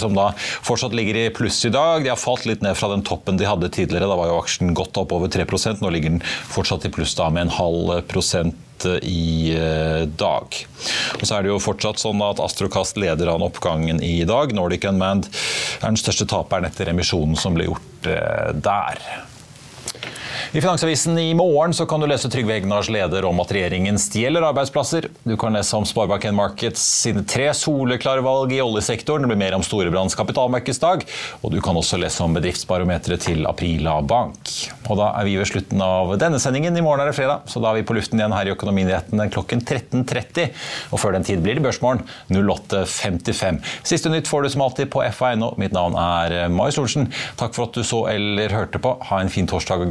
som 0.00 0.16
da 0.16 0.30
fortsatt 0.36 0.94
ligger 0.96 1.16
i 1.22 1.30
pluss 1.34 1.62
i 1.64 1.72
dag. 1.72 2.04
De 2.04 2.12
har 2.12 2.20
falt 2.20 2.44
litt 2.48 2.62
ned 2.64 2.76
fra 2.76 2.90
den 2.92 3.04
toppen 3.06 3.38
de 3.40 3.48
hadde 3.48 3.72
tidligere. 3.72 4.10
Da 4.10 4.18
var 4.18 4.30
jo 4.30 4.40
aksjen 4.42 4.74
godt 4.76 5.00
opp 5.00 5.14
over 5.16 5.32
3% 5.32 5.82
Nå 5.82 5.90
ligger 5.94 6.14
den 6.14 6.22
fortsatt 6.24 6.84
i 6.86 6.92
pluss 6.92 7.16
da 7.18 7.30
med 7.32 7.46
en 7.46 7.56
halv 7.56 7.96
prosent 8.10 8.60
i 9.02 9.54
dag. 10.18 10.56
Og 11.20 11.24
så 11.24 11.36
er 11.36 11.44
det 11.44 11.52
jo 11.52 11.60
fortsatt 11.62 12.02
sånn 12.02 12.20
at 12.26 12.42
Astrokast 12.42 12.98
leder 13.00 13.30
an 13.32 13.44
oppgangen 13.46 14.02
i 14.04 14.16
dag. 14.28 14.52
Nordic 14.56 14.84
Unmanned 14.90 15.30
er 15.80 15.86
den 15.86 16.00
største 16.00 16.26
taperen 16.28 16.68
etter 16.68 16.90
emisjonen 16.92 17.38
som 17.40 17.56
ble 17.56 17.70
gjort 17.70 18.10
der. 18.64 19.00
I 20.54 20.60
Finansavisen 20.60 21.18
i 21.18 21.34
morgen 21.34 21.74
så 21.74 21.82
kan 21.86 22.00
du 22.00 22.06
lese 22.06 22.28
Trygve 22.30 22.54
Egnars 22.54 22.86
leder 22.86 23.24
om 23.26 23.40
at 23.42 23.50
regjeringen 23.50 23.96
stjeler 23.98 24.44
arbeidsplasser. 24.46 25.08
Du 25.26 25.32
kan 25.34 25.56
lese 25.56 25.74
om 25.74 25.82
Sparebank1 25.82 26.36
Markets 26.38 26.84
sine 27.00 27.24
tre 27.26 27.48
soleklare 27.58 28.22
valg 28.22 28.52
i 28.54 28.60
oljesektoren. 28.62 29.26
Det 29.26 29.32
blir 29.32 29.40
mer 29.40 29.56
om 29.56 29.64
Storebrands 29.66 30.14
kapitalmarkedsdag. 30.14 31.02
Og 31.40 31.50
du 31.50 31.58
kan 31.58 31.74
også 31.74 31.98
lese 31.98 32.22
om 32.22 32.38
bedriftsbarometeret 32.38 33.24
til 33.26 33.48
Aprila 33.50 33.96
Bank. 34.06 34.52
Og 34.86 35.00
da 35.00 35.08
er 35.18 35.26
vi 35.26 35.34
ved 35.40 35.50
slutten 35.50 35.82
av 35.82 36.14
denne 36.22 36.38
sendingen. 36.38 36.78
I 36.78 36.86
morgen 36.86 37.02
er 37.02 37.10
det 37.10 37.16
fredag, 37.18 37.50
så 37.50 37.58
da 37.58 37.72
er 37.72 37.80
vi 37.80 37.88
på 37.90 37.98
luften 37.98 38.22
igjen 38.22 38.36
her 38.38 38.46
i 38.46 38.54
Økonominyhetene 38.54 39.26
klokken 39.34 39.66
13.30. 39.66 40.54
Og 40.94 41.02
før 41.02 41.18
den 41.18 41.26
tid 41.26 41.42
blir 41.42 41.58
det 41.58 41.66
Børsmorgen 41.66 42.06
08.55. 42.30 43.58
Siste 43.90 44.14
nytt 44.14 44.30
får 44.30 44.46
du 44.46 44.52
som 44.54 44.62
alltid 44.68 44.94
på 44.94 45.02
FA.no. 45.18 45.50
Mitt 45.58 45.74
navn 45.74 45.98
er 45.98 46.46
Marius 46.46 46.78
Lorentzen. 46.78 47.10
Takk 47.42 47.58
for 47.58 47.66
at 47.66 47.74
du 47.74 47.82
så 47.82 48.04
eller 48.14 48.54
hørte 48.54 48.78
på. 48.78 48.94
Ha 49.10 49.18
en 49.18 49.34
fin 49.34 49.50
torsdag 49.50 49.90